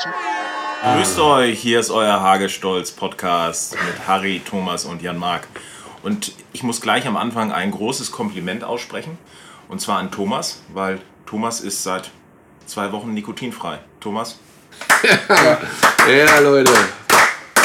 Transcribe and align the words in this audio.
quatschen. 0.00 0.12
Grüßt 0.82 1.18
euch, 1.18 1.60
hier 1.60 1.80
ist 1.80 1.90
euer 1.90 2.20
Hagestolz-Podcast 2.20 3.74
mit 3.74 4.08
Harry, 4.08 4.40
Thomas 4.44 4.84
und 4.84 5.02
Jan 5.02 5.18
Mark. 5.18 5.46
Und 6.02 6.32
ich 6.52 6.62
muss 6.62 6.80
gleich 6.80 7.06
am 7.06 7.16
Anfang 7.16 7.52
ein 7.52 7.70
großes 7.70 8.10
Kompliment 8.10 8.64
aussprechen. 8.64 9.18
Und 9.68 9.80
zwar 9.80 9.98
an 9.98 10.10
Thomas, 10.10 10.62
weil 10.72 11.00
Thomas 11.26 11.60
ist 11.60 11.82
seit 11.82 12.10
zwei 12.66 12.92
Wochen 12.92 13.12
nikotinfrei. 13.12 13.78
Thomas? 14.00 14.38
Ja, 16.08 16.38
Leute. 16.38 16.72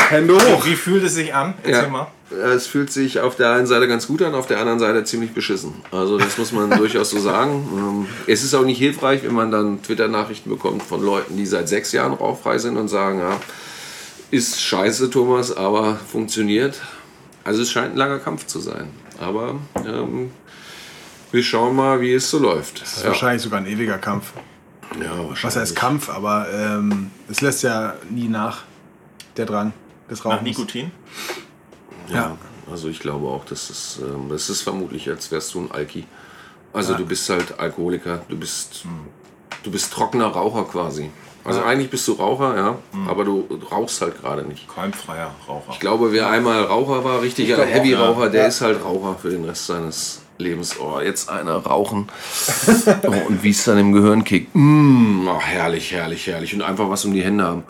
Hände 0.09 0.35
hoch. 0.35 0.65
Wie 0.65 0.75
fühlt 0.75 1.03
es 1.03 1.15
sich 1.15 1.33
an? 1.33 1.53
Erzähl 1.63 1.83
Ja. 1.83 1.89
mal. 1.89 2.07
Es 2.53 2.65
fühlt 2.65 2.91
sich 2.91 3.19
auf 3.19 3.35
der 3.35 3.51
einen 3.51 3.67
Seite 3.67 3.87
ganz 3.87 4.07
gut 4.07 4.21
an, 4.23 4.33
auf 4.33 4.47
der 4.47 4.59
anderen 4.59 4.79
Seite 4.79 5.03
ziemlich 5.03 5.33
beschissen. 5.33 5.73
Also 5.91 6.17
das 6.17 6.37
muss 6.37 6.51
man 6.51 6.69
durchaus 6.77 7.11
so 7.11 7.19
sagen. 7.19 7.67
Ähm, 7.77 8.07
Es 8.27 8.43
ist 8.43 8.53
auch 8.55 8.65
nicht 8.65 8.79
hilfreich, 8.79 9.23
wenn 9.23 9.33
man 9.33 9.51
dann 9.51 9.81
Twitter-Nachrichten 9.83 10.49
bekommt 10.49 10.81
von 10.83 11.03
Leuten, 11.03 11.37
die 11.37 11.45
seit 11.45 11.69
sechs 11.69 11.91
Jahren 11.91 12.13
rauchfrei 12.13 12.57
sind 12.57 12.77
und 12.77 12.87
sagen, 12.87 13.19
ja, 13.19 13.39
ist 14.31 14.59
scheiße, 14.61 15.11
Thomas, 15.11 15.55
aber 15.55 15.95
funktioniert. 15.95 16.81
Also 17.43 17.61
es 17.61 17.71
scheint 17.71 17.93
ein 17.93 17.97
langer 17.97 18.17
Kampf 18.19 18.47
zu 18.47 18.59
sein. 18.59 18.89
Aber 19.19 19.55
ähm, 19.85 20.31
wir 21.31 21.43
schauen 21.43 21.75
mal, 21.75 22.01
wie 22.01 22.13
es 22.13 22.29
so 22.29 22.39
läuft. 22.39 22.81
Das 22.81 22.97
ist 22.97 23.05
wahrscheinlich 23.05 23.43
sogar 23.43 23.59
ein 23.59 23.67
ewiger 23.67 23.99
Kampf. 23.99 24.33
Ja, 24.99 25.11
Was 25.43 25.55
heißt 25.55 25.75
Kampf, 25.75 26.09
aber 26.09 26.47
ähm, 26.51 27.11
es 27.29 27.41
lässt 27.41 27.61
ja 27.63 27.93
nie 28.09 28.27
nach, 28.27 28.63
der 29.37 29.45
Drang 29.45 29.73
des 30.09 30.23
Nach 30.23 30.31
Rauchens. 30.33 30.43
Nikotin? 30.43 30.91
Ja, 32.07 32.37
also 32.71 32.87
ich 32.89 32.99
glaube 32.99 33.27
auch, 33.27 33.45
dass 33.45 33.69
es, 33.69 33.99
ähm, 34.01 34.29
das 34.29 34.49
ist 34.49 34.61
vermutlich, 34.61 35.09
als 35.09 35.31
wärst 35.31 35.53
du 35.53 35.61
ein 35.61 35.71
Alki. 35.71 36.05
Also 36.73 36.93
du 36.93 37.05
bist 37.05 37.29
halt 37.29 37.57
Alkoholiker, 37.59 38.21
du 38.27 38.37
bist, 38.37 38.83
du 39.63 39.71
bist 39.71 39.93
trockener 39.93 40.27
Raucher 40.27 40.65
quasi. 40.65 41.09
Also 41.45 41.61
eigentlich 41.63 41.89
bist 41.91 42.07
du 42.07 42.13
Raucher, 42.13 42.57
ja, 42.57 42.75
aber 43.07 43.23
du 43.23 43.47
rauchst 43.71 44.01
halt 44.01 44.19
gerade 44.19 44.41
nicht. 44.43 44.67
Keimfreier 44.67 45.31
Raucher. 45.47 45.71
Ich 45.71 45.79
glaube, 45.79 46.11
wer 46.11 46.27
einmal 46.29 46.63
Raucher 46.63 47.03
war, 47.03 47.21
richtiger 47.21 47.63
Heavy-Raucher, 47.63 48.29
der 48.29 48.41
Ja. 48.41 48.47
ist 48.47 48.61
halt 48.61 48.83
Raucher 48.83 49.15
für 49.21 49.29
den 49.29 49.45
Rest 49.45 49.67
seines 49.67 50.21
Lebens. 50.39 50.77
Oh, 50.79 50.99
jetzt 50.99 51.29
einer 51.29 51.55
rauchen. 51.57 52.09
oh, 53.03 53.27
und 53.27 53.43
wie 53.43 53.51
es 53.51 53.63
dann 53.63 53.77
im 53.77 53.93
Gehirn 53.93 54.23
kickt. 54.23 54.53
Mm, 54.53 55.27
oh, 55.29 55.39
herrlich, 55.39 55.91
herrlich, 55.91 56.25
herrlich. 56.27 56.53
Und 56.55 56.61
einfach 56.63 56.89
was 56.89 57.05
um 57.05 57.13
die 57.13 57.23
Hände 57.23 57.43
haben. 57.45 57.63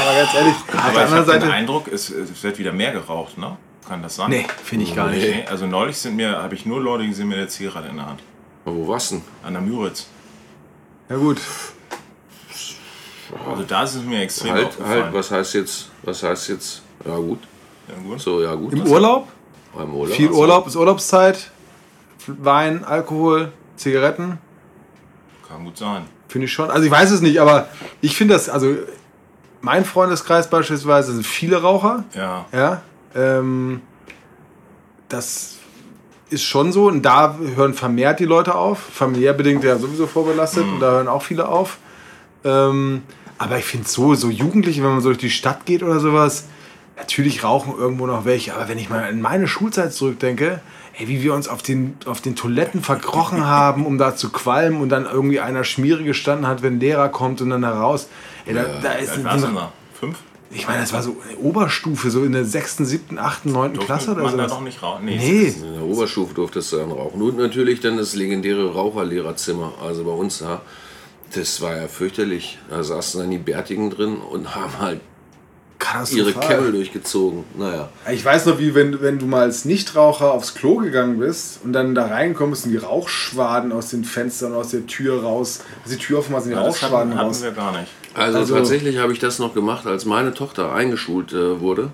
Aber 0.00 0.14
ganz 0.18 0.34
ehrlich, 0.34 0.54
auf 0.54 0.74
Aber 0.74 0.80
der 0.80 0.90
ich 0.90 0.98
habe 0.98 1.00
anderen 1.00 1.24
den 1.26 1.40
Seite. 1.40 1.52
Eindruck, 1.52 1.88
es, 1.88 2.10
es 2.10 2.42
wird 2.42 2.58
wieder 2.58 2.72
mehr 2.72 2.92
geraucht, 2.92 3.38
ne? 3.38 3.56
Kann 3.88 4.02
das 4.02 4.16
sein? 4.16 4.30
Nee, 4.30 4.46
finde 4.64 4.84
ich 4.84 4.94
gar 4.96 5.08
nicht. 5.10 5.22
Nee, 5.22 5.44
also 5.48 5.66
neulich 5.66 5.96
sind 5.96 6.16
mir, 6.16 6.42
habe 6.42 6.54
ich 6.54 6.66
nur 6.66 6.80
Leute 6.80 7.06
gesehen 7.06 7.28
mit 7.28 7.38
der 7.38 7.48
Zigarette 7.48 7.88
in 7.88 7.96
der 7.96 8.06
Hand. 8.06 8.20
Aber 8.64 8.74
wo 8.74 8.88
war's 8.88 9.10
denn? 9.10 9.22
An 9.44 9.52
der 9.52 9.62
Müritz. 9.62 10.06
Ja 11.08 11.16
gut, 11.16 11.40
Also 13.48 13.62
da 13.62 13.82
ist 13.84 13.94
es 13.94 14.02
mir 14.02 14.20
extrem 14.22 14.52
Halt, 14.52 14.66
aufgefallen. 14.66 15.04
halt, 15.04 15.14
was 15.14 15.30
heißt 15.30 15.54
jetzt, 15.54 15.88
was 16.02 16.22
heißt 16.22 16.48
jetzt? 16.48 16.82
Ja 17.04 17.16
gut, 17.16 17.38
Ja, 17.88 17.94
gut. 18.02 18.20
so, 18.20 18.42
ja 18.42 18.54
gut. 18.54 18.72
im 18.72 18.86
Urlaub, 18.86 19.28
Beim 19.74 19.94
Urlaub. 19.94 20.14
viel 20.16 20.28
Also, 20.28 20.40
Urlaub, 20.40 20.66
ist 20.66 20.76
Urlaubszeit, 20.76 21.50
Wein, 22.26 22.84
Alkohol, 22.84 23.52
Zigaretten, 23.76 24.38
Kann 25.48 25.64
gut 25.64 25.76
sein. 25.78 26.04
finde 26.28 26.46
ich 26.46 26.52
schon. 26.52 26.70
Also 26.70 26.84
ich 26.86 26.90
weiß 26.90 27.10
es 27.12 27.20
nicht, 27.20 27.40
aber 27.40 27.68
ich 28.00 28.16
finde 28.16 28.34
das, 28.34 28.48
also 28.48 28.74
mein 29.60 29.84
Freundeskreis 29.84 30.48
beispielsweise 30.48 31.12
sind 31.12 31.26
viele 31.26 31.62
Raucher. 31.62 32.04
Ja. 32.14 32.46
Ja, 32.52 32.82
ähm, 33.14 33.80
das 35.08 35.56
ist 36.30 36.44
schon 36.44 36.72
so. 36.72 36.86
Und 36.86 37.02
da 37.02 37.36
hören 37.54 37.74
vermehrt 37.74 38.20
die 38.20 38.24
Leute 38.24 38.54
auf. 38.54 38.78
Familiär 38.78 39.32
bedingt 39.32 39.64
ja 39.64 39.78
sowieso 39.78 40.06
vorbelastet. 40.06 40.64
Und 40.64 40.80
da 40.80 40.92
hören 40.92 41.08
auch 41.08 41.22
viele 41.22 41.48
auf. 41.48 41.78
Ähm, 42.44 43.02
aber 43.38 43.58
ich 43.58 43.64
finde 43.64 43.88
so, 43.88 44.14
so 44.14 44.30
Jugendliche, 44.30 44.82
wenn 44.82 44.90
man 44.90 45.00
so 45.00 45.08
durch 45.08 45.18
die 45.18 45.30
Stadt 45.30 45.66
geht 45.66 45.82
oder 45.82 46.00
sowas, 46.00 46.46
natürlich 46.96 47.44
rauchen 47.44 47.74
irgendwo 47.76 48.06
noch 48.06 48.24
welche. 48.24 48.54
Aber 48.54 48.68
wenn 48.68 48.78
ich 48.78 48.88
mal 48.88 49.08
in 49.10 49.20
meine 49.20 49.46
Schulzeit 49.46 49.92
zurückdenke, 49.92 50.60
ey, 50.98 51.08
wie 51.08 51.22
wir 51.22 51.34
uns 51.34 51.48
auf 51.48 51.62
den, 51.62 51.96
auf 52.06 52.20
den 52.20 52.36
Toiletten 52.36 52.82
verkrochen 52.82 53.46
haben, 53.46 53.84
um 53.84 53.98
da 53.98 54.16
zu 54.16 54.30
qualmen 54.30 54.80
und 54.80 54.88
dann 54.88 55.04
irgendwie 55.04 55.40
einer 55.40 55.64
Schmiere 55.64 56.02
gestanden 56.04 56.46
hat, 56.46 56.62
wenn 56.62 56.74
ein 56.74 56.80
Lehrer 56.80 57.08
kommt 57.08 57.40
und 57.42 57.50
dann 57.50 57.64
heraus. 57.64 58.08
Ey, 58.46 58.54
da, 58.54 58.62
da 58.82 58.98
Wie 58.98 59.04
ist 59.04 59.24
warst 59.24 59.44
du 59.44 59.48
da? 59.52 59.72
Fünf? 59.98 60.18
ich 60.50 60.66
meine, 60.68 60.80
das 60.80 60.92
war 60.92 61.02
so 61.02 61.16
eine 61.28 61.38
Oberstufe, 61.38 62.10
so 62.10 62.22
in 62.24 62.32
der 62.32 62.44
sechsten, 62.44 62.84
siebten, 62.84 63.18
achten, 63.18 63.52
neunten 63.52 63.80
Klasse 63.80 64.12
oder 64.12 64.22
man 64.22 64.30
so. 64.32 64.36
da 64.36 64.46
noch 64.46 64.60
nicht 64.60 64.82
rauchen? 64.82 65.04
Nee. 65.04 65.16
Nee, 65.18 65.48
In 65.48 65.74
der 65.74 65.82
Oberstufe 65.82 66.32
durftest 66.34 66.72
du 66.72 66.76
dann 66.76 66.92
rauchen. 66.92 67.20
Und 67.20 67.36
natürlich 67.36 67.80
dann 67.80 67.96
das 67.96 68.14
legendäre 68.14 68.72
Raucherlehrerzimmer. 68.72 69.74
Also 69.84 70.04
bei 70.04 70.12
uns, 70.12 70.40
ja, 70.40 70.60
das 71.34 71.60
war 71.60 71.76
ja 71.76 71.88
fürchterlich. 71.88 72.58
Da 72.70 72.82
saßen 72.84 73.20
dann 73.20 73.30
die 73.30 73.38
Bärtigen 73.38 73.90
drin 73.90 74.16
und 74.18 74.54
haben 74.54 74.78
halt 74.78 75.00
ihre. 76.12 76.32
Kämmel 76.32 76.72
durchgezogen. 76.72 77.44
Naja. 77.58 77.88
Ich 78.12 78.24
weiß 78.24 78.46
noch, 78.46 78.58
wie 78.58 78.74
wenn, 78.74 79.00
wenn 79.02 79.18
du 79.18 79.26
mal 79.26 79.42
als 79.42 79.64
Nichtraucher 79.64 80.32
aufs 80.32 80.54
Klo 80.54 80.76
gegangen 80.76 81.18
bist 81.18 81.60
und 81.64 81.72
dann 81.72 81.94
da 81.94 82.06
reinkommst 82.06 82.66
und 82.66 82.72
die 82.72 82.76
Rauchschwaden 82.78 83.72
aus 83.72 83.90
den 83.90 84.04
Fenstern, 84.04 84.54
aus 84.54 84.70
der 84.70 84.86
Tür 84.86 85.22
raus, 85.22 85.60
also 85.84 85.96
die 85.96 86.02
Tür 86.02 86.20
offen 86.20 86.34
sind 86.40 86.50
die 86.50 86.56
Ja, 86.56 86.64
das 86.64 86.82
Rauchschwaden 86.82 87.10
hatten, 87.10 87.18
hatten 87.18 87.28
raus. 87.28 87.42
wir 87.42 87.52
gar 87.52 87.72
nicht. 87.78 87.90
Also, 88.16 88.38
Also- 88.38 88.54
tatsächlich 88.56 88.98
habe 88.98 89.12
ich 89.12 89.18
das 89.18 89.38
noch 89.38 89.54
gemacht, 89.54 89.86
als 89.86 90.04
meine 90.06 90.32
Tochter 90.32 90.72
eingeschult 90.72 91.32
äh, 91.32 91.60
wurde. 91.60 91.90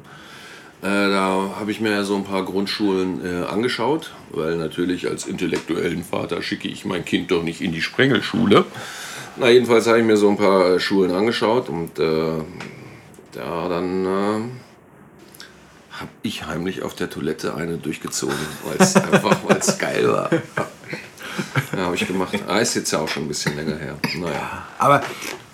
Äh, 0.82 0.86
da 0.86 1.50
habe 1.58 1.70
ich 1.70 1.80
mir 1.80 2.04
so 2.04 2.16
ein 2.16 2.24
paar 2.24 2.44
Grundschulen 2.44 3.24
äh, 3.24 3.44
angeschaut, 3.46 4.12
weil 4.30 4.56
natürlich 4.56 5.08
als 5.08 5.26
intellektuellen 5.26 6.02
Vater 6.04 6.42
schicke 6.42 6.68
ich 6.68 6.84
mein 6.84 7.04
Kind 7.04 7.30
doch 7.30 7.42
nicht 7.42 7.60
in 7.60 7.72
die 7.72 7.82
Sprengelschule. 7.82 8.64
Na, 9.36 9.48
jedenfalls 9.48 9.86
habe 9.86 10.00
ich 10.00 10.04
mir 10.04 10.16
so 10.16 10.28
ein 10.28 10.36
paar 10.36 10.74
äh, 10.74 10.80
Schulen 10.80 11.12
angeschaut 11.12 11.68
und 11.68 11.98
äh, 11.98 12.38
da 13.32 13.68
dann 13.68 14.04
äh, 14.04 14.40
habe 15.92 16.10
ich 16.22 16.46
heimlich 16.46 16.82
auf 16.82 16.94
der 16.94 17.08
Toilette 17.10 17.54
eine 17.54 17.78
durchgezogen, 17.78 18.34
weil 18.64 18.76
es 18.78 18.94
einfach 19.12 19.38
weil's 19.48 19.78
geil 19.78 20.08
war. 20.08 20.30
Ja, 21.76 21.84
habe 21.84 21.94
ich 21.94 22.06
gemacht. 22.06 22.34
Ah, 22.48 22.58
ist 22.58 22.74
jetzt 22.74 22.90
ja 22.92 22.98
auch 22.98 23.08
schon 23.08 23.24
ein 23.24 23.28
bisschen 23.28 23.56
länger 23.56 23.76
her. 23.76 23.96
Naja. 24.18 24.66
Aber 24.78 25.02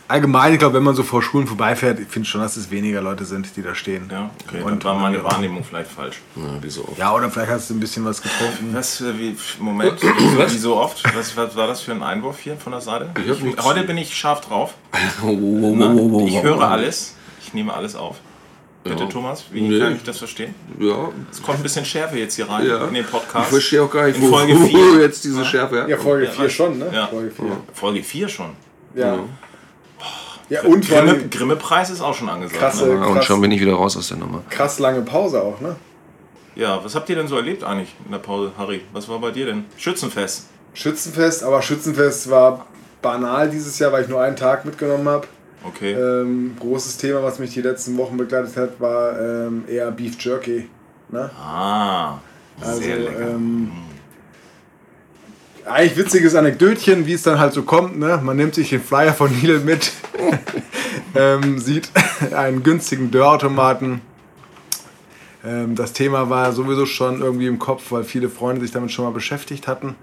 allgemein, 0.09 0.53
ich 0.55 0.59
glaube, 0.59 0.75
wenn 0.77 0.83
man 0.83 0.95
so 0.95 1.03
vor 1.03 1.23
Schulen 1.23 1.47
vorbeifährt, 1.47 2.01
ich 2.01 2.09
finde 2.09 2.29
schon, 2.29 2.41
dass 2.41 2.57
es 2.57 2.71
weniger 2.71 3.01
Leute 3.01 3.25
sind, 3.25 3.55
die 3.57 3.63
da 3.63 3.75
stehen. 3.75 4.09
Ja, 4.11 4.31
okay. 4.49 4.63
Und- 4.63 4.85
war 4.85 4.95
meine 4.95 5.23
Wahrnehmung 5.23 5.63
vielleicht 5.65 5.91
falsch. 5.91 6.21
Ja, 6.37 6.43
wie 6.63 6.71
so 6.71 6.83
oft. 6.89 6.99
Ja, 6.99 7.15
oder 7.15 7.31
vielleicht 7.31 7.51
hast 7.51 7.71
du 7.71 7.75
ein 7.75 7.81
bisschen 7.81 8.05
was 8.05 8.21
getrunken. 8.23 8.71
Was, 8.73 9.01
äh, 9.01 9.19
wie, 9.19 9.37
Moment, 9.61 9.95
wieso, 10.19 10.39
wie 10.55 10.59
so 10.59 10.77
oft? 10.77 11.03
Was, 11.17 11.37
was 11.37 11.55
war 11.57 11.67
das 11.67 11.81
für 11.83 11.93
ein 11.93 12.03
Einwurf 12.03 12.39
hier 12.41 12.57
von 12.57 12.73
der 12.73 12.81
Seite? 12.81 13.11
Ich 13.25 13.65
heute 13.65 13.83
bin 13.85 13.99
ich 13.99 14.17
scharf 14.17 14.41
drauf. 14.41 14.75
Ich 16.27 16.43
höre 16.43 16.61
alles. 16.63 17.15
Ich 17.43 17.55
nehme 17.55 17.73
alles 17.75 17.95
auf. 17.97 18.17
Bitte, 18.85 19.03
Ja. 19.05 19.09
Thomas, 19.09 19.45
wie 19.51 19.61
Nee. 19.63 19.79
kann 19.81 19.97
ich 19.97 20.03
das 20.05 20.19
verstehen? 20.19 20.55
Ja, 20.79 21.09
Es 21.31 21.43
kommt 21.43 21.59
ein 21.59 21.63
bisschen 21.63 21.85
Schärfe 21.85 22.19
jetzt 22.19 22.37
hier 22.37 22.49
rein 22.49 22.65
ja. 22.67 22.85
in 22.87 22.95
den 22.95 23.05
Ich 23.05 23.11
Podcast. 23.11 23.51
verstehe 23.51 23.83
auch 23.83 23.91
gar 23.91 24.07
nicht, 24.07 24.17
In 24.17 24.23
wo, 24.23 24.29
Folge 24.37 24.55
wo 24.59 24.65
vier. 24.67 25.01
jetzt 25.01 25.25
diese 25.25 25.45
Schärfe. 25.45 25.85
Ja, 25.89 25.97
Folge 25.97 26.27
Ja, 26.27 26.31
4 26.31 26.49
schon, 26.51 26.79
ne? 26.79 26.91
ja. 26.93 27.07
Folge 27.09 27.31
4. 27.33 27.45
Folge 27.75 28.03
4 28.03 28.29
schon. 28.29 28.51
Ja. 28.95 29.19
Ja, 30.49 30.63
und 30.63 30.87
Grimme, 30.87 31.11
allem 31.13 31.31
Grimme-Preis 31.31 31.91
ist 31.91 32.01
auch 32.01 32.15
schon 32.15 32.29
angesagt. 32.29 32.59
krasse, 32.59 32.87
Ne? 32.87 33.07
Und 33.07 33.15
krass, 33.15 33.25
schon 33.27 33.41
bin 33.41 33.51
ich 33.53 33.61
wieder 33.61 33.75
raus 33.75 33.97
aus 33.97 34.09
der 34.09 34.17
Nummer. 34.17 34.43
krass 34.51 34.79
lange 34.79 35.03
Pause 35.03 35.43
auch, 35.43 35.61
ne? 35.61 35.77
Ja, 36.55 36.83
was 36.83 36.95
habt 36.95 37.09
ihr 37.11 37.17
denn 37.17 37.29
so 37.29 37.37
erlebt 37.37 37.63
eigentlich 37.63 37.95
in 38.05 38.11
der 38.13 38.19
Pause, 38.19 38.53
Harry? 38.59 38.81
Was 38.93 39.09
war 39.09 39.19
bei 39.21 39.31
dir 39.31 39.47
denn? 39.47 39.65
Schützenfest. 39.77 40.47
Schützenfest, 40.75 41.43
aber 41.45 41.63
Schützenfest 41.63 42.31
war 42.31 42.67
banal 43.03 43.49
dieses 43.51 43.79
Jahr, 43.79 43.93
weil 43.93 44.03
ich 44.03 44.09
nur 44.09 44.21
einen 44.21 44.37
Tag 44.37 44.65
mitgenommen 44.65 45.07
habe. 45.09 45.27
Okay. 45.65 45.93
Ähm, 45.93 46.57
großes 46.59 46.97
Thema, 46.99 47.23
was 47.23 47.39
mich 47.39 47.53
die 47.53 47.63
letzten 47.63 47.97
Wochen 47.99 48.17
begleitet 48.17 48.57
hat, 48.57 48.81
war 48.81 49.19
ähm, 49.21 49.65
eher 49.69 49.91
Beef 49.91 50.17
Jerky. 50.19 50.69
Ne? 51.11 51.31
ah, 51.41 52.19
Also, 52.61 52.81
sehr 52.81 52.97
lecker. 52.99 53.21
ähm, 53.21 53.71
eigentlich 55.71 55.97
witziges 55.97 56.35
Anekdötchen, 56.35 57.07
wie 57.07 57.13
es 57.13 57.23
dann 57.23 57.39
halt 57.39 57.53
so 57.53 57.63
kommt. 57.63 57.99
Ne? 57.99 58.21
Man 58.23 58.37
nimmt 58.37 58.55
sich 58.55 58.71
den 58.71 58.83
Flyer 58.83 59.15
von 59.15 59.31
Lidl 59.41 59.61
mit, 59.61 59.93
ähm, 61.15 61.59
sieht 61.59 61.91
einen 62.35 62.63
günstigen 62.63 63.11
Dörrautomaten. 63.11 64.01
Ähm, 65.45 65.75
das 65.75 65.93
Thema 65.93 66.31
war 66.31 66.53
sowieso 66.53 66.87
schon 66.87 67.21
irgendwie 67.21 67.47
im 67.47 67.59
Kopf, 67.59 67.91
weil 67.91 68.05
viele 68.05 68.29
Freunde 68.29 68.63
sich 68.63 68.71
damit 68.71 68.91
schon 68.91 69.05
mal 69.05 69.13
beschäftigt 69.13 69.69
hatten. 69.69 69.95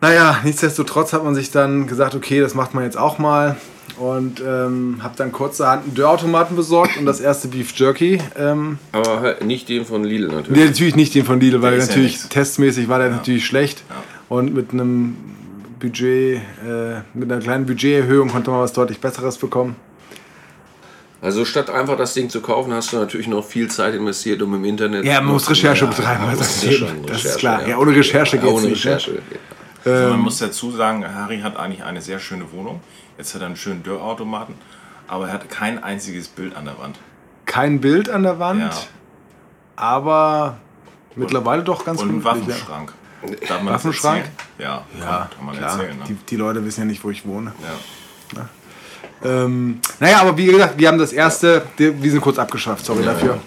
Naja, 0.00 0.40
nichtsdestotrotz 0.42 1.12
hat 1.12 1.22
man 1.22 1.34
sich 1.36 1.52
dann 1.52 1.86
gesagt, 1.86 2.16
okay, 2.16 2.40
das 2.40 2.54
macht 2.54 2.74
man 2.74 2.82
jetzt 2.82 2.98
auch 2.98 3.18
mal. 3.18 3.56
Und 3.98 4.40
ähm, 4.40 5.00
habe 5.02 5.14
dann 5.16 5.32
kurzerhand 5.32 5.84
einen 5.84 5.94
Dörrautomaten 5.94 6.56
besorgt 6.56 6.96
und 6.96 7.04
das 7.04 7.20
erste 7.20 7.48
Beef 7.48 7.72
Jerky 7.76 8.18
ähm, 8.36 8.78
Aber 8.90 9.20
halt 9.20 9.44
nicht 9.44 9.68
den 9.68 9.84
von 9.84 10.02
Lidl 10.02 10.28
natürlich. 10.28 10.58
Nee, 10.58 10.64
natürlich 10.64 10.96
nicht 10.96 11.14
den 11.14 11.24
von 11.24 11.38
Lidl, 11.38 11.62
weil 11.62 11.74
ja 11.74 11.86
natürlich 11.86 12.14
nix. 12.14 12.28
testmäßig 12.30 12.88
war 12.88 12.98
der 12.98 13.10
natürlich 13.10 13.44
schlecht. 13.44 13.84
Ja. 13.90 14.01
Und 14.28 14.54
mit 14.54 14.72
einem 14.72 15.16
Budget, 15.78 16.40
äh, 16.66 17.00
mit 17.14 17.30
einer 17.30 17.40
kleinen 17.40 17.66
Budgeterhöhung 17.66 18.28
konnte 18.30 18.50
man 18.50 18.60
was 18.60 18.72
deutlich 18.72 19.00
Besseres 19.00 19.36
bekommen. 19.36 19.76
Also 21.20 21.44
statt 21.44 21.70
einfach 21.70 21.96
das 21.96 22.14
Ding 22.14 22.28
zu 22.30 22.40
kaufen, 22.40 22.72
hast 22.72 22.92
du 22.92 22.96
natürlich 22.96 23.28
noch 23.28 23.44
viel 23.44 23.70
Zeit 23.70 23.94
investiert, 23.94 24.42
um 24.42 24.54
im 24.54 24.64
Internet... 24.64 25.04
Ja, 25.04 25.20
man 25.20 25.34
muss 25.34 25.48
Recherche 25.48 25.84
Ja, 25.84 25.90
betreiben, 25.90 26.24
also 26.24 26.38
das 26.38 26.60
das 26.60 26.70
ist 26.72 27.24
das 27.24 27.36
klar. 27.36 27.66
Ja, 27.66 27.78
ohne 27.78 27.94
Recherche 27.94 28.36
Ja, 28.36 28.42
geht's 28.42 28.54
ohne 28.54 28.66
nicht, 28.68 28.84
ne? 28.84 28.90
Recherche. 28.96 29.22
Also 29.84 30.02
Ähm. 30.04 30.10
man 30.10 30.20
muss 30.20 30.38
dazu 30.38 30.70
sagen, 30.72 31.04
Harry 31.14 31.38
hat 31.40 31.56
eigentlich 31.56 31.84
eine 31.84 32.00
sehr 32.00 32.18
schöne 32.18 32.50
Wohnung. 32.52 32.80
Jetzt 33.18 33.34
hat 33.34 33.40
er 33.42 33.46
einen 33.48 33.56
schönen 33.56 33.82
Dörrautomaten. 33.84 34.54
aber 35.06 35.26
er 35.28 35.34
hatte 35.34 35.46
kein 35.46 35.82
einziges 35.82 36.26
Bild 36.28 36.56
an 36.56 36.64
der 36.64 36.78
Wand. 36.78 36.98
Kein 37.46 37.80
Bild 37.80 38.08
an 38.08 38.22
der 38.24 38.38
Wand, 38.38 38.60
Ja. 38.62 38.70
aber 39.76 40.56
mittlerweile 41.14 41.62
doch 41.62 41.84
ganz 41.84 42.00
Und 42.00 42.08
einen 42.08 42.18
ja. 42.20 42.24
Waffenschrank. 42.24 42.92
Darf 43.22 43.62
man 43.62 43.66
das 43.66 43.74
Waffenschrank? 43.74 44.24
Ja, 44.58 44.84
Ja, 44.98 45.30
kann 45.36 45.46
man 45.46 45.56
klar. 45.56 45.70
erzählen. 45.72 45.98
Ne? 45.98 46.04
Die, 46.08 46.14
die 46.14 46.36
Leute 46.36 46.64
wissen 46.64 46.80
ja 46.80 46.86
nicht, 46.86 47.02
wo 47.04 47.10
ich 47.10 47.24
wohne. 47.26 47.52
Ja. 47.62 48.48
Ähm, 49.24 49.80
naja, 50.00 50.20
aber 50.20 50.36
wie 50.36 50.46
gesagt, 50.46 50.78
wir 50.78 50.88
haben 50.88 50.98
das 50.98 51.12
erste, 51.12 51.62
wir 51.76 52.10
sind 52.10 52.20
kurz 52.20 52.38
abgeschafft, 52.38 52.84
sorry 52.84 53.04
dafür. 53.04 53.38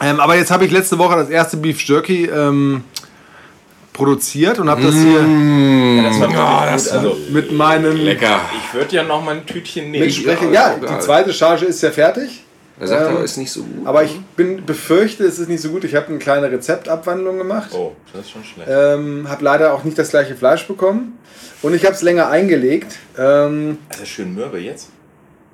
Ähm, 0.00 0.18
aber 0.18 0.36
jetzt 0.36 0.50
habe 0.50 0.64
ich 0.64 0.70
letzte 0.70 0.96
Woche 0.98 1.16
das 1.16 1.28
erste 1.28 1.58
Beef 1.58 1.82
Jerky 1.82 2.24
ähm, 2.24 2.84
produziert 3.92 4.58
und 4.58 4.70
habe 4.70 4.82
das 4.82 4.94
hier 4.94 5.18
Das 6.02 6.20
war 6.20 6.30
wirklich 6.30 6.38
gut. 6.38 6.92
Also, 6.92 7.16
mit 7.30 7.52
meinem. 7.52 7.96
Lecker. 7.96 8.40
ich 8.66 8.74
würde 8.74 8.96
ja 8.96 9.02
noch 9.02 9.22
mal 9.22 9.36
ein 9.36 9.46
Tütchen 9.46 9.90
nehmen. 9.90 10.08
Ja, 10.08 10.34
Ja, 10.50 10.76
die 10.76 10.98
zweite 11.00 11.34
Charge 11.34 11.66
ist 11.66 11.82
ja 11.82 11.90
fertig. 11.90 12.43
Er 12.80 12.86
sagt 12.88 13.02
Ähm, 13.08 13.16
aber, 13.16 13.24
ist 13.24 13.36
nicht 13.36 13.52
so 13.52 13.62
gut. 13.62 13.86
Aber 13.86 14.02
ich 14.02 14.20
bin 14.36 14.66
befürchte, 14.66 15.24
es 15.24 15.38
ist 15.38 15.48
nicht 15.48 15.60
so 15.60 15.70
gut. 15.70 15.84
Ich 15.84 15.94
habe 15.94 16.08
eine 16.08 16.18
kleine 16.18 16.50
Rezeptabwandlung 16.50 17.38
gemacht. 17.38 17.70
Oh, 17.72 17.92
das 18.12 18.22
ist 18.22 18.30
schon 18.32 18.42
schlecht. 18.44 18.68
Ähm, 18.70 19.26
habe 19.28 19.44
leider 19.44 19.72
auch 19.74 19.84
nicht 19.84 19.98
das 19.98 20.10
gleiche 20.10 20.34
Fleisch 20.34 20.66
bekommen. 20.66 21.18
Und 21.62 21.74
ich 21.74 21.84
habe 21.84 21.94
es 21.94 22.02
länger 22.02 22.28
eingelegt. 22.28 22.96
Ähm, 23.18 23.78
Das 23.90 24.00
ist 24.00 24.08
schön 24.08 24.34
mürbe 24.34 24.58
jetzt. 24.58 24.88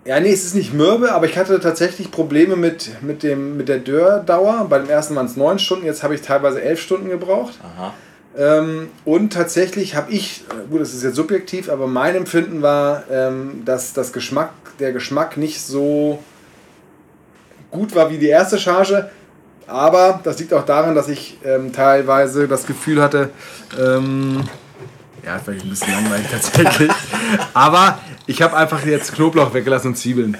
ja, 0.07 0.19
nee, 0.19 0.33
es 0.33 0.45
ist 0.45 0.55
nicht 0.55 0.73
mürbe, 0.73 1.13
aber 1.13 1.27
ich 1.27 1.37
hatte 1.37 1.61
tatsächlich 1.61 2.11
Probleme 2.11 2.57
mit, 2.57 3.03
mit, 3.03 3.23
dem, 3.23 3.57
mit 3.59 3.69
der 3.69 3.79
Dörrdauer. 3.79 4.67
Bei 4.71 4.79
dem 4.79 4.89
ersten 4.89 5.15
waren 5.15 5.27
es 5.27 5.37
neun 5.37 5.59
Stunden, 5.59 5.85
jetzt 5.85 6.03
habe 6.03 6.15
ich 6.15 6.23
teilweise 6.23 6.63
elf 6.63 6.81
Stunden 6.81 7.11
gebraucht. 7.11 7.53
Aha. 7.63 7.93
Ähm, 8.39 8.89
und 9.05 9.33
tatsächlich 9.33 9.95
habe 9.97 10.11
ich, 10.13 10.45
äh, 10.51 10.69
gut, 10.71 10.81
das 10.81 10.95
ist 10.95 11.03
jetzt 11.03 11.17
subjektiv, 11.17 11.69
aber 11.69 11.87
mein 11.87 12.15
Empfinden 12.15 12.63
war, 12.63 13.05
ähm, 13.11 13.63
dass 13.67 13.93
das 13.93 14.13
Geschmack, 14.13 14.51
der 14.79 14.93
Geschmack 14.93 15.37
nicht 15.37 15.61
so 15.61 16.19
gut 17.71 17.95
war 17.95 18.11
wie 18.11 18.19
die 18.19 18.29
erste 18.29 18.59
Charge. 18.59 19.11
Aber 19.67 20.21
das 20.25 20.39
liegt 20.39 20.53
auch 20.53 20.65
daran, 20.65 20.95
dass 20.95 21.09
ich 21.09 21.39
ähm, 21.45 21.73
teilweise 21.73 22.49
das 22.49 22.67
Gefühl 22.67 23.01
hatte, 23.01 23.31
ähm, 23.79 24.43
ja, 25.25 25.39
vielleicht 25.39 25.65
ein 25.65 25.71
bisschen 25.71 25.93
langweilig 25.93 26.27
tatsächlich. 26.31 26.91
aber 27.55 28.01
ich 28.27 28.43
habe 28.43 28.57
einfach 28.57 28.85
jetzt 28.85 29.15
Knoblauch 29.15 29.55
weggelassen 29.55 29.89
und 29.89 29.97
Zwiebeln. 29.97 30.37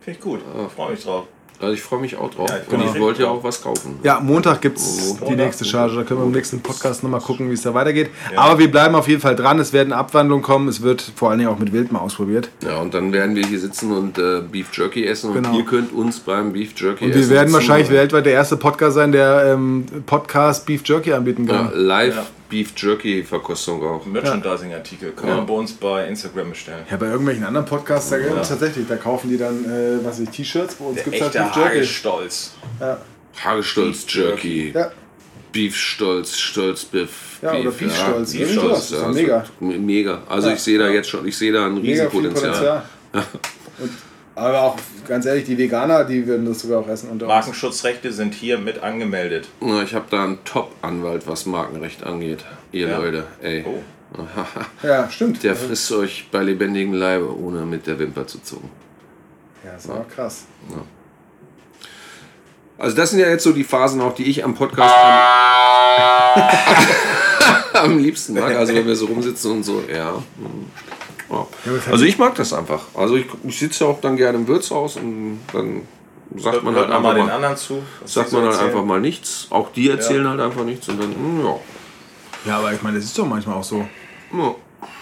Finde 0.00 0.18
ich 0.18 0.20
gut. 0.20 0.40
Freue 0.74 0.92
mich 0.92 1.04
drauf. 1.04 1.26
Also 1.60 1.74
ich 1.74 1.82
freue 1.82 2.00
mich 2.00 2.16
auch 2.16 2.30
drauf. 2.30 2.48
Ja, 2.48 2.58
ich 2.66 2.72
und 2.72 2.84
ich 2.84 3.00
wollte 3.00 3.22
ja 3.22 3.28
auch 3.28 3.42
was 3.42 3.60
kaufen. 3.60 3.98
Ja, 4.04 4.20
Montag 4.20 4.60
gibt 4.60 4.78
es 4.78 5.14
die 5.14 5.20
Montag. 5.20 5.36
nächste 5.38 5.64
Charge. 5.64 5.96
Da 5.96 6.02
können 6.04 6.20
wir 6.20 6.26
im 6.26 6.32
nächsten 6.32 6.60
Podcast 6.60 7.02
nochmal 7.02 7.20
gucken, 7.20 7.50
wie 7.50 7.54
es 7.54 7.62
da 7.62 7.74
weitergeht. 7.74 8.10
Aber 8.36 8.58
wir 8.60 8.70
bleiben 8.70 8.94
auf 8.94 9.08
jeden 9.08 9.20
Fall 9.20 9.34
dran. 9.34 9.58
Es 9.58 9.72
werden 9.72 9.92
Abwandlungen 9.92 10.42
kommen. 10.44 10.68
Es 10.68 10.82
wird 10.82 11.02
vor 11.16 11.30
allen 11.30 11.40
Dingen 11.40 11.50
auch 11.50 11.58
mit 11.58 11.72
Wild 11.72 11.90
mal 11.90 11.98
ausprobiert. 11.98 12.50
Ja, 12.64 12.78
und 12.80 12.94
dann 12.94 13.12
werden 13.12 13.34
wir 13.34 13.44
hier 13.44 13.58
sitzen 13.58 13.90
und 13.90 14.18
äh, 14.18 14.40
Beef 14.40 14.68
Jerky 14.72 15.04
essen. 15.04 15.34
Genau. 15.34 15.48
Und 15.50 15.54
ihr 15.56 15.64
könnt 15.64 15.92
uns 15.92 16.20
beim 16.20 16.52
Beef 16.52 16.72
Jerky 16.76 17.06
Und 17.06 17.10
essen. 17.10 17.22
wir 17.22 17.30
werden 17.30 17.52
wahrscheinlich 17.52 17.90
weltweit 17.90 18.26
der 18.26 18.34
erste 18.34 18.56
Podcast 18.56 18.94
sein, 18.94 19.10
der 19.10 19.52
ähm, 19.54 19.84
Podcast 20.06 20.64
Beef 20.64 20.82
Jerky 20.84 21.12
anbieten 21.12 21.46
ja, 21.48 21.54
kann. 21.64 21.70
live 21.74 22.14
Ja. 22.14 22.26
Beef 22.48 22.72
Jerky 22.76 23.22
Verkostung 23.22 23.82
auch. 23.86 24.06
Merchandising-Artikel 24.06 25.12
kann 25.12 25.28
Ja. 25.28 25.36
man 25.36 25.46
bei 25.46 25.54
uns 25.54 25.72
bei 25.74 26.06
Instagram 26.08 26.50
bestellen. 26.50 26.84
Ja, 26.90 26.96
bei 26.96 27.06
irgendwelchen 27.06 27.44
anderen 27.44 27.66
Podcasts, 27.66 28.10
da 28.10 28.18
tatsächlich, 28.18 28.86
da 28.88 28.96
kaufen 28.96 29.28
die 29.28 29.36
dann, 29.36 29.64
äh, 29.64 29.98
was 30.04 30.12
weiß 30.20 30.20
ich, 30.20 30.30
T-Shirts. 30.30 30.76
Bei 30.76 30.84
uns 30.86 30.94
Der 30.96 31.04
gibt 31.04 31.16
es 31.16 31.22
halt 31.22 31.34
echte 31.34 31.44
Beef 31.46 31.56
Jerky. 31.56 31.76
Hagestolz. 31.76 32.52
Ja. 32.80 32.98
Hagestolz 33.44 34.04
Beef 34.04 34.14
Jerky. 34.14 34.72
Ja. 34.74 34.90
Beef 35.52 35.76
Stolz, 35.76 36.36
Stolzbiff. 36.38 37.38
Ja, 37.42 37.52
oder 37.54 37.70
Beef 37.70 37.94
Stolz. 37.96 38.32
Beef 38.32 38.52
Stolz. 38.52 38.90
Ja, 38.90 38.98
also 38.98 39.12
mega. 39.20 39.44
me- 39.60 39.78
Mega. 39.78 40.22
Also 40.28 40.48
Ja. 40.48 40.54
ich 40.54 40.60
sehe 40.60 40.78
da 40.78 40.88
jetzt 40.88 41.08
schon, 41.08 41.26
ich 41.26 41.36
sehe 41.36 41.52
da 41.52 41.66
ein 41.66 41.74
Mega 41.74 42.08
viel 42.10 42.20
Riesenpotenzial. 42.20 42.52
Potenzial. 42.52 42.84
Und, 43.80 43.90
aber 44.38 44.62
auch, 44.62 44.76
ganz 45.06 45.26
ehrlich, 45.26 45.44
die 45.44 45.58
Veganer, 45.58 46.04
die 46.04 46.26
würden 46.26 46.46
das 46.46 46.60
sogar 46.60 46.80
auch 46.80 46.88
essen. 46.88 47.10
Unter. 47.10 47.26
Markenschutzrechte 47.26 48.12
sind 48.12 48.34
hier 48.34 48.58
mit 48.58 48.82
angemeldet. 48.82 49.48
Na, 49.60 49.82
ich 49.82 49.94
habe 49.94 50.06
da 50.10 50.24
einen 50.24 50.44
Top-Anwalt, 50.44 51.26
was 51.26 51.46
Markenrecht 51.46 52.04
angeht. 52.04 52.44
Ihr 52.72 52.88
Ja. 52.88 52.98
Leute, 52.98 53.24
ey. 53.42 53.64
Oh. 53.66 53.82
Ja, 54.82 55.10
stimmt. 55.10 55.42
Der 55.42 55.54
frisst 55.54 55.92
euch 55.92 56.28
bei 56.30 56.42
lebendigem 56.42 56.94
Leibe, 56.94 57.38
ohne 57.38 57.66
mit 57.66 57.86
der 57.86 57.98
Wimper 57.98 58.26
zu 58.26 58.42
zucken. 58.42 58.70
Ja, 59.62 59.72
das 59.72 59.86
war 59.86 60.06
krass. 60.08 60.44
Also 62.78 62.96
das 62.96 63.10
sind 63.10 63.18
ja 63.18 63.28
jetzt 63.28 63.44
so 63.44 63.52
die 63.52 63.64
Phasen 63.64 64.00
auch, 64.00 64.14
die 64.14 64.24
ich 64.24 64.44
am 64.44 64.54
Podcast 64.54 64.94
am, 67.74 67.82
am 67.92 67.98
liebsten 67.98 68.34
mag. 68.34 68.54
Also 68.54 68.72
wenn 68.74 68.86
wir 68.86 68.96
so 68.96 69.06
rumsitzen 69.06 69.50
und 69.50 69.62
so, 69.64 69.82
ja. 69.92 70.22
Ja. 71.30 71.46
Also 71.90 72.04
ich 72.04 72.18
mag 72.18 72.34
das 72.36 72.52
einfach. 72.52 72.84
Also 72.94 73.16
ich, 73.16 73.26
ich 73.44 73.58
sitze 73.58 73.84
ja 73.84 73.90
auch 73.90 74.00
dann 74.00 74.16
gerne 74.16 74.38
im 74.38 74.46
Wirtshaus 74.48 74.96
und 74.96 75.40
dann 75.52 75.82
sagt 76.36 76.62
man 76.62 76.74
halt 76.74 76.88
Hört 76.88 77.02
mal 77.02 77.10
einfach 77.10 77.14
den 77.14 77.26
mal, 77.26 77.32
anderen 77.32 77.56
zu. 77.56 77.82
sagt 78.04 78.32
man 78.32 78.42
halt 78.42 78.52
erzählen. 78.52 78.70
einfach 78.70 78.84
mal 78.84 79.00
nichts. 79.00 79.46
Auch 79.50 79.72
die 79.72 79.88
erzählen 79.90 80.26
halt 80.28 80.40
einfach 80.40 80.64
nichts 80.64 80.88
und 80.88 81.00
dann, 81.02 81.10
hm, 81.14 81.44
ja. 81.44 81.54
Ja, 82.46 82.58
aber 82.58 82.72
ich 82.72 82.82
meine, 82.82 82.96
das 82.96 83.04
ist 83.06 83.18
doch 83.18 83.26
manchmal 83.26 83.56
auch 83.56 83.64
so. 83.64 83.86
ja. 84.32 84.54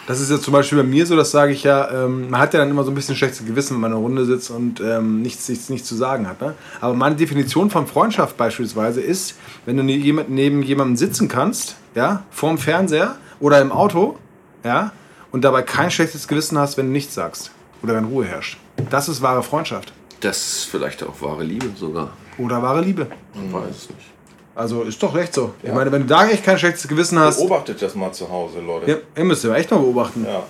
Das 0.07 0.21
ist 0.21 0.31
jetzt 0.31 0.45
zum 0.45 0.53
Beispiel 0.53 0.79
bei 0.79 0.85
mir 0.85 1.05
so, 1.05 1.17
das 1.17 1.33
sage 1.33 1.53
ich 1.53 1.65
ja, 1.65 1.91
ähm, 2.05 2.31
man 2.31 2.41
hat 2.41 2.55
ja 2.55 2.61
dann 2.61 2.71
immer 2.71 2.85
so 2.85 2.93
ein 2.93 2.95
bisschen 2.95 3.17
schlechtes 3.17 3.45
Gewissen, 3.45 3.75
wenn 3.75 3.81
man 3.81 3.91
in 3.91 3.97
einer 3.97 4.05
Runde 4.05 4.25
sitzt 4.25 4.51
und 4.51 4.81
ähm, 4.81 5.21
nichts, 5.21 5.49
nichts, 5.49 5.69
nichts 5.69 5.89
zu 5.89 5.97
sagen 5.97 6.29
hat. 6.29 6.41
Ne? 6.41 6.55
Aber 6.81 6.95
meine 6.95 7.17
Definition 7.17 7.71
von 7.71 7.87
Freundschaft 7.89 8.37
beispielsweise 8.37 9.01
ist, 9.01 9.35
wenn 9.67 9.77
du 9.77 9.83
ne- 9.83 9.97
jemand- 9.97 10.31
neben 10.31 10.63
jemandem 10.63 10.97
sitzen 10.97 11.27
kannst, 11.29 11.75
ja, 11.97 12.23
vorm 12.31 12.57
Fernseher 12.57 13.17
oder 13.41 13.61
im 13.61 13.73
Auto, 13.73 14.17
ja, 14.65 14.93
und 15.37 15.43
dabei 15.43 15.61
kein 15.61 15.91
schlechtes 15.91 16.27
Gewissen 16.29 16.57
hast, 16.59 16.79
wenn 16.79 16.87
du 16.87 16.93
nichts 16.93 17.15
sagst 17.15 17.51
oder 17.83 17.95
wenn 17.95 18.05
Ruhe 18.07 18.25
herrscht. 18.25 18.57
Das 18.89 19.07
ist 19.07 19.21
wahre 19.21 19.43
Freundschaft 19.43 19.93
Das 20.21 20.39
ist 20.39 20.65
vielleicht 20.65 21.03
auch 21.03 21.21
wahre 21.21 21.45
Liebe 21.45 21.67
sogar. 21.77 22.09
oder 22.39 22.63
wahre 22.63 22.81
Liebe. 22.81 23.07
Man 23.35 23.53
weiß 23.53 23.77
es 23.77 23.91
nicht. 23.91 24.01
Also 24.55 24.83
ist 24.85 25.03
doch 25.03 25.15
recht 25.15 25.35
so. 25.35 25.53
Ich 25.63 25.71
meine, 25.71 25.93
wenn 25.93 26.03
du 26.03 26.07
da 26.09 26.27
echt 26.27 26.43
kein 26.43 26.59
schlechtes 26.59 26.89
Gewissen 26.89 27.19
hast, 27.19 27.37
Beobachtet 27.37 27.83
das 27.83 27.95
mal 27.95 28.13
zu 28.13 28.31
Hause, 28.31 28.61
Leute. 28.61 28.91
ja, 28.91 28.97
ihr 29.15 29.25
müsst 29.25 29.45
ja 29.45 29.55
echt 29.55 29.71
mal 29.71 29.77
beobachten. 29.77 30.25
Ja. 30.27 30.45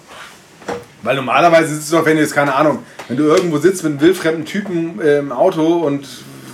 Weil 1.02 1.16
normalerweise 1.16 1.74
ist 1.74 1.80
es 1.80 1.90
doch, 1.90 2.04
wenn 2.04 2.14
du 2.16 2.22
jetzt 2.22 2.32
keine 2.34 2.54
Ahnung, 2.54 2.78
wenn 3.08 3.16
du 3.16 3.24
irgendwo 3.24 3.58
sitzt 3.58 3.82
mit 3.82 3.90
einem 3.94 4.00
wildfremden 4.02 4.44
Typen 4.44 5.00
äh, 5.00 5.18
im 5.18 5.32
Auto 5.32 5.78
und 5.84 6.06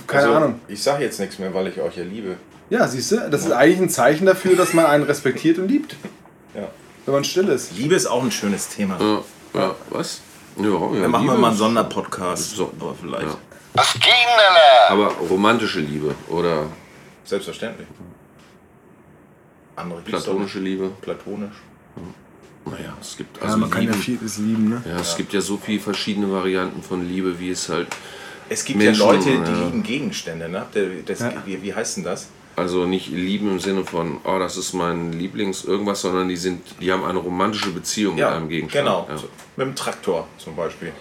keine 0.07 0.23
Also, 0.23 0.35
Ahnung. 0.37 0.59
Ich 0.67 0.81
sage 0.81 1.03
jetzt 1.03 1.19
nichts 1.19 1.37
mehr, 1.37 1.53
weil 1.53 1.67
ich 1.67 1.79
euch 1.79 1.97
ja 1.97 2.03
liebe. 2.03 2.37
Ja, 2.71 2.87
siehst 2.87 3.11
du, 3.11 3.29
das 3.29 3.45
ist 3.45 3.51
eigentlich 3.51 3.79
ein 3.79 3.89
Zeichen 3.89 4.25
dafür, 4.25 4.55
dass 4.55 4.73
man 4.73 4.85
einen 4.87 5.03
respektiert 5.03 5.59
und 5.59 5.67
liebt, 5.67 5.93
Ja. 5.93 6.09
Wenn 7.05 7.13
man 7.13 7.23
still 7.23 7.47
ist. 7.49 7.71
Liebe 7.77 7.95
ist 7.95 8.05
auch 8.07 8.23
ein 8.23 8.31
schönes 8.31 8.69
Thema. 8.69 8.97
Ja, 8.99 9.59
ja 9.59 9.75
was? 9.89 10.21
Ja, 10.57 10.65
ja, 10.65 10.71
Dann 11.01 11.11
machen 11.11 11.25
wir 11.25 11.31
Liebe 11.31 11.41
mal 11.41 11.47
einen 11.49 11.57
Sonderpodcast. 11.57 12.55
So. 12.55 12.71
Aber 12.79 12.95
vielleicht. 12.99 13.27
Ja. 13.27 13.37
Was 13.73 13.93
ging 13.93 14.01
denn 14.03 14.55
da? 14.55 14.93
Aber 14.93 15.07
romantische 15.29 15.79
Liebe 15.79 16.13
oder 16.29 16.67
Selbstverständlich. 17.25 17.87
Andere 19.75 20.01
platonische 20.01 20.59
Liebe. 20.59 20.91
Platonisch. 21.01 21.55
Naja, 22.65 22.93
es 23.01 23.17
gibt 23.17 23.37
Ja, 23.37 23.43
also 23.43 23.57
man 23.57 23.69
kann 23.69 23.81
ja 23.83 23.89
Lieben- 23.91 24.01
vieles 24.01 24.37
lieben, 24.37 24.69
ne? 24.69 24.81
Ja, 24.87 24.99
es 24.99 25.17
gibt 25.17 25.33
ja 25.33 25.41
so 25.41 25.57
viele 25.57 25.79
verschiedene 25.81 26.31
Varianten 26.31 26.81
von 26.81 27.05
Liebe, 27.07 27.37
wie 27.39 27.49
es 27.49 27.67
halt, 27.67 27.87
Es 28.49 28.63
gibt 28.63 28.77
Menschen, 28.79 29.01
ja 29.01 29.11
Leute, 29.11 29.23
die 29.31 29.51
ja. 29.51 29.65
lieben 29.65 29.83
Gegenstände. 29.83 30.47
Ne? 30.47 30.65
Das, 31.05 31.19
Ja. 31.19 31.33
wie, 31.45 31.61
wie 31.61 31.73
heißt 31.73 31.97
denn 31.97 32.03
das? 32.03 32.27
Also 32.55 32.85
nicht 32.85 33.07
lieben 33.09 33.49
im 33.51 33.59
Sinne 33.59 33.83
von, 33.85 34.17
oh, 34.23 34.37
das 34.39 34.57
ist 34.57 34.73
mein 34.73 35.11
Lieblings 35.13 35.63
irgendwas, 35.65 36.01
sondern 36.01 36.29
die 36.29 36.35
sind, 36.37 36.61
die 36.79 36.91
haben 36.91 37.03
eine 37.03 37.19
romantische 37.19 37.71
Beziehung 37.71 38.15
mit 38.15 38.23
einem 38.23 38.49
Gegenstand. 38.49 38.85
genau. 38.85 39.07
Ja. 39.09 39.17
So, 39.17 39.27
Mit 39.57 39.67
dem 39.67 39.75
Traktor 39.75 40.27
zum 40.37 40.55
Beispiel. 40.55 40.91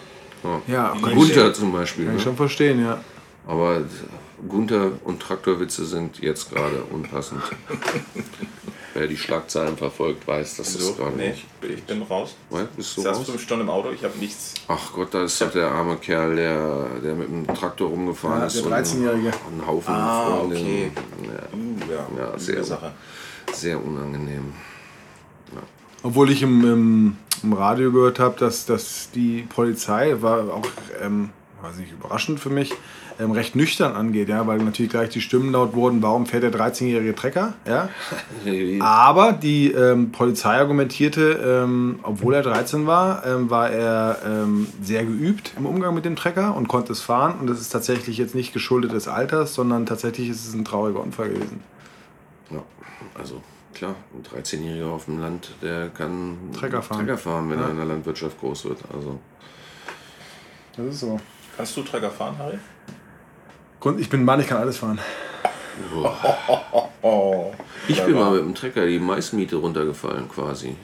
Ja, 0.66 0.92
ich, 0.96 1.02
Gunther 1.02 1.52
zum 1.54 1.72
Beispiel. 1.72 2.06
kann 2.06 2.14
ich 2.16 2.20
Ne? 2.20 2.24
schon 2.24 2.36
verstehen, 2.36 2.80
ja. 2.84 3.00
Aber 3.46 3.82
Gunther 4.48 4.90
und 5.04 5.20
Traktorwitze 5.20 5.84
sind 5.84 6.18
jetzt 6.20 6.50
gerade 6.52 6.82
unpassend. 6.90 7.42
Wer 8.94 9.06
die 9.06 9.16
Schlagzeilen 9.16 9.76
verfolgt, 9.76 10.26
weiß, 10.28 10.56
dass 10.58 10.74
das 10.74 10.82
So, 10.84 10.92
gerade 10.94 11.16
nee, 11.16 11.28
nicht. 11.30 11.46
ich 11.62 11.82
bin 11.84 12.02
raus. 12.02 12.34
Ja, 12.50 12.66
bist 12.76 12.94
du 12.96 13.00
Ich 13.00 13.06
saß 13.06 13.18
raus? 13.18 13.26
fünf 13.26 13.40
Stunden 13.42 13.62
im 13.64 13.70
Auto, 13.70 13.90
ich 13.90 14.04
habe 14.04 14.18
nichts. 14.18 14.52
Ach 14.68 14.92
Gott, 14.92 15.14
da 15.14 15.24
ist 15.24 15.40
doch 15.40 15.50
der 15.50 15.68
arme 15.70 15.96
Kerl, 15.96 16.36
der, 16.36 16.86
der 17.02 17.14
mit 17.14 17.28
dem 17.28 17.46
Traktor 17.46 17.88
rumgefahren 17.88 18.40
Ja, 18.40 18.46
ist. 18.46 18.56
der 18.56 18.66
und 18.66 18.72
13-Jährige. 18.72 19.30
Einen 19.50 19.66
Haufen 19.66 19.94
Ah, 19.94 20.26
Freundinnen. 20.36 20.90
Uh, 21.54 21.90
ja, 21.90 22.22
Ja, 22.32 22.38
sehr- 22.38 22.56
gute 22.56 22.66
Sache. 22.66 22.92
Ja, 23.48 23.54
sehr 23.54 23.82
unangenehm. 23.82 24.52
Obwohl 26.04 26.30
ich 26.32 26.42
im, 26.42 26.64
im, 26.64 27.16
im 27.44 27.52
Radio 27.52 27.92
gehört 27.92 28.18
habe, 28.18 28.36
dass, 28.38 28.66
dass 28.66 29.10
die 29.14 29.42
Polizei, 29.42 30.16
war 30.20 30.52
auch, 30.52 30.66
ähm, 31.00 31.30
weiß 31.62 31.76
nicht, 31.76 31.92
überraschend 31.92 32.40
für 32.40 32.50
mich, 32.50 32.72
ähm, 33.20 33.30
recht 33.30 33.54
nüchtern 33.54 33.94
angeht, 33.94 34.28
ja, 34.28 34.46
weil 34.46 34.58
natürlich 34.58 34.90
gleich 34.90 35.10
die 35.10 35.20
Stimmen 35.20 35.52
laut 35.52 35.74
wurden, 35.74 36.02
warum 36.02 36.26
fährt 36.26 36.42
der 36.42 36.52
13-jährige 36.52 37.14
Trecker, 37.14 37.54
ja. 37.66 37.88
Aber 38.80 39.32
die 39.32 39.70
ähm, 39.70 40.10
Polizei 40.12 40.58
argumentierte, 40.58 41.32
ähm, 41.64 42.00
obwohl 42.02 42.34
er 42.34 42.42
13 42.42 42.86
war, 42.86 43.24
ähm, 43.26 43.48
war 43.50 43.70
er 43.70 44.18
ähm, 44.26 44.66
sehr 44.82 45.04
geübt 45.04 45.52
im 45.56 45.66
Umgang 45.66 45.94
mit 45.94 46.04
dem 46.04 46.16
Trecker 46.16 46.56
und 46.56 46.68
konnte 46.68 46.92
es 46.92 47.00
fahren. 47.00 47.36
Und 47.40 47.46
das 47.48 47.60
ist 47.60 47.68
tatsächlich 47.70 48.18
jetzt 48.18 48.34
nicht 48.34 48.52
geschuldet 48.52 48.92
des 48.92 49.06
Alters, 49.08 49.54
sondern 49.54 49.86
tatsächlich 49.86 50.28
ist 50.28 50.46
es 50.48 50.54
ein 50.54 50.64
trauriger 50.64 51.00
Unfall 51.00 51.28
gewesen. 51.28 51.60
Ja, 52.50 52.62
also 53.14 53.40
klar, 53.74 53.94
ein 54.14 54.42
13-Jähriger 54.42 54.90
auf 54.90 55.04
dem 55.04 55.20
Land, 55.20 55.52
der 55.62 55.90
kann 55.90 56.36
Trecker 56.58 56.82
fahren. 56.82 56.98
Trecker 56.98 57.18
fahren 57.18 57.50
wenn 57.50 57.58
Ja. 57.58 57.66
er 57.66 57.70
in 57.70 57.76
der 57.76 57.86
Landwirtschaft 57.86 58.38
groß 58.40 58.64
wird. 58.64 58.78
Also 58.92 59.18
Das 60.76 60.86
ist 60.86 61.00
so. 61.00 61.20
Kannst 61.56 61.76
du 61.76 61.82
Trecker 61.82 62.10
fahren, 62.10 62.36
Harry? 62.38 62.58
Grund, 63.80 64.00
ich 64.00 64.08
bin 64.08 64.20
ein 64.20 64.24
Mann, 64.24 64.40
ich 64.40 64.46
kann 64.46 64.58
alles 64.58 64.78
fahren. 64.78 64.98
Oh. 67.02 67.52
Ich 67.88 68.00
bin 68.02 68.14
mal 68.14 68.30
mit 68.32 68.40
dem 68.44 68.54
Trecker 68.54 68.86
die 68.86 68.98
Maismiete 68.98 69.56
runtergefallen 69.56 70.28
quasi. 70.28 70.76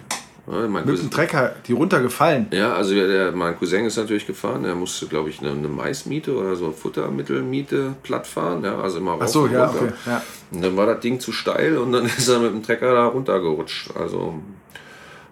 Ja, 0.50 0.66
mein 0.66 0.84
Mit 0.84 0.86
Cousin- 0.86 1.06
dem 1.06 1.10
Trecker, 1.10 1.54
die 1.66 1.74
runtergefallen. 1.74 2.46
Ja, 2.52 2.72
also 2.74 2.94
der, 2.94 3.06
der, 3.06 3.32
mein 3.32 3.56
Cousin 3.58 3.84
ist 3.84 3.98
natürlich 3.98 4.26
gefahren. 4.26 4.62
Der 4.62 4.74
musste, 4.74 5.06
glaube 5.06 5.28
ich, 5.28 5.40
eine, 5.40 5.50
eine 5.50 5.68
Maismiete 5.68 6.34
oder 6.34 6.56
so 6.56 6.72
Futtermittelmiete 6.72 7.94
platt 8.02 8.26
fahren. 8.26 8.64
Ja, 8.64 8.80
also 8.80 8.98
immer 8.98 9.12
rauf 9.12 9.20
Ach 9.24 9.28
so, 9.28 9.42
und 9.42 9.52
ja, 9.52 9.66
runter. 9.66 9.82
okay. 9.84 9.92
Ja. 10.06 10.22
Und 10.50 10.62
dann 10.64 10.76
war 10.76 10.86
das 10.86 11.00
Ding 11.00 11.20
zu 11.20 11.32
steil 11.32 11.76
und 11.76 11.92
dann 11.92 12.06
ist 12.18 12.28
er 12.28 12.38
mit 12.40 12.50
dem 12.50 12.62
Trecker 12.62 12.94
da 12.94 13.06
runtergerutscht. 13.06 13.94
Also 13.94 14.34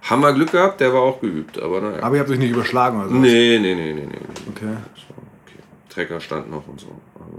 haben 0.03 0.21
wir 0.21 0.33
Glück 0.35 0.53
gehabt, 0.53 0.81
der 0.81 0.93
war 0.93 1.01
auch 1.01 1.21
geübt. 1.21 1.61
Aber 1.61 1.81
naja. 1.81 2.03
Aber 2.03 2.15
ihr 2.17 2.21
habt 2.21 2.31
euch 2.31 2.39
nicht 2.39 2.51
überschlagen 2.53 3.01
oder 3.01 3.09
so. 3.09 3.15
nee, 3.15 3.59
nee, 3.59 3.75
nee, 3.75 3.95
nee, 3.95 4.07
nee. 4.07 4.51
Okay. 4.55 4.77
So, 4.95 5.15
okay. 5.17 5.26
Trecker 5.97 6.21
stand 6.21 6.51
noch 6.51 6.69
und 6.69 6.79
so. 6.79 6.89
Also, 7.15 7.39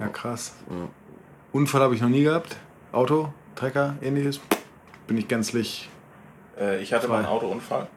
Ja, 0.00 0.08
krass. 0.08 0.54
Ja. 0.70 0.88
Unfall 1.52 1.82
habe 1.82 1.94
ich 1.94 2.00
noch 2.00 2.08
nie 2.08 2.22
gehabt. 2.22 2.56
Auto, 2.92 3.28
Trecker, 3.54 3.96
ähnliches. 4.00 4.40
Bin 5.06 5.18
ich 5.18 5.28
gänzlich. 5.28 5.90
Äh, 6.58 6.82
ich 6.82 6.94
hatte 6.94 7.08
mal 7.08 7.18
einen. 7.18 7.26
Autounfall 7.26 7.88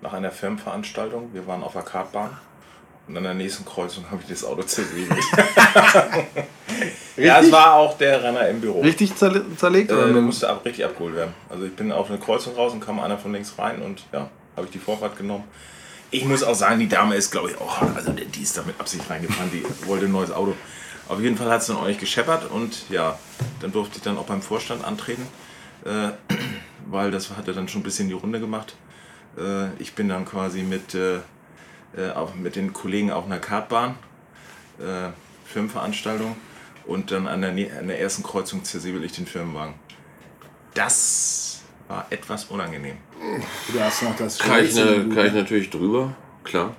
nach 0.00 0.14
einer 0.14 0.30
Firmenveranstaltung. 0.30 1.34
Wir 1.34 1.46
waren 1.46 1.62
auf 1.62 1.74
der 1.74 1.82
Kartbahn 1.82 2.30
und 3.08 3.16
an 3.18 3.24
der 3.24 3.34
nächsten 3.34 3.66
Kreuzung 3.66 4.10
habe 4.10 4.22
ich 4.22 4.28
das 4.28 4.42
Auto 4.42 4.62
zersägt. 4.62 5.12
ja, 7.18 7.40
es 7.40 7.52
war 7.52 7.74
auch 7.74 7.98
der 7.98 8.22
Renner 8.22 8.48
im 8.48 8.62
Büro. 8.62 8.80
Richtig 8.80 9.14
zerle 9.16 9.44
zerlegt? 9.56 9.90
Äh, 9.90 9.94
oder 9.94 10.12
der 10.14 10.22
musste 10.22 10.48
ab, 10.48 10.64
richtig 10.64 10.86
abgeholt 10.86 11.14
werden. 11.14 11.34
Also 11.50 11.66
ich 11.66 11.76
bin 11.76 11.92
auf 11.92 12.08
eine 12.08 12.18
Kreuzung 12.18 12.54
raus 12.54 12.72
und 12.72 12.80
kam 12.80 13.00
einer 13.00 13.18
von 13.18 13.34
links 13.34 13.58
rein 13.58 13.82
und 13.82 14.02
ja, 14.14 14.30
habe 14.56 14.66
ich 14.66 14.72
die 14.72 14.78
Vorfahrt 14.78 15.18
genommen. 15.18 15.44
Ich 16.14 16.26
muss 16.26 16.42
auch 16.42 16.54
sagen, 16.54 16.78
die 16.78 16.88
Dame 16.88 17.14
ist, 17.14 17.30
glaube 17.30 17.50
ich, 17.50 17.58
auch, 17.58 17.80
also 17.80 18.12
die 18.12 18.42
ist 18.42 18.58
da 18.58 18.62
mit 18.64 18.78
Absicht 18.78 19.08
reingefahren, 19.08 19.50
die 19.50 19.64
wollte 19.86 20.04
ein 20.04 20.12
neues 20.12 20.30
Auto. 20.30 20.54
Auf 21.08 21.18
jeden 21.20 21.38
Fall 21.38 21.50
hat 21.50 21.62
es 21.62 21.68
dann 21.68 21.78
auch 21.78 21.86
nicht 21.86 22.00
gescheppert 22.00 22.50
und 22.50 22.90
ja, 22.90 23.18
dann 23.60 23.72
durfte 23.72 23.96
ich 23.96 24.02
dann 24.02 24.18
auch 24.18 24.26
beim 24.26 24.42
Vorstand 24.42 24.84
antreten, 24.84 25.26
äh, 25.86 26.10
weil 26.86 27.10
das 27.10 27.30
hatte 27.30 27.54
dann 27.54 27.66
schon 27.66 27.80
ein 27.80 27.84
bisschen 27.84 28.08
die 28.08 28.14
Runde 28.14 28.40
gemacht. 28.40 28.76
Äh, 29.38 29.72
ich 29.78 29.94
bin 29.94 30.10
dann 30.10 30.26
quasi 30.26 30.62
mit, 30.62 30.94
äh, 30.94 31.20
äh, 31.96 32.10
auch 32.14 32.34
mit 32.34 32.56
den 32.56 32.74
Kollegen 32.74 33.10
auf 33.10 33.24
einer 33.24 33.38
Kartbahn, 33.38 33.94
äh, 34.80 35.08
Firmenveranstaltung 35.46 36.36
und 36.84 37.10
dann 37.10 37.26
an 37.26 37.40
der, 37.40 37.78
an 37.78 37.88
der 37.88 37.98
ersten 37.98 38.22
Kreuzung 38.22 38.64
zersäbel 38.64 39.02
ich 39.02 39.12
den 39.12 39.26
Firmenwagen. 39.26 39.76
Das 40.74 41.62
war 41.88 42.04
etwas 42.10 42.44
unangenehm. 42.44 42.98
Du 43.72 43.80
hast 43.80 44.02
noch 44.02 44.16
das 44.16 44.38
kann, 44.38 44.64
ich, 44.64 44.74
ne, 44.74 45.06
kann 45.14 45.26
ich 45.26 45.32
natürlich 45.32 45.70
drüber, 45.70 46.14
klar. 46.44 46.74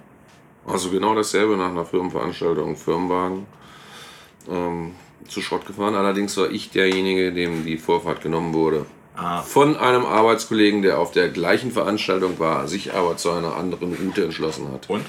Also 0.65 0.89
genau 0.89 1.15
dasselbe 1.15 1.57
nach 1.57 1.69
einer 1.69 1.85
Firmenveranstaltung, 1.85 2.75
Firmenwagen 2.75 3.45
ähm, 4.50 4.91
zu 5.27 5.41
Schrott 5.41 5.65
gefahren. 5.65 5.95
Allerdings 5.95 6.35
war 6.38 6.50
ich 6.51 6.69
derjenige, 6.69 7.33
dem 7.33 7.65
die 7.65 7.77
Vorfahrt 7.77 8.21
genommen 8.21 8.53
wurde. 8.53 8.85
Ah. 9.15 9.41
Von 9.41 9.77
einem 9.77 10.05
Arbeitskollegen, 10.05 10.81
der 10.81 11.00
auf 11.00 11.12
der 11.12 11.29
gleichen 11.29 11.71
Veranstaltung 11.71 12.39
war, 12.39 12.67
sich 12.67 12.93
aber 12.93 13.17
zu 13.17 13.31
einer 13.31 13.55
anderen 13.55 13.93
Route 13.93 14.23
entschlossen 14.23 14.69
hat. 14.71 14.89
Und? 14.89 15.05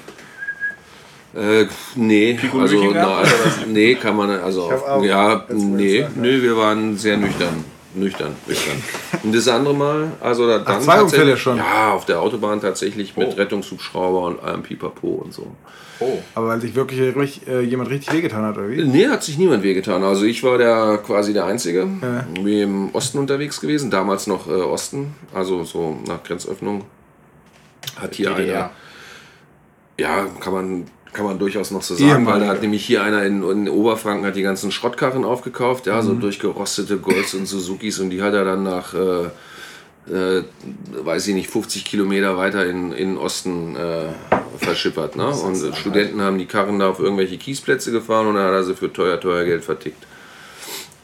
Äh, 1.35 1.67
nee, 1.95 2.39
also 2.57 2.91
na, 2.93 3.23
nee, 3.67 3.95
kann 3.95 4.15
man 4.15 4.29
also 4.29 4.71
ja, 5.01 5.43
nee, 5.49 6.05
nö, 6.15 6.41
wir 6.41 6.55
waren 6.55 6.97
sehr 6.97 7.17
nüchtern, 7.17 7.65
nüchtern, 7.95 8.35
nüchtern. 8.47 8.81
Und 9.23 9.35
das 9.35 9.47
andere 9.47 9.73
Mal, 9.73 10.11
also 10.21 10.47
da 10.47 10.59
dann 10.59 10.81
zwei 10.81 11.01
Unfälle 11.01 11.31
tatsächlich- 11.31 11.41
schon? 11.41 11.57
Ja, 11.57 11.93
auf 11.93 12.05
der 12.05 12.19
Autobahn 12.21 12.61
tatsächlich 12.61 13.15
mit 13.17 13.27
Oh. 13.29 13.31
Rettungshubschrauber 13.35 14.21
und 14.27 14.43
allem 14.43 14.63
Pipapo 14.63 15.07
und 15.23 15.33
so. 15.33 15.47
Oh, 15.99 16.17
Aber 16.33 16.47
weil 16.49 16.59
sich 16.61 16.75
wirklich 16.75 17.47
äh, 17.47 17.61
jemand 17.61 17.89
richtig 17.89 18.13
wehgetan 18.13 18.43
hat, 18.43 18.57
oder 18.57 18.69
wie? 18.69 18.83
Nee, 18.83 19.07
hat 19.07 19.23
sich 19.23 19.37
niemand 19.37 19.63
wehgetan. 19.63 20.03
Also 20.03 20.25
ich 20.25 20.43
war 20.43 20.57
der 20.57 20.97
quasi 21.05 21.31
der 21.31 21.45
Einzige. 21.45 21.87
Ja. 22.01 22.25
Wie 22.43 22.61
im 22.61 22.93
Osten 22.93 23.17
unterwegs 23.17 23.61
gewesen, 23.61 23.89
damals 23.91 24.27
noch 24.27 24.47
äh, 24.47 24.51
Osten, 24.51 25.15
also 25.33 25.63
so 25.63 25.97
nach 26.07 26.21
Grenzöffnung. 26.23 26.83
Hat 27.95 28.13
hier 28.15 28.31
DDR. 28.31 28.55
einer. 28.57 28.69
Ja, 29.97 30.25
kann 30.41 30.53
man, 30.53 30.83
kann 31.15 31.25
man 31.25 31.39
durchaus 31.39 31.71
noch 31.71 31.81
so 31.81 31.95
sagen, 31.95 32.09
weil 32.09 32.17
Ehemalige. 32.17 32.45
da 32.45 32.51
hat 32.51 32.61
nämlich 32.61 32.85
hier 32.85 33.01
einer 33.01 33.23
in, 33.23 33.41
in 33.49 33.69
Oberfranken 33.69 34.25
hat 34.25 34.35
die 34.35 34.41
ganzen 34.41 34.71
Schrottkarren 34.71 35.23
aufgekauft, 35.23 35.87
ja, 35.87 36.01
so 36.01 36.13
durchgerostete 36.13 36.97
Golds 36.97 37.33
und 37.33 37.47
Suzukis 37.47 37.99
und 37.99 38.09
die 38.09 38.21
hat 38.21 38.33
er 38.33 38.43
dann 38.43 38.63
nach, 38.63 38.93
äh, 38.93 39.25
äh, 40.13 40.43
weiß 41.03 41.27
ich 41.27 41.33
nicht, 41.33 41.49
50 41.49 41.85
Kilometer 41.85 42.37
weiter 42.37 42.65
in, 42.65 42.91
in 42.91 43.09
den 43.11 43.17
Osten 43.17 43.75
äh, 43.75 44.09
verschippert. 44.57 45.15
Ne? 45.15 45.27
Und 45.29 45.75
Studenten 45.75 46.21
haben 46.21 46.37
die 46.37 46.45
Karren 46.45 46.79
da 46.79 46.89
auf 46.89 46.99
irgendwelche 46.99 47.37
Kiesplätze 47.37 47.91
gefahren 47.91 48.27
und 48.27 48.35
dann 48.35 48.45
hat 48.45 48.53
er 48.53 48.63
sie 48.63 48.75
für 48.75 48.91
teuer, 48.91 49.19
teuer 49.19 49.45
Geld 49.45 49.63
vertickt. 49.63 50.05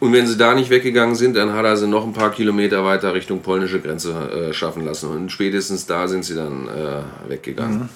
Und 0.01 0.13
wenn 0.13 0.27
sie 0.27 0.35
da 0.35 0.55
nicht 0.55 0.71
weggegangen 0.71 1.15
sind, 1.15 1.35
dann 1.35 1.53
hat 1.53 1.63
er 1.63 1.77
sie 1.77 1.87
noch 1.87 2.03
ein 2.05 2.13
paar 2.13 2.31
Kilometer 2.31 2.83
weiter 2.83 3.13
Richtung 3.13 3.41
polnische 3.41 3.79
Grenze 3.79 4.11
äh, 4.11 4.53
schaffen 4.53 4.83
lassen. 4.83 5.09
Und 5.09 5.31
spätestens 5.31 5.85
da 5.85 6.07
sind 6.07 6.25
sie 6.25 6.35
dann 6.35 6.67
äh, 6.67 7.29
weggegangen. 7.29 7.81
Und 7.81 7.89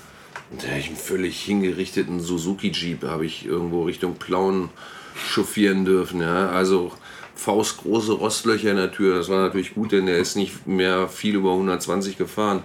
hab 0.52 0.78
ich 0.78 0.88
einen 0.88 0.96
völlig 0.96 1.42
hingerichteten 1.42 2.20
Suzuki 2.20 2.72
Jeep 2.72 3.04
habe 3.04 3.26
ich 3.26 3.46
irgendwo 3.46 3.84
Richtung 3.84 4.16
Plauen 4.16 4.70
chauffieren 5.16 5.86
dürfen. 5.86 6.22
Ja? 6.22 6.50
Also 6.50 6.92
faustgroße 7.36 8.14
Rostlöcher 8.14 8.72
in 8.72 8.78
der 8.78 8.92
Tür. 8.92 9.18
Das 9.18 9.30
war 9.30 9.42
natürlich 9.42 9.74
gut, 9.74 9.92
denn 9.92 10.06
der 10.06 10.18
ist 10.18 10.36
nicht 10.36 10.68
mehr 10.68 11.08
viel 11.08 11.36
über 11.36 11.52
120 11.52 12.18
gefahren. 12.18 12.64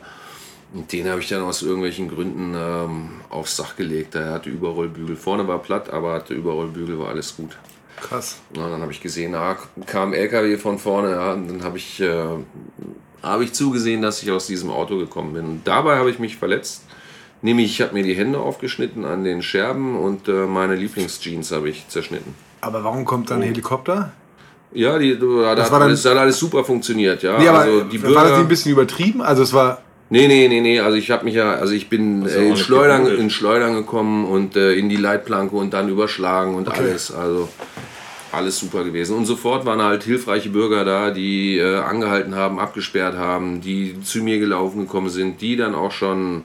Und 0.73 0.93
den 0.93 1.09
habe 1.09 1.21
ich 1.21 1.29
dann 1.29 1.43
aus 1.43 1.63
irgendwelchen 1.63 2.09
Gründen 2.09 2.55
ähm, 2.57 3.11
aufs 3.29 3.57
Dach 3.57 3.75
gelegt. 3.75 4.15
Er 4.15 4.33
hatte 4.33 4.51
Überrollbügel. 4.51 5.17
Vorne 5.17 5.49
war 5.49 5.59
platt, 5.59 5.91
aber 5.91 6.13
hatte 6.13 6.35
Überrollbügel, 6.35 6.99
war 6.99 7.09
alles 7.09 7.37
gut. 7.37 7.57
Krass. 7.97 8.41
Ja, 8.57 8.69
dann 8.69 8.81
habe 8.81 8.93
ich 8.93 9.01
gesehen, 9.01 9.35
ah, 9.35 9.59
kam 9.87 10.11
ein 10.11 10.15
LKW 10.15 10.57
von 10.57 10.79
vorne, 10.79 11.11
ja, 11.11 11.33
und 11.33 11.49
dann 11.49 11.65
habe 11.65 11.77
ich, 11.77 12.01
äh, 12.01 12.25
habe 13.23 13.45
ich 13.45 13.53
zugesehen, 13.53 14.01
dass 14.01 14.23
ich 14.23 14.31
aus 14.31 14.47
diesem 14.47 14.71
Auto 14.71 14.97
gekommen 14.97 15.35
bin. 15.35 15.45
Und 15.45 15.67
dabei 15.67 15.99
habe 15.99 16.11
ich 16.11 16.19
mich 16.19 16.37
verletzt. 16.37 16.85
Nämlich, 17.43 17.71
ich 17.73 17.81
habe 17.81 17.95
mir 17.95 18.03
die 18.03 18.15
Hände 18.15 18.39
aufgeschnitten 18.39 19.05
an 19.05 19.25
den 19.25 19.43
Scherben 19.43 19.97
und 19.99 20.29
äh, 20.29 20.33
meine 20.47 20.75
Lieblingsjeans 20.77 21.53
habe 21.53 21.71
ich 21.71 21.89
zerschnitten. 21.89 22.35
Aber 22.61 22.85
warum 22.85 23.05
kommt 23.05 23.31
dann 23.31 23.39
ein 23.41 23.49
Helikopter? 23.49 24.13
Ja, 24.73 24.99
die, 24.99 25.19
da 25.19 25.55
Das 25.55 25.67
hat, 25.67 25.73
war 25.73 25.81
dann- 25.81 25.89
alles, 25.89 26.05
hat 26.05 26.17
alles 26.17 26.39
super 26.39 26.63
funktioniert, 26.65 27.23
ja. 27.23 27.39
Nee, 27.39 27.49
aber 27.49 27.61
also 27.61 27.81
die 27.85 28.03
war 28.03 28.09
das 28.11 28.13
Bürger, 28.15 28.31
nicht 28.31 28.39
ein 28.41 28.49
bisschen 28.49 28.73
übertrieben? 28.73 29.23
Also 29.23 29.43
es 29.43 29.53
war. 29.53 29.81
Nee, 30.11 30.27
nee, 30.29 30.49
nee, 30.49 30.61
nee. 30.61 30.81
Also 30.81 30.97
ich 30.99 31.11
habe 31.11 31.25
mich 31.25 31.35
ja, 31.35 31.53
also 31.55 31.73
ich 31.73 31.89
bin 31.89 32.27
äh, 32.27 32.29
auch 32.29 32.41
in, 32.41 32.57
Schleudern, 32.57 33.07
in 33.07 33.31
Schleudern 33.31 33.75
gekommen 33.75 34.27
und 34.27 34.57
äh, 34.57 34.75
in 34.75 34.89
die 34.89 34.97
Leitplanke 34.97 35.57
und 35.57 35.73
dann 35.73 35.89
überschlagen 35.89 36.55
und 36.57 36.69
alles. 36.69 37.13
Also 37.13 37.49
alles 38.33 38.59
super 38.59 38.85
gewesen. 38.85 39.17
Und 39.17 39.27
sofort 39.27 39.65
waren 39.67 39.83
halt 39.83 40.03
hilfreiche 40.05 40.51
Bürger 40.51 40.85
da, 40.85 41.11
die 41.11 41.59
äh, 41.59 41.77
angehalten 41.79 42.35
haben, 42.35 42.59
abgesperrt 42.61 43.17
haben, 43.17 43.61
die 43.61 44.01
zu 44.03 44.19
mir 44.23 44.39
gelaufen 44.39 44.81
gekommen 44.81 45.09
sind, 45.11 45.41
die 45.41 45.57
dann 45.57 45.75
auch 45.75 45.91
schon 45.93 46.43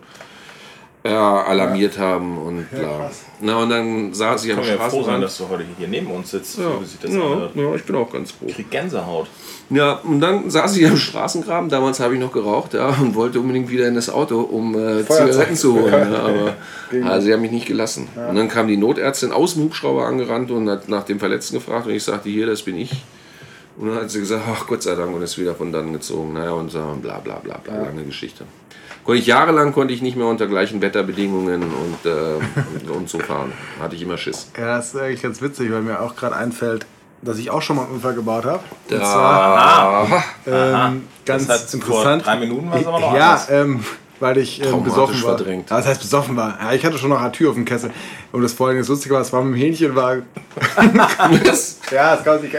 ja, 1.06 1.44
alarmiert 1.44 2.00
haben 2.00 2.38
und 2.38 2.70
bla. 2.72 2.98
krass. 2.98 3.26
Na 3.40 3.58
und 3.58 3.70
dann 3.70 4.14
saß 4.14 4.46
ich 4.46 4.52
am 4.52 4.58
können 4.58 4.70
wir 4.70 4.76
ja 4.76 4.90
froh 4.90 5.04
sein, 5.04 5.22
Straßenrand. 5.22 5.24
dass 5.24 5.38
du 5.38 5.50
heute 5.50 5.66
hier 5.78 5.88
neben 5.88 6.08
uns 6.08 6.32
sitzt, 6.32 6.58
ja, 6.58 6.64
so 6.64 6.82
wie 6.82 6.86
sich 6.86 7.00
das 7.00 7.14
ja, 7.14 7.50
ja, 7.54 7.76
ich 7.76 7.84
bin 7.84 7.96
auch 7.96 8.12
ganz 8.12 8.32
froh. 8.32 8.46
Ich 8.48 8.56
krieg 8.56 8.72
Gänsehaut. 8.72 9.28
Ja, 9.70 9.94
und 10.04 10.20
dann 10.20 10.50
saß 10.50 10.76
ich 10.78 10.88
am 10.88 10.98
Straßengraben, 10.98 11.70
damals 11.70 12.00
habe 12.00 12.16
ich 12.16 12.20
noch 12.20 12.32
geraucht, 12.32 12.74
ja, 12.74 12.88
und 12.90 13.14
wollte 13.14 13.40
unbedingt 13.40 13.70
wieder 13.70 13.88
in 13.88 13.96
das 13.96 14.10
Auto, 14.10 14.42
um 14.42 14.74
äh. 14.76 15.06
Zigaretten 15.06 15.56
zu 15.56 15.74
holen. 15.80 16.12
Ja, 16.12 16.20
aber 16.20 16.56
also 17.12 17.28
sie 17.28 17.34
haben 17.34 17.42
mich 17.42 17.52
nicht 17.52 17.68
gelassen. 17.68 18.08
Und 18.16 18.36
dann 18.36 18.48
kam 18.48 18.68
die 18.68 18.78
Notärztin 18.78 19.32
aus 19.32 19.54
dem 19.54 19.64
Hubschrauber 19.64 20.06
angerannt 20.08 20.50
und 20.50 20.70
hat 20.70 20.90
nach 20.90 21.04
dem 21.04 21.20
Verletzten 21.20 21.56
gefragt 21.56 21.86
und 21.86 21.94
ich 21.94 22.04
sagte, 22.04 22.30
hier, 22.30 22.48
das 22.48 22.64
bin 22.64 22.78
ich. 22.78 22.92
Und 23.78 23.90
dann 23.90 23.98
hat 23.98 24.10
sie 24.10 24.20
gesagt, 24.20 24.44
ach 24.48 24.66
Gott 24.68 24.82
sei 24.82 24.96
Dank, 24.96 25.14
und 25.14 25.22
ist 25.22 25.38
wieder 25.38 25.54
von 25.54 25.72
dann 25.72 25.92
gezogen. 25.94 26.34
Naja, 26.34 26.52
und 26.52 26.72
so, 26.72 26.80
bla 27.02 27.20
bla 27.20 27.36
bla 27.36 27.58
bla, 27.58 27.84
lange 27.84 28.04
Geschichte. 28.04 28.46
Konnte 29.06 29.20
ich 29.22 29.28
jahrelang 29.28 29.72
konnte 29.72 29.94
ich 29.94 30.02
nicht 30.02 30.18
mehr 30.18 30.26
unter 30.26 30.48
gleichen 30.48 30.82
Wetterbedingungen 30.82 31.62
und, 31.64 32.10
äh, 32.10 32.90
und, 32.90 32.90
und 32.90 33.10
so 33.10 33.20
fahren. 33.20 33.54
Hatte 33.80 33.96
ich 33.96 34.02
immer 34.02 34.18
Schiss. 34.18 34.50
Ja, 34.58 34.78
das 34.78 34.94
ist 34.94 35.00
eigentlich 35.00 35.22
ganz 35.22 35.42
witzig, 35.44 35.72
weil 35.72 35.82
mir 35.82 36.02
auch 36.02 36.16
gerade 36.16 36.36
einfällt, 36.36 36.88
dass 37.22 37.38
ich 37.38 37.52
auch 37.52 37.62
schon 37.62 37.76
mal 37.76 37.84
einen 37.84 37.94
Unfall 37.94 38.16
gebaut 38.16 38.46
habe. 38.46 38.62
Und 38.90 38.98
zwar 38.98 39.58
Ah, 39.58 40.24
ähm, 40.48 41.04
ganz 41.26 41.46
das 41.46 41.66
hat 41.66 41.74
interessant. 41.74 42.24
Vor 42.24 42.34
drei 42.34 42.40
Minuten 42.40 42.70
war 42.72 42.80
es 42.80 42.88
aber 42.88 43.00
noch 43.00 43.14
ja, 43.16 43.30
anders. 43.32 43.50
ähm, 43.52 43.84
weil 44.20 44.38
ich 44.38 44.64
ähm, 44.64 44.84
besoffen 44.84 45.22
war. 45.24 45.38
verdrängt. 45.38 45.70
Ja, 45.70 45.78
das 45.78 45.86
heißt 45.86 46.02
besoffen 46.02 46.36
war. 46.36 46.58
Ja, 46.60 46.74
ich 46.74 46.84
hatte 46.84 46.98
schon 46.98 47.10
noch 47.12 47.22
eine 47.22 47.32
Tür 47.32 47.50
auf 47.50 47.56
dem 47.56 47.66
Kessel. 47.66 47.92
Und 48.32 48.42
das 48.42 48.54
vorhin 48.54 48.80
das 48.80 48.88
Lustige 48.88 49.14
war, 49.14 49.22
es 49.22 49.32
war 49.32 49.44
mit 49.44 49.54
dem 49.56 49.60
Hähnchenwagen. 49.62 50.24
Ja, 51.92 52.16
das 52.16 52.24
kann, 52.24 52.44
ich, 52.44 52.52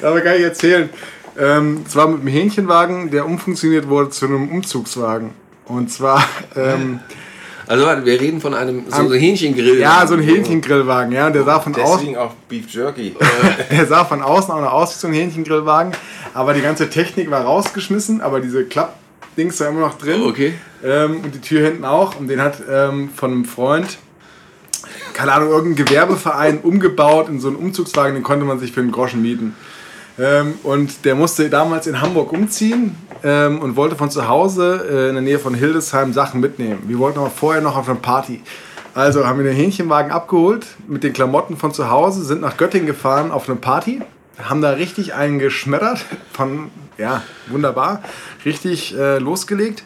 das 0.00 0.22
kann 0.24 0.34
ich 0.36 0.42
erzählen. 0.42 0.88
Ähm, 1.38 1.84
es 1.86 1.94
war 1.94 2.08
mit 2.08 2.22
dem 2.22 2.28
Hähnchenwagen, 2.28 3.10
der 3.10 3.26
umfunktioniert 3.26 3.88
wurde 3.88 4.10
zu 4.10 4.26
einem 4.26 4.48
Umzugswagen. 4.50 5.30
Und 5.70 5.90
zwar, 5.90 6.22
ähm, 6.56 7.00
also 7.66 7.86
warte, 7.86 8.04
wir 8.04 8.20
reden 8.20 8.40
von 8.40 8.54
einem 8.54 8.84
so 8.88 8.96
Am- 8.96 9.12
Hähnchengrill. 9.12 9.78
ja, 9.78 10.06
so 10.06 10.14
ein 10.14 10.20
Hähnchengrillwagen, 10.20 11.12
ja. 11.12 11.28
Und 11.28 11.34
der 11.34 11.44
sah 11.44 11.60
von 11.60 11.74
außen, 11.74 11.98
Deswegen 11.98 12.16
auch 12.16 12.32
Beef 12.48 12.68
Jerky. 12.70 13.14
der 13.70 13.86
sah 13.86 14.04
von 14.04 14.22
außen 14.22 14.52
auch 14.52 14.60
noch 14.60 14.72
aus 14.72 14.96
wie 14.96 14.98
so 15.00 15.06
ein 15.08 15.14
Hähnchengrillwagen. 15.14 15.92
Aber 16.34 16.54
die 16.54 16.60
ganze 16.62 16.90
Technik 16.90 17.30
war 17.30 17.42
rausgeschmissen, 17.44 18.20
aber 18.20 18.40
diese 18.40 18.64
Klappdinger 18.64 19.00
Dings 19.36 19.60
war 19.60 19.68
immer 19.68 19.80
noch 19.80 19.96
drin. 19.96 20.22
Oh, 20.24 20.28
okay. 20.28 20.54
Ähm, 20.84 21.20
und 21.22 21.34
die 21.34 21.40
Tür 21.40 21.64
hinten 21.64 21.84
auch. 21.84 22.18
Und 22.18 22.28
den 22.28 22.42
hat 22.42 22.56
ähm, 22.68 23.10
von 23.14 23.30
einem 23.30 23.44
Freund, 23.44 23.98
keine 25.14 25.32
Ahnung, 25.32 25.50
irgendein 25.50 25.84
Gewerbeverein 25.84 26.58
umgebaut 26.62 27.28
in 27.28 27.40
so 27.40 27.48
einen 27.48 27.56
Umzugswagen, 27.56 28.14
den 28.14 28.22
konnte 28.24 28.44
man 28.44 28.58
sich 28.58 28.72
für 28.72 28.80
einen 28.80 28.90
Groschen 28.90 29.22
mieten. 29.22 29.54
Ähm, 30.20 30.54
und 30.64 31.04
der 31.06 31.14
musste 31.14 31.48
damals 31.48 31.86
in 31.86 32.00
Hamburg 32.00 32.32
umziehen 32.32 32.94
ähm, 33.24 33.60
und 33.60 33.76
wollte 33.76 33.96
von 33.96 34.10
zu 34.10 34.28
Hause 34.28 34.86
äh, 34.90 35.08
in 35.08 35.14
der 35.14 35.22
Nähe 35.22 35.38
von 35.38 35.54
Hildesheim 35.54 36.12
Sachen 36.12 36.40
mitnehmen. 36.40 36.82
Wir 36.86 36.98
wollten 36.98 37.18
aber 37.18 37.30
vorher 37.30 37.62
noch 37.62 37.76
auf 37.76 37.88
eine 37.88 37.98
Party. 37.98 38.42
Also 38.92 39.26
haben 39.26 39.38
wir 39.38 39.46
den 39.46 39.56
Hähnchenwagen 39.56 40.12
abgeholt 40.12 40.66
mit 40.88 41.04
den 41.04 41.14
Klamotten 41.14 41.56
von 41.56 41.72
zu 41.72 41.90
Hause, 41.90 42.22
sind 42.24 42.42
nach 42.42 42.58
Göttingen 42.58 42.86
gefahren 42.86 43.30
auf 43.30 43.48
eine 43.48 43.56
Party, 43.56 44.02
haben 44.42 44.60
da 44.60 44.70
richtig 44.70 45.14
einen 45.14 45.38
geschmettert, 45.38 46.04
von, 46.32 46.70
ja, 46.98 47.22
wunderbar, 47.48 48.02
richtig 48.44 48.94
äh, 48.98 49.18
losgelegt. 49.18 49.84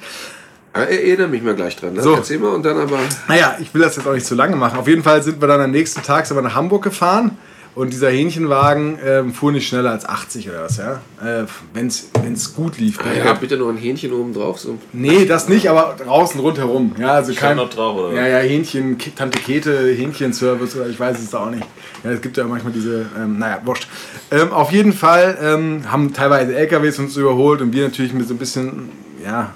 Ah, 0.72 0.80
Erinnere 0.80 1.28
mich 1.28 1.42
mal 1.44 1.54
gleich 1.54 1.76
dran. 1.76 1.92
Ne? 1.92 2.02
So. 2.02 2.14
Erzähl 2.14 2.40
mal 2.40 2.48
und 2.48 2.64
dann 2.64 2.76
aber. 2.76 2.98
Naja, 3.28 3.56
ich 3.60 3.72
will 3.72 3.82
das 3.82 3.94
jetzt 3.94 4.08
auch 4.08 4.14
nicht 4.14 4.26
zu 4.26 4.34
lange 4.34 4.56
machen. 4.56 4.76
Auf 4.76 4.88
jeden 4.88 5.04
Fall 5.04 5.22
sind 5.22 5.40
wir 5.40 5.46
dann 5.46 5.60
am 5.60 5.70
nächsten 5.70 6.02
Tag 6.02 6.26
sind 6.26 6.36
wir 6.36 6.42
nach 6.42 6.56
Hamburg 6.56 6.82
gefahren 6.82 7.38
und 7.74 7.92
dieser 7.92 8.08
Hähnchenwagen 8.10 8.98
ähm, 9.04 9.32
fuhr 9.32 9.50
nicht 9.50 9.66
schneller 9.66 9.90
als 9.90 10.08
80 10.08 10.48
oder 10.48 10.62
was, 10.62 10.76
ja. 10.76 11.00
Äh, 11.20 11.46
Wenn 11.72 11.86
es 11.88 12.54
gut 12.54 12.78
lief. 12.78 13.00
Ah, 13.00 13.12
ja, 13.12 13.32
bitte 13.32 13.56
noch 13.56 13.68
ein 13.68 13.76
Hähnchen 13.76 14.12
oben 14.12 14.32
drauf. 14.32 14.60
So. 14.60 14.78
Nee, 14.92 15.24
das 15.24 15.48
nicht, 15.48 15.68
aber 15.68 15.96
draußen 15.98 16.40
rundherum. 16.40 16.94
Ja, 16.98 17.14
also 17.14 17.34
kein, 17.34 17.56
noch 17.56 17.70
drauf, 17.70 17.96
oder? 17.96 18.12
Ja, 18.14 18.26
ja, 18.26 18.38
Hähnchen, 18.38 18.96
Tante 19.16 19.40
Kete, 19.40 19.92
Hähnchenservice 19.92 20.76
oder 20.76 20.88
ich 20.88 21.00
weiß 21.00 21.18
es 21.18 21.34
auch 21.34 21.50
nicht. 21.50 21.66
Ja, 22.04 22.10
es 22.10 22.20
gibt 22.20 22.36
ja 22.36 22.44
manchmal 22.44 22.72
diese, 22.72 23.06
ähm, 23.18 23.38
naja, 23.38 23.60
wurscht. 23.64 23.88
Ähm, 24.30 24.52
auf 24.52 24.70
jeden 24.70 24.92
Fall 24.92 25.36
ähm, 25.42 25.90
haben 25.90 26.12
teilweise 26.12 26.54
LKWs 26.54 26.98
uns 27.00 27.16
überholt 27.16 27.60
und 27.60 27.72
wir 27.72 27.84
natürlich 27.84 28.12
mit 28.12 28.28
so 28.28 28.34
ein 28.34 28.38
bisschen, 28.38 28.90
ja, 29.24 29.52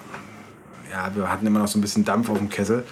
ja, 0.91 1.11
wir 1.15 1.31
hatten 1.31 1.47
immer 1.47 1.61
noch 1.61 1.69
so 1.69 1.79
ein 1.79 1.83
bisschen 1.83 2.05
Dampf 2.05 2.31
auf 2.31 2.39
dem 2.39 2.49
Kessel. 2.49 2.85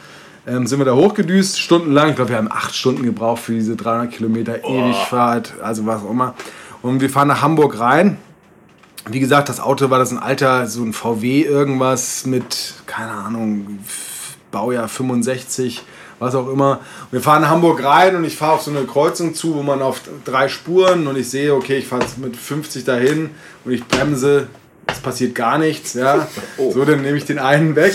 Ähm, 0.48 0.66
sind 0.66 0.78
wir 0.78 0.84
da 0.84 0.94
hochgedüst, 0.94 1.60
stundenlang. 1.60 2.10
Ich 2.10 2.16
glaube, 2.16 2.30
wir 2.30 2.36
haben 2.36 2.50
acht 2.50 2.74
Stunden 2.74 3.02
gebraucht 3.02 3.42
für 3.42 3.52
diese 3.52 3.74
300 3.74 4.12
Kilometer 4.12 4.64
Ewigfahrt, 4.64 5.54
also 5.60 5.86
was 5.86 6.02
auch 6.02 6.10
immer. 6.10 6.34
Und 6.82 7.00
wir 7.00 7.10
fahren 7.10 7.26
nach 7.26 7.42
Hamburg 7.42 7.80
rein. 7.80 8.16
Wie 9.08 9.18
gesagt, 9.18 9.48
das 9.48 9.58
Auto 9.58 9.90
war 9.90 9.98
das 9.98 10.12
ein 10.12 10.18
alter, 10.18 10.68
so 10.68 10.82
ein 10.82 10.92
VW 10.92 11.42
irgendwas 11.42 12.26
mit, 12.26 12.74
keine 12.86 13.10
Ahnung, 13.10 13.80
Baujahr 14.52 14.88
65, 14.88 15.82
was 16.20 16.36
auch 16.36 16.48
immer. 16.48 16.80
Und 17.04 17.12
wir 17.12 17.20
fahren 17.20 17.42
nach 17.42 17.50
Hamburg 17.50 17.82
rein 17.82 18.14
und 18.14 18.24
ich 18.24 18.36
fahre 18.36 18.52
auf 18.52 18.62
so 18.62 18.70
eine 18.70 18.84
Kreuzung 18.84 19.34
zu, 19.34 19.54
wo 19.56 19.62
man 19.62 19.82
auf 19.82 20.00
drei 20.24 20.48
Spuren 20.48 21.08
und 21.08 21.16
ich 21.16 21.28
sehe, 21.28 21.54
okay, 21.54 21.78
ich 21.78 21.88
fahre 21.88 22.04
mit 22.18 22.36
50 22.36 22.84
dahin 22.84 23.30
und 23.64 23.72
ich 23.72 23.84
bremse, 23.84 24.46
es 24.86 24.98
passiert 25.00 25.34
gar 25.34 25.58
nichts, 25.58 25.94
ja. 25.94 26.26
Oh. 26.58 26.72
So, 26.72 26.84
dann 26.84 27.02
nehme 27.02 27.16
ich 27.18 27.24
den 27.24 27.38
einen 27.38 27.76
weg, 27.76 27.94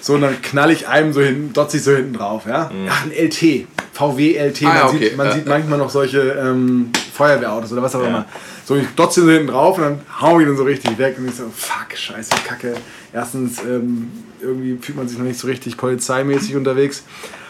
so 0.00 0.14
und 0.14 0.22
dann 0.22 0.40
knall 0.42 0.70
ich 0.70 0.88
einem 0.88 1.12
so 1.12 1.20
hinten, 1.20 1.52
dotze 1.52 1.76
ich 1.76 1.82
so 1.84 1.92
hinten 1.94 2.14
drauf, 2.14 2.44
ja. 2.46 2.70
Ach, 2.88 3.04
ein 3.04 3.12
LT, 3.12 3.66
VW 3.92 4.34
LT, 4.36 4.62
Ah, 4.62 4.66
man, 4.68 4.76
ja, 4.76 4.86
okay. 4.88 4.98
sieht, 4.98 5.16
man 5.16 5.26
Ja, 5.26 5.32
sieht 5.34 5.46
ja. 5.46 5.52
manchmal 5.52 5.78
noch 5.78 5.90
solche 5.90 6.20
ähm, 6.20 6.90
Feuerwehrautos 7.14 7.72
oder 7.72 7.82
was 7.82 7.94
auch 7.94 8.02
immer. 8.06 8.24
So, 8.64 8.76
ich 8.76 8.86
dotze 8.96 9.20
ihn 9.20 9.26
so 9.26 9.32
hinten 9.32 9.48
drauf 9.48 9.76
und 9.78 9.84
dann 9.84 10.00
hau 10.20 10.40
ich 10.40 10.46
ihn 10.46 10.56
so 10.56 10.62
richtig 10.64 10.96
weg 10.98 11.16
und 11.18 11.28
ich 11.28 11.34
so, 11.34 11.44
fuck, 11.54 11.96
scheiße, 11.96 12.30
kacke. 12.46 12.74
Erstens, 13.12 13.58
ähm, 13.62 14.10
irgendwie 14.40 14.78
fühlt 14.80 14.96
man 14.96 15.08
sich 15.08 15.18
noch 15.18 15.24
nicht 15.26 15.38
so 15.38 15.46
richtig 15.48 15.76
polizeimäßig 15.76 16.56
unterwegs. 16.56 17.02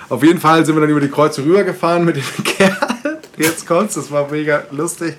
Auf 0.09 0.25
jeden 0.25 0.41
Fall 0.41 0.65
sind 0.67 0.75
wir 0.75 0.81
dann 0.81 0.91
über 0.91 1.01
die 1.01 1.11
Kreuze 1.11 1.45
rübergefahren 1.45 2.05
mit 2.05 2.17
dem 2.17 2.23
Kerl. 2.45 2.77
Jetzt 3.41 3.67
kommt's, 3.67 3.95
das 3.95 4.11
war 4.11 4.31
mega 4.31 4.65
lustig. 4.71 5.15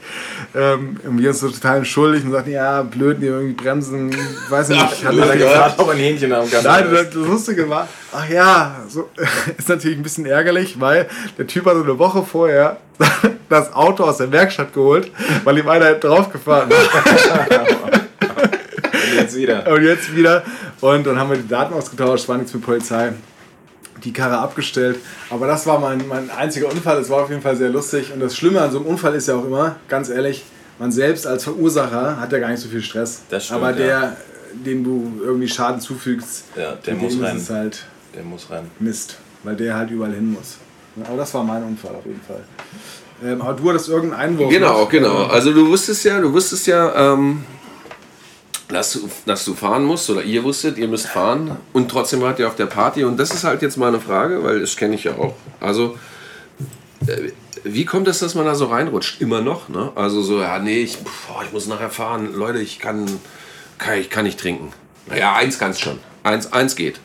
Ähm, 0.53 0.99
und 1.03 1.17
wir 1.17 1.29
uns 1.29 1.39
so 1.39 1.49
total 1.49 1.77
entschuldigt 1.77 2.23
und 2.23 2.31
sagten, 2.31 2.51
ja, 2.51 2.83
blöd, 2.83 3.19
die 3.19 3.25
irgendwie 3.25 3.53
bremsen, 3.53 4.15
weiß 4.47 4.69
nicht, 4.69 4.79
hat 4.79 5.03
Hat 5.05 5.17
er 5.17 5.27
er 5.27 5.37
gefragt, 5.37 5.79
ob 5.79 5.89
ein 5.89 5.97
Hähnchen 5.97 6.31
haben 6.31 6.47
kann. 6.51 6.63
Nein, 6.63 6.85
das, 6.91 7.15
Lustige 7.15 7.67
war, 7.67 7.87
ach 8.11 8.29
ja, 8.29 8.75
so, 8.87 9.09
ist 9.57 9.69
natürlich 9.69 9.97
ein 9.97 10.03
bisschen 10.03 10.27
ärgerlich, 10.27 10.79
weil 10.79 11.07
der 11.39 11.47
Typ 11.47 11.65
hat 11.65 11.73
so 11.73 11.83
eine 11.83 11.97
Woche 11.97 12.21
vorher 12.21 12.77
das 13.49 13.73
Auto 13.73 14.03
aus 14.03 14.17
der 14.17 14.31
Werkstatt 14.31 14.71
geholt, 14.71 15.09
weil 15.43 15.57
ihm 15.57 15.67
einer 15.67 15.93
draufgefahren 15.95 16.69
ist. 16.69 16.89
Und 18.21 19.17
jetzt 19.17 19.35
wieder. 19.35 19.67
Und 19.67 19.83
jetzt 19.83 20.15
wieder. 20.15 20.43
Und 20.79 21.07
dann 21.07 21.17
haben 21.17 21.31
wir 21.31 21.37
die 21.37 21.47
Daten 21.47 21.73
ausgetauscht, 21.73 22.29
war 22.29 22.37
nichts 22.37 22.53
mit 22.53 22.63
Polizei. 22.63 23.13
Die 24.03 24.13
Karre 24.13 24.37
abgestellt. 24.39 24.97
Aber 25.29 25.47
das 25.47 25.65
war 25.67 25.79
mein, 25.79 26.07
mein 26.07 26.29
einziger 26.31 26.67
Unfall. 26.69 26.99
Es 26.99 27.09
war 27.09 27.23
auf 27.23 27.29
jeden 27.29 27.41
Fall 27.41 27.55
sehr 27.55 27.69
lustig. 27.69 28.11
Und 28.13 28.19
das 28.19 28.35
Schlimme 28.35 28.61
an 28.61 28.71
so 28.71 28.79
einem 28.79 28.87
Unfall 28.87 29.13
ist 29.15 29.27
ja 29.27 29.35
auch 29.35 29.45
immer, 29.45 29.75
ganz 29.87 30.09
ehrlich, 30.09 30.43
man 30.79 30.91
selbst 30.91 31.27
als 31.27 31.43
Verursacher 31.43 32.19
hat 32.19 32.31
ja 32.31 32.39
gar 32.39 32.49
nicht 32.49 32.59
so 32.61 32.69
viel 32.69 32.81
Stress. 32.81 33.21
Das 33.29 33.45
stimmt, 33.45 33.61
Aber 33.61 33.73
der, 33.73 33.87
ja. 33.87 34.17
dem 34.65 34.83
du 34.83 35.21
irgendwie 35.23 35.47
Schaden 35.47 35.79
zufügst, 35.79 36.45
Ja, 36.55 36.73
der 36.85 36.95
muss 36.95 37.21
rein. 37.21 37.39
halt 37.49 37.85
Der 38.15 38.23
muss 38.23 38.49
rein. 38.49 38.69
Mist, 38.79 39.17
weil 39.43 39.55
der 39.55 39.75
halt 39.75 39.91
überall 39.91 40.13
hin 40.13 40.31
muss. 40.33 40.57
Aber 41.07 41.17
das 41.17 41.33
war 41.33 41.43
mein 41.43 41.63
Unfall 41.63 41.95
auf 41.95 42.05
jeden 42.05 42.21
Fall. 42.21 42.41
Ähm, 43.23 43.41
aber 43.41 43.53
du 43.53 43.69
hattest 43.69 43.87
irgendeinen 43.89 44.31
Einwurf. 44.31 44.49
Genau, 44.49 44.79
noch? 44.81 44.89
genau. 44.89 45.25
Also 45.27 45.53
du 45.53 45.67
wusstest 45.67 46.03
ja, 46.05 46.19
du 46.19 46.33
wusstest 46.33 46.65
ja, 46.67 47.13
ähm, 47.13 47.43
dass, 48.71 48.93
du, 48.93 49.09
dass 49.25 49.45
du 49.45 49.53
fahren 49.53 49.83
musst 49.83 50.09
oder 50.09 50.23
ihr 50.23 50.43
wusstet, 50.43 50.77
ihr 50.77 50.87
müsst 50.87 51.07
fahren 51.07 51.57
und 51.73 51.89
trotzdem 51.89 52.21
wart 52.21 52.39
ihr 52.39 52.47
auf 52.47 52.55
der 52.55 52.65
Party 52.65 53.03
und 53.03 53.17
das 53.17 53.33
ist 53.33 53.43
halt 53.43 53.61
jetzt 53.61 53.77
meine 53.77 53.99
Frage, 53.99 54.43
weil 54.43 54.59
das 54.59 54.75
kenne 54.75 54.95
ich 54.95 55.03
ja 55.03 55.13
auch. 55.13 55.35
Also 55.59 55.97
äh, 57.07 57.31
wie 57.63 57.85
kommt 57.85 58.07
es, 58.07 58.19
dass 58.19 58.35
man 58.35 58.45
da 58.45 58.55
so 58.55 58.65
reinrutscht? 58.65 59.21
Immer 59.21 59.41
noch, 59.41 59.69
ne? 59.69 59.91
Also 59.95 60.21
so, 60.21 60.41
ja, 60.41 60.59
nee, 60.59 60.81
ich, 60.81 60.97
boah, 60.99 61.43
ich 61.43 61.51
muss 61.51 61.67
nachher 61.67 61.89
fahren. 61.89 62.33
Leute, 62.33 62.59
ich 62.59 62.79
kann, 62.79 63.05
kann, 63.77 63.99
ich 63.99 64.09
kann 64.09 64.25
nicht 64.25 64.39
trinken. 64.39 64.73
Naja, 65.07 65.35
eins 65.35 65.59
kannst 65.59 65.81
schon. 65.81 65.99
Eins, 66.23 66.51
eins 66.53 66.75
geht. 66.75 66.99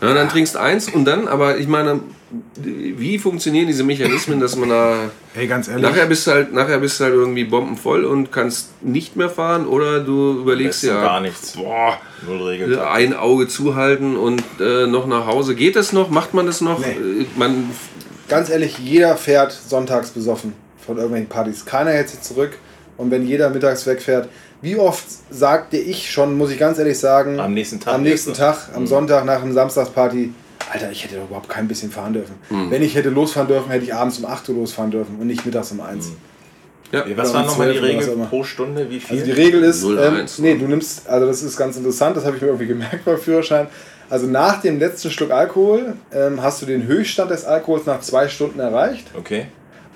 Ja, 0.00 0.14
dann 0.14 0.28
trinkst 0.28 0.56
eins 0.56 0.88
und 0.88 1.04
dann, 1.04 1.28
aber 1.28 1.58
ich 1.58 1.68
meine, 1.68 2.00
wie 2.56 3.18
funktionieren 3.18 3.66
diese 3.66 3.82
Mechanismen, 3.82 4.38
dass 4.40 4.54
man 4.56 4.68
da 4.68 5.10
Hey, 5.34 5.46
ganz 5.46 5.68
ehrlich. 5.68 5.82
Nachher 5.82 6.06
bist 6.06 6.26
du 6.26 6.30
halt, 6.32 6.52
nachher 6.52 6.78
bist 6.78 6.98
du 7.00 7.04
halt 7.04 7.14
irgendwie 7.14 7.44
bombenvoll 7.44 8.04
und 8.04 8.30
kannst 8.32 8.82
nicht 8.82 9.16
mehr 9.16 9.28
fahren 9.30 9.66
oder 9.66 10.00
du 10.00 10.40
überlegst 10.40 10.82
ja, 10.84 11.00
gar 11.02 11.20
nichts. 11.20 11.52
boah, 11.56 11.98
Null 12.26 12.42
Regeln. 12.42 12.78
ein 12.78 13.14
Auge 13.14 13.48
zuhalten 13.48 14.16
und 14.16 14.42
äh, 14.60 14.86
noch 14.86 15.06
nach 15.06 15.26
Hause. 15.26 15.54
Geht 15.54 15.76
das 15.76 15.92
noch? 15.92 16.10
Macht 16.10 16.34
man 16.34 16.46
das 16.46 16.60
noch? 16.60 16.78
Nee. 16.80 17.22
Äh, 17.22 17.26
Man, 17.36 17.70
Ganz 18.28 18.48
ehrlich, 18.48 18.78
jeder 18.78 19.16
fährt 19.16 19.50
sonntags 19.52 20.10
besoffen 20.10 20.52
von 20.84 20.96
irgendwelchen 20.96 21.28
Partys. 21.28 21.64
Keiner 21.64 21.90
hält 21.90 22.08
sich 22.10 22.20
zurück. 22.22 22.52
Und 22.96 23.10
wenn 23.10 23.26
jeder 23.26 23.50
mittags 23.50 23.86
wegfährt, 23.86 24.28
wie 24.62 24.76
oft 24.76 25.04
sagte 25.30 25.78
ich 25.78 26.10
schon, 26.12 26.36
muss 26.36 26.50
ich 26.50 26.58
ganz 26.58 26.78
ehrlich 26.78 26.98
sagen, 26.98 27.40
Am 27.40 27.54
nächsten 27.54 27.80
Tag 27.80 27.94
am 27.94 28.02
nächsten? 28.02 28.34
Tag, 28.34 28.68
am 28.74 28.86
Sonntag 28.86 29.24
nach 29.24 29.42
einem 29.42 29.52
Samstagsparty, 29.54 30.32
Alter, 30.72 30.90
ich 30.90 31.04
hätte 31.04 31.16
doch 31.16 31.24
überhaupt 31.24 31.48
kein 31.48 31.66
bisschen 31.68 31.90
fahren 31.90 32.12
dürfen. 32.12 32.34
Hm. 32.48 32.70
Wenn 32.70 32.82
ich 32.82 32.94
hätte 32.94 33.08
losfahren 33.10 33.48
dürfen, 33.48 33.70
hätte 33.70 33.84
ich 33.84 33.94
abends 33.94 34.18
um 34.18 34.26
8 34.26 34.48
Uhr 34.48 34.56
losfahren 34.56 34.90
dürfen 34.90 35.16
und 35.20 35.26
nicht 35.26 35.44
mittags 35.44 35.72
um 35.72 35.80
1. 35.80 36.12
ja, 36.92 37.04
Was 37.16 37.30
Oder 37.30 37.38
war 37.40 37.46
nochmal 37.46 37.72
die 37.72 37.78
12 37.78 37.92
oder 37.92 37.98
was 38.02 38.08
Regel 38.08 38.26
pro 38.26 38.44
Stunde? 38.44 38.90
Wie 38.90 39.00
viel? 39.00 39.18
Also 39.18 39.24
die 39.32 39.32
Regel 39.40 39.62
ist, 39.64 39.84
0,1, 39.84 40.06
ähm, 40.06 40.14
ne? 40.14 40.24
nee, 40.38 40.54
du 40.56 40.66
nimmst, 40.68 41.08
also 41.08 41.26
das 41.26 41.42
ist 41.42 41.56
ganz 41.56 41.76
interessant, 41.76 42.16
das 42.16 42.24
habe 42.24 42.36
ich 42.36 42.42
mir 42.42 42.48
irgendwie 42.48 42.66
gemerkt 42.66 43.04
beim 43.04 43.18
Führerschein. 43.18 43.66
Also 44.08 44.26
nach 44.26 44.60
dem 44.60 44.78
letzten 44.80 45.10
Schluck 45.10 45.30
Alkohol 45.30 45.94
ähm, 46.12 46.42
hast 46.42 46.62
du 46.62 46.66
den 46.66 46.84
Höchststand 46.84 47.30
des 47.30 47.44
Alkohols 47.44 47.86
nach 47.86 48.00
zwei 48.00 48.28
Stunden 48.28 48.58
erreicht. 48.60 49.06
okay. 49.16 49.46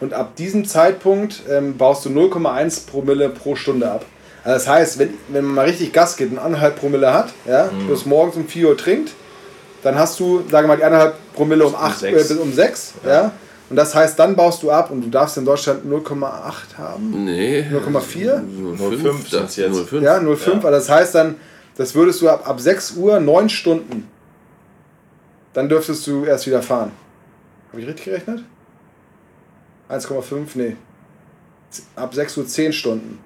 Und 0.01 0.13
ab 0.13 0.35
diesem 0.37 0.65
Zeitpunkt 0.67 1.43
ähm, 1.49 1.77
baust 1.79 2.05
du 2.05 2.11
0,1 2.11 2.87
Promille 2.87 3.29
pro 3.29 3.55
Stunde 3.55 3.91
ab. 3.91 4.05
Also 4.43 4.55
das 4.59 4.69
heißt, 4.69 4.99
wenn, 4.99 5.11
wenn 5.29 5.45
man 5.45 5.55
mal 5.55 5.65
richtig 5.67 5.93
Gas 5.93 6.17
gibt 6.17 6.33
und 6.33 6.39
anderthalb 6.39 6.79
Promille 6.79 7.15
hat, 7.15 7.33
ja, 7.47 7.71
Mhm. 7.73 7.87
bis 7.89 8.05
morgens 8.05 8.37
um 8.37 8.47
4 8.47 8.69
Uhr 8.69 8.77
trinkt, 8.77 9.13
dann 9.85 9.97
hast 9.97 10.19
du, 10.19 10.39
sagen 10.51 10.65
wir 10.65 10.69
mal, 10.69 10.77
die 10.77 10.85
anderthalb 10.85 11.15
Promille 11.35 11.65
um 11.65 11.75
8 11.77 11.99
sechs. 12.01 12.25
äh, 12.31 12.35
bis 12.35 12.39
um 12.39 12.53
6. 12.53 12.95
Ja. 13.07 13.31
Und 13.71 13.77
das 13.77 13.95
heißt, 13.95 14.19
dann 14.19 14.35
baust 14.37 14.63
du 14.63 14.71
ab 14.71 14.91
und 14.91 15.01
du 15.03 15.09
darfst 15.11 15.37
in 15.39 15.45
Deutschland 15.45 15.85
0,8 15.87 16.77
haben. 16.77 17.25
nee. 17.25 17.61
0,4? 17.63 18.43
0,5 18.79 19.31
sind's 19.31 19.57
jetzt. 19.57 19.77
0,5. 19.77 20.01
Ja, 20.03 20.19
0,5. 20.19 20.47
Ja. 20.47 20.53
Also 20.55 20.71
das 20.71 20.89
heißt 20.91 21.15
dann, 21.15 21.37
das 21.77 21.95
würdest 21.95 22.21
du 22.23 22.29
ab, 22.29 22.49
ab 22.49 22.61
6 22.61 22.93
Uhr 22.97 23.21
9 23.21 23.49
Stunden. 23.49 24.09
Dann 25.55 25.69
dürftest 25.69 26.07
du 26.07 26.25
erst 26.25 26.47
wieder 26.47 26.63
fahren. 26.63 26.91
Habe 27.71 27.81
ich 27.83 27.87
richtig 27.89 28.05
gerechnet? 28.07 28.43
1,5? 29.89 30.47
Nee. 30.55 30.77
Ab 31.97 32.15
6 32.15 32.37
Uhr 32.39 32.47
10 32.47 32.73
Stunden. 32.73 33.19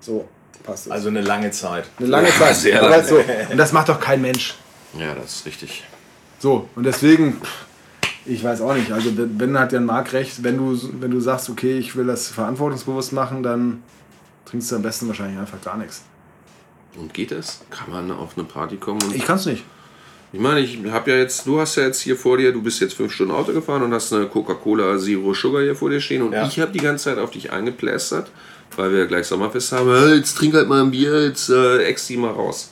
So, 0.00 0.26
passt 0.64 0.86
es. 0.86 0.92
Also 0.92 1.08
eine 1.08 1.20
lange 1.20 1.50
Zeit. 1.50 1.84
eine 1.98 2.08
lange 2.08 2.28
Ja, 2.28 2.34
Zeit. 2.34 2.56
sehr 2.56 2.82
lange. 2.82 3.04
so. 3.04 3.16
Und 3.50 3.56
das 3.56 3.72
macht 3.72 3.88
doch 3.88 4.00
kein 4.00 4.20
Mensch. 4.22 4.54
Ja, 4.98 5.14
das 5.14 5.36
ist 5.36 5.46
richtig. 5.46 5.84
So, 6.38 6.68
und 6.74 6.84
deswegen, 6.84 7.40
ich 8.26 8.42
weiß 8.42 8.60
auch 8.60 8.74
nicht. 8.74 8.90
Also, 8.92 9.10
wenn 9.16 9.58
hat 9.58 9.72
Jan 9.72 9.84
Mark 9.86 10.12
recht, 10.12 10.42
wenn 10.42 10.56
du, 10.56 10.78
wenn 11.00 11.10
du 11.10 11.20
sagst, 11.20 11.48
okay, 11.50 11.78
ich 11.78 11.94
will 11.96 12.06
das 12.06 12.28
verantwortungsbewusst 12.28 13.12
machen, 13.12 13.42
dann 13.42 13.82
trinkst 14.46 14.70
du 14.72 14.76
am 14.76 14.82
besten 14.82 15.08
wahrscheinlich 15.08 15.38
einfach 15.38 15.60
gar 15.62 15.76
nichts. 15.78 16.02
Und 16.96 17.14
geht 17.14 17.32
es? 17.32 17.62
Kann 17.70 17.90
man 17.90 18.10
auf 18.10 18.36
eine 18.36 18.44
Party 18.44 18.76
kommen? 18.76 19.02
Und 19.02 19.14
Ich 19.14 19.24
kann 19.24 19.36
es 19.36 19.46
nicht. 19.46 19.64
Ich 20.34 20.40
meine, 20.40 20.60
ich 20.60 20.78
habe 20.90 21.10
ja 21.10 21.18
jetzt, 21.18 21.46
du 21.46 21.60
hast 21.60 21.76
ja 21.76 21.84
jetzt 21.84 22.00
hier 22.00 22.16
vor 22.16 22.38
dir, 22.38 22.52
du 22.52 22.62
bist 22.62 22.80
jetzt 22.80 22.94
fünf 22.94 23.12
Stunden 23.12 23.32
Auto 23.32 23.52
gefahren 23.52 23.82
und 23.82 23.92
hast 23.92 24.12
eine 24.14 24.26
Coca-Cola 24.26 24.98
Zero 24.98 25.34
Sugar 25.34 25.62
hier 25.62 25.76
vor 25.76 25.90
dir 25.90 26.00
stehen 26.00 26.22
und 26.22 26.32
Ja. 26.32 26.46
ich 26.46 26.58
habe 26.58 26.72
die 26.72 26.78
ganze 26.78 27.04
Zeit 27.04 27.18
auf 27.18 27.30
dich 27.30 27.52
eingeplästert, 27.52 28.30
weil 28.76 28.92
wir 28.92 29.00
ja 29.00 29.04
gleich 29.04 29.26
Sommerfest 29.26 29.72
haben. 29.72 29.90
Hey, 29.94 30.16
jetzt 30.16 30.34
trink 30.38 30.54
halt 30.54 30.68
mal 30.68 30.82
ein 30.82 30.90
Bier, 30.90 31.26
jetzt 31.26 31.50
äh, 31.50 31.82
ex 31.84 32.06
die 32.06 32.16
mal 32.16 32.30
raus. 32.30 32.71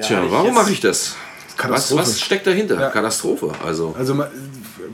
Tja, 0.00 0.24
warum 0.28 0.54
mache 0.54 0.72
ich 0.72 0.80
das? 0.80 1.14
Was, 1.46 1.56
Katastrophe. 1.56 2.02
was 2.02 2.20
steckt 2.20 2.46
dahinter? 2.46 2.80
Ja. 2.80 2.90
Katastrophe. 2.90 3.52
Also, 3.64 3.94
Also 3.96 4.14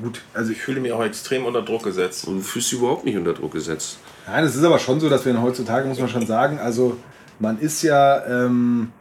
gut, 0.03 0.21
also 0.35 0.53
Ich 0.53 0.59
fühle 0.61 0.81
mich 0.81 0.93
auch 0.93 1.03
extrem 1.03 1.47
unter 1.47 1.63
Druck 1.63 1.85
gesetzt. 1.85 2.27
du 2.27 2.41
fühlst 2.41 2.71
dich 2.71 2.79
überhaupt 2.79 3.05
nicht 3.05 3.17
unter 3.17 3.33
Druck 3.33 3.53
gesetzt. 3.53 3.99
Nein, 4.27 4.45
es 4.45 4.55
ist 4.55 4.65
aber 4.65 4.79
schon 4.79 5.01
so, 5.01 5.09
dass 5.09 5.25
wir 5.25 5.41
heutzutage, 5.41 5.89
muss 5.89 5.99
man 5.99 6.09
schon 6.09 6.27
sagen, 6.27 6.59
also 6.59 6.97
man 7.39 7.59
ist 7.59 7.83
ja 7.83 8.25
ähm, 8.27 8.93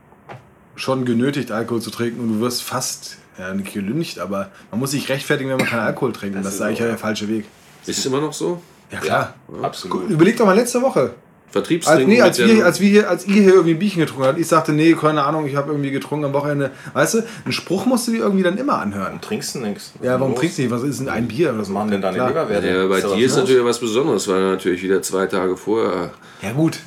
schon 0.75 1.05
genötigt, 1.05 1.51
Alkohol 1.51 1.81
zu 1.81 1.91
trinken 1.91 2.21
und 2.21 2.35
du 2.35 2.39
wirst 2.39 2.63
fast, 2.63 3.17
ja 3.38 3.53
nicht 3.53 3.73
gelüncht, 3.73 4.19
aber 4.19 4.51
man 4.71 4.79
muss 4.79 4.91
sich 4.91 5.09
rechtfertigen, 5.09 5.49
wenn 5.49 5.57
man 5.57 5.67
keinen 5.67 5.81
Alkohol 5.81 6.13
trinkt. 6.13 6.38
Und 6.38 6.45
das, 6.45 6.55
ist 6.55 6.62
eigentlich 6.62 6.79
ja 6.79 6.85
ja. 6.85 6.91
der 6.91 6.99
falsche 6.99 7.27
Weg. 7.27 7.45
Ist 7.85 8.05
immer 8.05 8.21
noch 8.21 8.33
so? 8.33 8.62
Ja, 8.91 8.99
klar. 8.99 9.33
Absolut. 9.62 10.01
Guck, 10.01 10.09
Überleg 10.09 10.38
doch 10.38 10.45
mal 10.45 10.55
letzte 10.55 10.81
Woche. 10.81 11.13
Als, 11.49 11.53
Vertriebstrinken 11.53 12.07
nee, 12.07 12.21
als, 12.21 12.38
wir, 12.38 12.63
als, 12.63 12.79
wir 12.79 12.89
hier, 12.89 13.09
als 13.09 13.25
ihr 13.25 13.41
hier 13.41 13.53
irgendwie 13.53 13.73
ein 13.73 13.79
Bierchen 13.79 14.01
getrunken 14.01 14.27
habt, 14.27 14.39
ich 14.39 14.47
sagte, 14.47 14.71
nee, 14.71 14.93
keine 14.93 15.23
Ahnung, 15.23 15.47
ich 15.47 15.55
habe 15.55 15.71
irgendwie 15.71 15.89
getrunken 15.89 16.25
am 16.25 16.33
Wochenende. 16.33 16.69
Weißt 16.93 17.15
du, 17.15 17.23
einen 17.43 17.51
Spruch 17.53 17.88
musst 17.88 18.07
du 18.07 18.12
dir 18.12 18.19
irgendwie 18.19 18.43
dann 18.43 18.57
immer 18.57 18.77
anhören. 18.77 19.19
Trinkst 19.19 19.55
du 19.55 19.59
nichts? 19.59 19.93
Ja, 20.03 20.19
warum 20.19 20.35
trinkst 20.35 20.59
du 20.59 20.62
nicht? 20.62 20.71
Was 20.71 20.83
ist 20.83 20.99
denn 20.99 21.09
ein 21.09 21.27
Bier 21.27 21.53
oder 21.53 21.65
so? 21.65 21.73
Machen 21.73 21.89
denn 21.89 22.01
deine 22.01 22.17
Klar. 22.17 22.29
Leberwerte? 22.29 22.67
ja, 22.67 22.88
bei 22.88 23.03
was 23.03 23.13
dir 23.13 23.25
ist 23.25 23.31
los? 23.31 23.41
natürlich 23.41 23.65
was 23.65 23.79
Besonderes, 23.79 24.27
weil 24.27 24.41
natürlich 24.41 24.83
wieder 24.83 25.01
zwei 25.01 25.25
Tage 25.25 25.57
vorher. 25.57 26.12
Ja, 26.43 26.51
gut. 26.51 26.77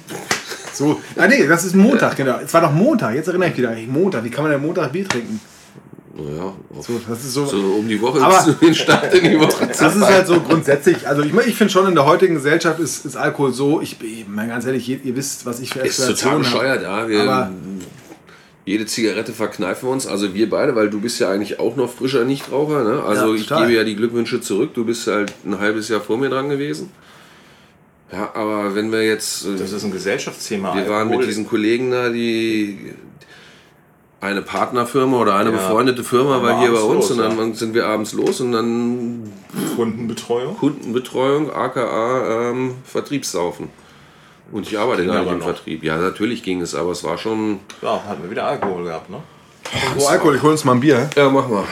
So. 0.72 1.00
Ah, 1.16 1.26
nee, 1.26 1.46
das 1.46 1.64
ist 1.64 1.74
Montag, 1.74 2.16
genau. 2.16 2.38
Es 2.44 2.54
war 2.54 2.60
doch 2.60 2.72
Montag, 2.72 3.14
jetzt 3.14 3.26
erinnere 3.26 3.48
ich 3.48 3.58
mich 3.58 3.68
wieder. 3.68 3.92
Montag, 3.92 4.24
wie 4.24 4.30
kann 4.30 4.44
man 4.44 4.52
denn 4.52 4.62
Montag 4.62 4.92
Bier 4.92 5.08
trinken? 5.08 5.40
Naja, 6.24 6.52
So, 6.80 7.00
das 7.08 7.24
ist 7.24 7.32
so. 7.34 7.46
so 7.46 7.56
um 7.58 7.88
die 7.88 8.00
Woche 8.00 8.20
Aber- 8.22 8.38
zu 8.40 8.52
den 8.52 8.74
Start 8.74 9.12
in 9.14 9.30
die 9.30 9.38
Woche. 9.40 9.70
zu 9.72 9.82
Das 9.84 9.96
ist 9.96 10.02
halt 10.02 10.26
so 10.26 10.40
grundsätzlich. 10.40 11.06
Also 11.08 11.22
ich, 11.22 11.32
ich 11.46 11.54
finde 11.56 11.72
schon 11.72 11.86
in 11.88 11.94
der 11.94 12.06
heutigen 12.06 12.34
Gesellschaft 12.34 12.78
ist, 12.80 13.04
ist 13.04 13.16
Alkohol 13.16 13.52
so. 13.52 13.80
Ich 13.80 13.96
meine 14.28 14.48
ganz 14.48 14.64
ehrlich, 14.66 14.88
ihr, 14.88 15.00
ihr 15.04 15.16
wisst, 15.16 15.46
was 15.46 15.60
ich 15.60 15.70
für 15.70 15.80
ist 15.80 16.04
total 16.06 16.38
bescheuert, 16.38 16.82
ja. 16.82 17.08
Wir, 17.08 17.22
Aber- 17.22 17.50
jede 18.64 18.86
Zigarette 18.86 19.32
verkneifen 19.32 19.88
wir 19.88 19.92
uns, 19.92 20.06
also 20.06 20.34
wir 20.34 20.48
beide, 20.48 20.76
weil 20.76 20.88
du 20.88 21.00
bist 21.00 21.18
ja 21.18 21.28
eigentlich 21.30 21.58
auch 21.58 21.74
noch 21.74 21.92
frischer 21.92 22.24
Nichtraucher. 22.24 22.84
Ne? 22.84 23.02
Also 23.02 23.34
Ja, 23.34 23.40
ich 23.40 23.48
gebe 23.48 23.72
ja 23.72 23.82
die 23.82 23.96
Glückwünsche 23.96 24.40
zurück. 24.40 24.70
Du 24.74 24.84
bist 24.84 25.06
halt 25.08 25.32
ein 25.44 25.58
halbes 25.58 25.88
Jahr 25.88 26.00
vor 26.00 26.16
mir 26.16 26.28
dran 26.30 26.48
gewesen. 26.48 26.90
Ja, 28.12 28.30
aber 28.34 28.74
wenn 28.74 28.92
wir 28.92 29.02
jetzt, 29.04 29.46
äh, 29.46 29.56
Das 29.58 29.72
ist 29.72 29.82
ein 29.84 29.90
Gesellschaftsthema. 29.90 30.74
wir 30.76 30.88
waren 30.88 31.06
mit 31.08 31.14
Alkohol. 31.14 31.26
diesen 31.26 31.46
Kollegen 31.48 31.90
da, 31.90 32.10
die 32.10 32.92
eine 34.22 34.40
Partnerfirma 34.40 35.18
oder 35.18 35.34
eine 35.34 35.50
Ja. 35.50 35.56
befreundete 35.56 36.04
Firma 36.04 36.40
war 36.42 36.60
hier 36.60 36.70
bei 36.72 36.80
uns 36.80 37.08
los, 37.08 37.10
und 37.10 37.18
dann 37.18 37.36
ja. 37.36 37.54
sind 37.54 37.74
wir 37.74 37.86
abends 37.86 38.12
los 38.12 38.40
und 38.40 38.52
dann 38.52 39.32
Kundenbetreuung. 39.76 40.56
Kundenbetreuung, 40.56 41.52
aka 41.52 42.50
ähm, 42.50 42.76
Vertriebssaufen. 42.84 43.68
Und 44.52 44.66
ich 44.68 44.78
arbeite 44.78 45.04
gar 45.06 45.22
nicht 45.22 45.32
im 45.32 45.38
noch. 45.38 45.44
Vertrieb. 45.46 45.82
Ja, 45.82 45.96
natürlich 45.96 46.42
ging 46.42 46.60
es, 46.60 46.74
aber 46.74 46.92
es 46.92 47.02
war 47.02 47.18
schon. 47.18 47.60
Ja, 47.80 48.00
hatten 48.06 48.22
wir 48.22 48.30
wieder 48.30 48.44
Alkohol 48.46 48.84
gehabt, 48.84 49.10
ne? 49.10 49.18
Wo 49.96 50.06
Alkohol, 50.06 50.36
ich 50.36 50.42
hol 50.42 50.52
uns 50.52 50.64
mal 50.64 50.72
ein 50.72 50.80
Bier. 50.80 51.08
Ja, 51.16 51.28
mach 51.28 51.48
mal. 51.48 51.64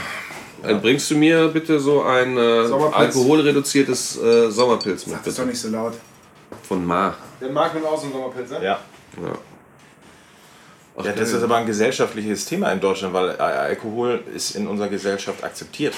Dann 0.63 0.81
bringst 0.81 1.11
du 1.11 1.17
mir 1.17 1.49
bitte 1.49 1.79
so 1.79 2.03
ein 2.03 2.37
äh, 2.37 2.67
Sommerpilz. 2.67 2.97
alkoholreduziertes 3.17 4.21
äh, 4.23 4.51
Sommerpilz 4.51 5.07
mit, 5.07 5.19
Das 5.21 5.27
ist 5.29 5.39
doch 5.39 5.47
nicht 5.47 5.61
so 5.61 5.69
laut. 5.69 5.95
Von 6.69 6.85
Ma. 6.85 7.15
Der 7.41 7.51
mag 7.51 7.73
mit 7.75 7.85
aus 7.85 8.03
dem 8.03 8.13
Sommerpilz, 8.13 8.51
ne? 8.51 8.57
Ja. 8.57 8.79
Ja. 9.23 9.33
Ja, 11.05 11.13
das 11.13 11.33
ist 11.33 11.43
aber 11.43 11.57
ein 11.57 11.67
gesellschaftliches 11.67 12.45
Thema 12.45 12.71
in 12.73 12.81
Deutschland, 12.81 13.15
weil 13.15 13.31
Al- 13.31 13.59
Alkohol 13.59 14.23
ist 14.35 14.57
in 14.57 14.67
unserer 14.67 14.89
Gesellschaft 14.89 15.43
akzeptiert. 15.45 15.95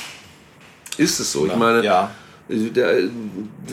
ist 0.99 1.19
es 1.21 1.33
so? 1.33 1.47
Ich 1.47 1.57
meine, 1.57 1.83
ja. 1.85 2.11
der, 2.49 2.99
äh, 2.99 3.09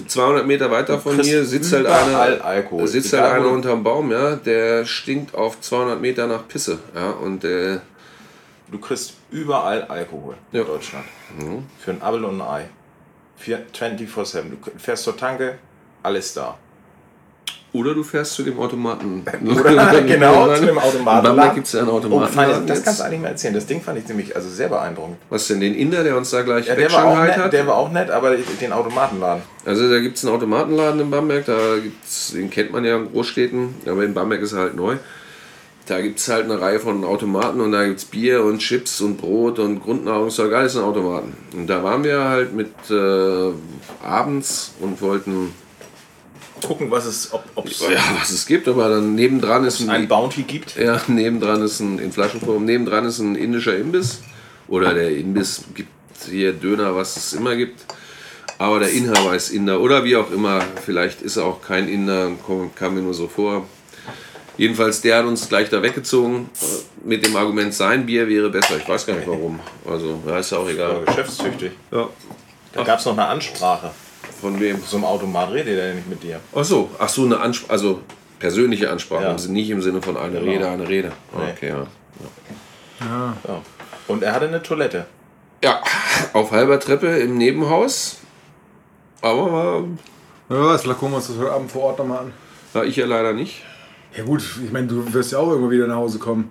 200 0.08 0.46
Meter 0.48 0.72
weiter 0.72 1.00
von 1.00 1.20
hier 1.20 1.44
sitzt 1.44 1.74
halt 1.74 1.86
einer, 1.88 2.44
Alkohol. 2.46 2.88
sitzt 2.88 3.12
halt 3.14 3.24
einer 3.26 3.48
unterm 3.50 3.84
Baum, 3.84 4.12
ja, 4.12 4.36
der 4.38 4.86
stinkt 4.86 5.36
auf 5.36 5.60
200 5.60 6.00
Meter 6.00 6.28
nach 6.28 6.48
Pisse, 6.48 6.80
ja, 6.96 7.10
und 7.12 7.44
äh, 7.44 7.80
Du 8.72 8.78
kriegst 8.78 9.16
überall 9.32 9.84
Alkohol 9.86 10.36
Ja. 10.52 10.62
in 10.62 10.68
Deutschland. 10.68 11.06
Für 11.80 11.90
ein 11.92 12.02
Apfel 12.04 12.24
und 12.26 12.40
ein 12.40 12.48
Ei. 12.48 12.70
Vier- 13.36 13.66
24-7. 13.74 14.44
Du 14.52 14.58
fährst 14.78 15.06
zur 15.06 15.18
Tanke, 15.18 15.58
alles 16.04 16.34
da. 16.36 16.56
Oder 17.72 17.94
du 17.94 18.04
fährst 18.04 18.34
zu 18.34 18.44
dem 18.44 18.60
Automaten. 18.60 19.24
Oder 19.60 20.02
genau, 20.02 20.54
zu 20.56 20.66
dem 20.66 20.78
Automaten. 20.80 21.28
In 21.28 21.36
Bamberg 21.36 21.54
gibt 21.56 21.68
es 21.68 21.74
ja 21.74 21.82
einen 21.82 21.90
Oh, 21.90 21.94
Automaten. 21.98 22.34
fand 22.34 22.52
ich, 22.52 22.66
das 22.66 22.84
kannst 22.84 23.00
du 23.00 23.04
eigentlich 23.04 23.22
mal 23.22 23.28
erzählen. 23.28 23.54
Das 23.54 23.66
Ding 23.68 23.82
fand 23.82 24.00
ich 24.00 24.08
nämlich 24.08 24.36
also 24.36 24.50
sehr 24.50 24.70
beeindruckend. 24.70 25.18
Was 25.30 25.48
denn, 25.48 25.60
den 25.60 25.76
Inder, 25.76 26.04
der 26.04 26.18
uns 26.18 26.32
da 26.32 26.42
gleich 26.42 26.66
Ja, 26.68 26.74
der, 26.76 26.92
war 26.92 27.06
auch 27.06 27.10
wegschanghait 27.12 27.36
nett, 27.38 27.46
hat? 27.46 27.54
der 27.54 27.68
war 27.68 27.76
auch 27.76 27.92
nett, 27.92 28.10
aber 28.10 28.36
den 28.36 28.74
Automatenladen. 28.74 29.44
Also 29.66 29.88
da 29.88 30.00
gibt 30.00 30.18
es 30.18 30.26
einen 30.26 30.34
Automatenladen 30.34 31.00
in 31.02 31.12
Bamberg, 31.12 31.46
da 31.46 31.58
gibt's, 31.82 32.32
den 32.32 32.50
kennt 32.50 32.72
man 32.72 32.84
ja 32.86 32.98
in 32.98 33.12
Großstädten, 33.12 33.76
aber 33.86 34.04
in 34.04 34.14
Bamberg 34.16 34.42
ist 34.42 34.54
er 34.54 34.60
halt 34.62 34.76
neu. 34.76 34.96
Da 35.86 36.02
gibt 36.02 36.20
es 36.20 36.28
halt 36.28 36.46
eine 36.46 36.60
Reihe 36.62 36.80
von 36.80 37.04
Automaten 37.04 37.62
und 37.62 37.72
da 37.72 37.86
gibt 37.86 37.98
es 38.00 38.06
Bier 38.06 38.44
und 38.44 38.60
Chips 38.60 39.02
und 39.02 39.18
Brot 39.18 39.58
und 39.60 39.80
Grundnahrungszeug, 39.82 40.54
alles 40.54 40.76
in 40.76 40.82
Automaten. 40.82 41.36
Und 41.54 41.68
da 41.68 41.84
waren 41.84 42.04
wir 42.04 42.24
halt 42.24 42.54
mit 42.54 42.72
äh, 42.92 43.52
abends 44.04 44.74
und 44.82 45.02
wollten, 45.02 45.52
Gucken, 46.68 46.92
was 46.92 47.06
es, 47.06 47.30
ob 47.34 47.44
ja, 47.90 48.00
was 48.20 48.30
es 48.32 48.46
gibt, 48.46 48.68
aber 48.68 48.90
dann 48.90 49.16
nebendran 49.16 49.64
ist 49.66 49.82
ein 49.82 49.90
ein, 49.90 50.08
Bounty 50.08 50.44
gibt. 50.44 50.76
ja, 50.76 51.02
nebendran 51.08 51.62
ist 51.64 51.80
ein, 51.80 52.00
in 52.00 52.12
Flaschenform, 52.12 52.66
nebendran 52.66 53.06
ist 53.06 53.20
ein 53.20 53.36
indischer 53.36 53.76
Imbiss. 53.78 54.22
Oder 54.68 54.94
der 54.94 55.16
Imbiss 55.16 55.64
gibt 55.74 55.90
hier 56.30 56.54
Döner, 56.54 56.96
was 56.96 57.18
es 57.18 57.34
immer 57.34 57.56
gibt. 57.56 57.86
Aber 58.60 58.80
der 58.80 58.92
Inhaber 58.92 59.36
ist 59.36 59.50
Inder 59.50 59.80
oder 59.80 60.04
wie 60.04 60.16
auch 60.18 60.32
immer. 60.32 60.62
Vielleicht 60.86 61.22
ist 61.22 61.38
er 61.38 61.46
auch 61.46 61.62
kein 61.62 61.88
Inder, 61.88 62.32
kam- 62.46 62.70
kam 62.76 62.94
mir 62.96 63.02
nur 63.02 63.14
so 63.14 63.28
vor. 63.28 63.66
Jedenfalls, 64.58 65.00
der 65.02 65.20
hat 65.20 65.26
uns 65.26 65.48
gleich 65.48 65.70
da 65.70 65.82
weggezogen 65.82 66.50
mit 67.06 67.26
dem 67.26 67.36
Argument, 67.38 67.74
sein 67.74 68.06
Bier 68.06 68.28
wäre 68.28 68.50
besser. 68.50 68.76
Ich 68.78 68.88
weiß 68.88 69.06
gar 69.06 69.16
nicht 69.16 69.28
warum. 69.28 69.60
Also, 69.90 70.20
ja, 70.28 70.38
ist 70.40 70.52
ja 70.52 70.58
auch 70.58 70.68
egal. 70.70 71.04
geschäftstüchtig. 71.06 71.72
Ja. 71.92 72.10
Da 72.74 72.84
gab 72.84 73.00
es 73.00 73.06
noch 73.06 73.14
eine 73.14 73.26
Ansprache. 73.28 73.92
Von 74.42 74.60
wem? 74.60 74.80
So 74.86 74.98
ein 74.98 75.04
Automat 75.04 75.52
redet 75.52 75.78
er 75.80 75.94
nicht 75.96 76.10
mit 76.10 76.24
dir. 76.24 76.40
Ach 76.56 76.64
so, 76.64 76.90
ach 76.98 77.10
so, 77.10 77.26
eine 77.26 77.40
Ansprache, 77.40 77.72
also 77.72 78.00
persönliche 78.40 78.90
Ansprache, 78.90 79.24
Ja. 79.24 79.30
also 79.32 79.52
nicht 79.52 79.70
im 79.70 79.82
Sinne 79.82 80.02
von 80.02 80.16
eine 80.18 80.40
Genau. 80.40 80.52
Rede, 80.52 80.68
eine 80.70 80.88
Rede. 80.88 81.12
Nee. 81.36 81.52
Okay, 81.52 81.68
ja. 81.70 81.88
Ja. 83.02 83.62
Und 84.08 84.24
er 84.24 84.34
hatte 84.34 84.48
eine 84.48 84.62
Toilette. 84.64 85.06
Ja, 85.64 85.82
auf 86.34 86.52
halber 86.52 86.80
Treppe 86.80 87.08
im 87.20 87.38
Nebenhaus. 87.38 88.18
Aber 89.22 89.52
war, 89.52 89.84
Ja, 90.50 90.66
was, 90.66 90.82
vielleicht 90.84 91.00
gucken 91.00 91.14
wir 91.14 91.18
uns 91.18 91.28
das 91.28 91.38
heute 91.38 91.52
Abend 91.52 91.72
vor 91.72 91.84
Ort 91.84 92.00
nochmal 92.00 92.20
an. 92.20 92.34
war 92.74 92.86
ich 92.86 92.96
ja 92.96 93.06
leider 93.06 93.34
nicht. 93.34 93.64
Ja 94.16 94.24
gut, 94.24 94.42
ich 94.66 94.72
meine, 94.72 94.88
du 94.88 95.14
wirst 95.14 95.32
ja 95.34 95.38
auch 95.40 95.50
irgendwann 95.50 95.72
wieder 95.72 95.88
nach 95.88 95.98
Hause 95.98 96.18
kommen. 96.18 96.50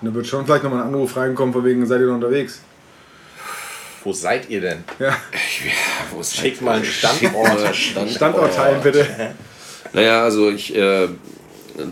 Und 0.00 0.06
dann 0.06 0.14
wird 0.14 0.26
schon 0.26 0.44
vielleicht 0.46 0.64
nochmal 0.64 0.80
ein 0.82 0.88
Anruf 0.88 1.16
reinkommen, 1.16 1.52
von 1.52 1.64
wegen, 1.64 1.84
seid 1.86 2.00
ihr 2.00 2.06
noch 2.06 2.14
unterwegs? 2.14 2.62
Wo 4.04 4.12
seid 4.12 4.48
ihr 4.48 4.60
denn? 4.60 4.84
Ja, 4.98 5.16
Wo 6.12 6.20
ist 6.20 6.36
Schickt 6.36 6.62
mal 6.62 6.76
einen 6.76 6.84
Standort. 6.84 7.74
Standort. 7.74 8.10
Standort 8.14 8.54
teilen 8.54 8.80
bitte. 8.82 9.06
Naja, 9.92 10.22
also 10.22 10.50
ich, 10.50 10.74
äh, 10.76 11.08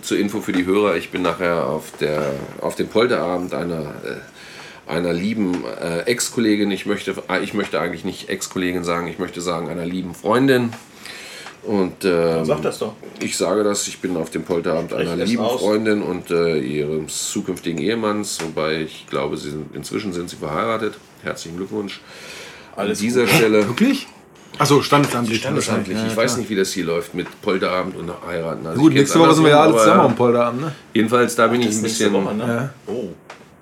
zur 0.02 0.18
Info 0.18 0.40
für 0.40 0.52
die 0.52 0.66
Hörer, 0.66 0.96
ich 0.96 1.10
bin 1.10 1.22
nachher 1.22 1.66
auf, 1.66 1.92
der, 2.00 2.32
auf 2.60 2.76
dem 2.76 2.88
Polterabend 2.88 3.54
einer, 3.54 3.94
äh, 4.04 4.90
einer 4.90 5.12
lieben 5.12 5.64
äh, 5.80 6.00
Ex-Kollegin, 6.00 6.70
ich 6.70 6.86
möchte, 6.86 7.14
äh, 7.28 7.42
ich 7.42 7.54
möchte 7.54 7.80
eigentlich 7.80 8.04
nicht 8.04 8.28
Ex-Kollegin 8.28 8.84
sagen, 8.84 9.06
ich 9.08 9.18
möchte 9.18 9.40
sagen 9.40 9.68
einer 9.68 9.86
lieben 9.86 10.14
Freundin. 10.14 10.72
Und 11.62 12.04
ähm, 12.04 12.44
Sag 12.44 12.62
das 12.62 12.78
doch. 12.78 12.94
ich 13.20 13.36
sage 13.36 13.64
das, 13.64 13.88
ich 13.88 13.98
bin 13.98 14.16
auf 14.16 14.30
dem 14.30 14.44
Polterabend 14.44 14.92
Sprich 14.92 15.08
einer 15.08 15.24
lieben 15.24 15.42
aus. 15.42 15.60
Freundin 15.60 16.00
und 16.00 16.30
äh, 16.30 16.58
ihres 16.58 17.30
zukünftigen 17.30 17.80
Ehemanns, 17.80 18.38
wobei 18.40 18.82
ich 18.82 19.08
glaube, 19.08 19.36
sie 19.36 19.50
sind, 19.50 19.74
inzwischen 19.74 20.12
sind 20.12 20.30
sie 20.30 20.36
verheiratet. 20.36 20.94
Herzlichen 21.26 21.56
Glückwunsch. 21.56 22.00
Alles 22.76 22.98
An 22.98 23.04
dieser 23.04 23.26
Stelle 23.26 23.66
Wirklich? 23.68 24.06
Achso, 24.58 24.80
standesamtlich. 24.80 25.40
standesamtlich. 25.40 25.98
Ja, 25.98 26.06
ich 26.06 26.16
weiß 26.16 26.38
nicht, 26.38 26.48
wie 26.48 26.56
das 26.56 26.72
hier 26.72 26.84
läuft 26.86 27.14
mit 27.14 27.26
Polterabend 27.42 27.96
und 27.96 28.10
heiraten. 28.26 28.66
Also 28.66 28.80
Gut, 28.80 28.94
nächste 28.94 29.18
Woche 29.18 29.34
sind 29.34 29.44
wir 29.44 29.50
ja 29.50 29.60
alle 29.60 29.76
zusammen 29.76 30.00
am 30.00 30.16
Polterabend, 30.16 30.60
ne? 30.62 30.72
Jedenfalls, 30.94 31.34
da 31.36 31.46
bin 31.48 31.60
ich 31.60 31.66
ein 31.76 31.82
nächste 31.82 32.08
bisschen. 32.08 32.12
Woche, 32.12 32.34
ne? 32.34 32.70
Ja. 32.86 32.92
Oh. 32.92 33.08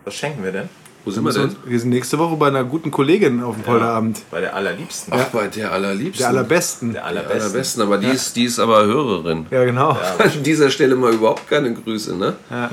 Was 0.04 0.14
schenken 0.14 0.44
wir 0.44 0.52
denn? 0.52 0.68
Wo 1.04 1.10
sind 1.10 1.24
wir 1.24 1.32
denn? 1.32 1.54
Wir 1.66 1.80
sind 1.80 1.90
nächste 1.90 2.18
Woche 2.18 2.36
bei 2.36 2.46
einer 2.48 2.64
guten 2.64 2.90
Kollegin 2.90 3.42
auf 3.42 3.56
dem 3.56 3.64
Polterabend. 3.64 4.20
Bei 4.30 4.40
der 4.40 4.54
allerliebsten. 4.54 5.12
Ach, 5.14 5.24
bei 5.26 5.48
der 5.48 5.72
allerliebsten. 5.72 6.18
Der 6.20 6.28
allerbesten. 6.28 6.92
Der 6.92 7.02
Der 7.02 7.08
allerbesten. 7.08 7.40
allerbesten, 7.42 7.82
aber 7.82 7.98
die, 7.98 8.06
ist, 8.08 8.36
die 8.36 8.44
ist 8.44 8.58
aber 8.58 8.84
Hörerin. 8.86 9.46
Ja, 9.50 9.64
genau. 9.64 9.90
An 10.18 10.42
dieser 10.44 10.70
Stelle 10.70 10.94
mal 10.96 11.12
überhaupt 11.12 11.48
keine 11.50 11.74
Grüße, 11.74 12.14
ne? 12.16 12.36
Ja. 12.50 12.70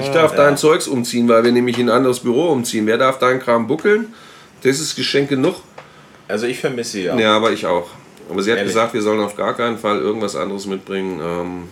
Ich 0.00 0.08
darf 0.10 0.34
dein 0.34 0.56
Zeugs 0.56 0.88
umziehen, 0.88 1.28
weil 1.28 1.44
wir 1.44 1.52
nämlich 1.52 1.78
in 1.78 1.90
ein 1.90 1.96
anderes 1.96 2.20
Büro 2.20 2.50
umziehen. 2.50 2.86
Wer 2.86 2.98
darf 2.98 3.18
deinen 3.18 3.40
Kram 3.40 3.66
buckeln? 3.66 4.14
Das 4.62 4.80
ist 4.80 4.96
Geschenk 4.96 5.28
genug. 5.28 5.56
Also 6.26 6.46
ich 6.46 6.58
vermisse 6.58 6.92
sie 6.92 7.02
ja. 7.04 7.16
Ja, 7.18 7.36
aber 7.36 7.52
ich 7.52 7.66
auch. 7.66 7.88
Aber 8.30 8.42
sie 8.42 8.50
hat 8.50 8.58
Ehrlich? 8.58 8.72
gesagt, 8.72 8.94
wir 8.94 9.02
sollen 9.02 9.20
auf 9.20 9.36
gar 9.36 9.54
keinen 9.54 9.78
Fall 9.78 9.98
irgendwas 9.98 10.36
anderes 10.36 10.66
mitbringen 10.66 11.20
ähm, 11.22 11.68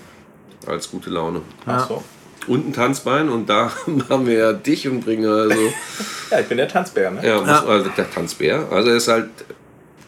als 0.66 0.90
gute 0.90 1.09
Laune. 1.09 1.40
Ach 1.64 1.88
so. 1.88 2.05
Und 2.46 2.68
ein 2.68 2.72
Tanzbein 2.72 3.29
und 3.29 3.48
da 3.48 3.70
haben 4.11 4.27
wir 4.27 4.35
ja 4.35 4.53
dich 4.53 4.87
und 4.88 5.01
bringen 5.01 5.27
also. 5.27 5.55
Ja, 6.31 6.40
ich 6.40 6.46
bin 6.46 6.57
der 6.57 6.68
Tanzbär, 6.68 7.11
ne? 7.11 7.27
Ja, 7.27 7.40
muss, 7.40 7.48
also 7.48 7.90
der 7.90 8.11
Tanzbär. 8.11 8.66
Also 8.70 8.88
er 8.88 8.96
ist 8.96 9.09
halt. 9.09 9.29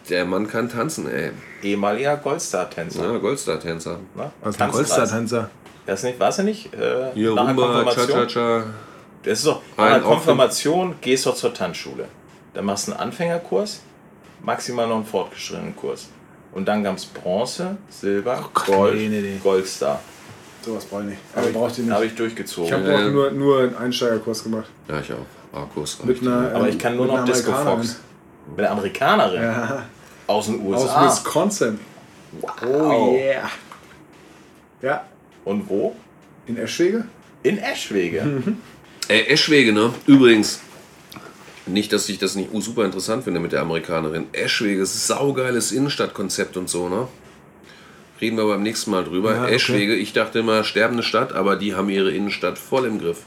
Der 0.09 0.25
Mann 0.25 0.49
kann 0.49 0.71
tanzen, 0.71 1.07
ey. 1.11 1.31
Ehemaliger 1.63 2.17
Goldstar-Tänzer. 2.17 3.13
Ja, 3.13 3.19
Goldstar-Tänzer. 3.19 3.99
Ne? 4.15 4.31
Was 4.43 4.55
ist 4.55 4.61
ein 4.63 4.71
Goldstar-Tänzer? 4.71 5.51
Das 5.87 6.03
nicht, 6.03 6.19
war 6.19 6.29
es 6.31 6.37
ja 6.39 6.45
nicht? 6.45 6.73
Äh, 6.75 7.13
Hier 7.15 7.35
nach 7.35 7.45
der 7.47 7.55
Rumba, 7.65 7.83
Konfirmation? 7.85 8.29
Cha-Cha-Cha. 8.29 8.65
Das 9.23 9.39
ist 9.39 9.47
doch, 9.47 9.61
nach 9.77 9.85
Ein 9.85 9.91
der 9.93 9.97
Aufwind- 10.03 10.05
Konfirmation 10.15 10.95
gehst 11.01 11.27
du 11.27 11.31
doch 11.31 11.37
zur 11.37 11.55
Tanzschule. 11.55 12.07
Dann 12.55 12.65
machst 12.65 12.89
du 12.89 12.93
einen 12.93 13.01
Anfängerkurs, 13.01 13.81
maximal 14.43 14.87
noch 14.87 14.97
einen 14.97 15.05
fortgeschrittenen 15.07 15.75
Kurs. 15.77 16.09
Und 16.53 16.67
dann 16.67 16.85
gab 16.85 16.97
es 16.97 17.05
Bronze, 17.07 17.77
Silber, 17.91 18.37
Gott, 18.53 18.67
Gold, 18.67 18.95
nee, 18.97 19.09
nee, 19.09 19.21
nee. 19.21 19.41
Goldstar. 19.43 20.01
Sowas 20.63 20.85
brauche 20.85 21.03
ich 21.03 21.09
nicht. 21.09 21.21
Aber 21.35 21.47
braucht 21.49 21.77
ihr 21.79 21.85
nicht. 21.85 21.93
Habe 21.93 22.05
ich 22.07 22.13
Ich 22.13 22.17
durchgezogen. 22.19 22.73
habe 22.73 22.91
Ja, 22.91 23.09
nur, 23.09 23.31
nur 23.33 23.61
einen 23.61 23.77
Einsteigerkurs 23.77 24.45
gemacht. 24.45 24.67
Ja, 24.89 25.01
ich 25.01 25.13
auch. 25.13 25.59
A-Kurs 25.59 25.99
Mit 26.05 26.21
einer, 26.23 26.53
Aber 26.55 26.69
ich 26.69 26.79
kann 26.79 26.97
nur 26.97 27.07
noch 27.07 27.15
einer 27.17 27.25
Disco 27.25 27.51
Amerikanerin. 27.53 27.83
Fox. 27.85 28.01
Mit 28.51 28.59
einer 28.61 28.71
Amerikanerin 28.71 29.43
Ja, 29.43 29.83
aus 30.27 30.47
den 30.47 30.61
aus 30.75 30.83
USA. 30.83 31.05
Wisconsin. 31.07 31.81
wow. 32.41 32.51
Oh 32.71 33.15
yeah. 33.17 33.49
Ja, 34.83 35.05
Und 35.45 35.69
wo? 35.69 35.95
in 36.47 36.57
Eschwege. 36.57 37.05
In 37.43 37.59
Eschwege. 37.59 38.43
Äh, 39.09 39.27
Eschwege, 39.27 39.73
ne? 39.73 39.93
Übrigens, 40.07 40.61
nicht, 41.67 41.93
dass 41.93 42.09
ich 42.09 42.19
das 42.19 42.35
nicht 42.35 42.51
super 42.61 42.85
interessant 42.85 43.25
finde 43.25 43.41
mit 43.41 43.53
der 43.53 43.61
Amerikanerin. 43.63 44.27
Eschwege, 44.33 44.85
saugeiles 44.85 45.73
Innenstadtkonzept 45.73 46.57
und 46.57 46.69
so, 46.69 46.89
ne? 46.89 47.09
Reden 48.21 48.37
wir 48.37 48.47
beim 48.47 48.63
nächsten 48.63 48.91
Mal 48.91 49.05
drüber. 49.05 49.35
Ja, 49.35 49.43
okay. 49.45 49.55
Eschwege, 49.55 49.95
ich 49.95 50.13
dachte 50.13 50.39
immer, 50.39 50.65
sterbende 50.65 51.03
Stadt, 51.03 51.33
aber 51.33 51.57
die 51.57 51.75
haben 51.75 51.91
ihre 51.91 52.11
Innenstadt 52.11 52.59
voll 52.59 52.87
im 52.87 52.99
Griff. 52.99 53.23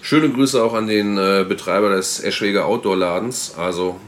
Schöne 0.00 0.28
Grüße 0.30 0.62
auch 0.62 0.74
an 0.74 0.88
den 0.88 1.16
äh, 1.16 1.44
Betreiber 1.48 1.94
des 1.94 2.20
Eschwege 2.22 2.64
Outdoor-Ladens. 2.64 3.54
Also, 3.56 3.98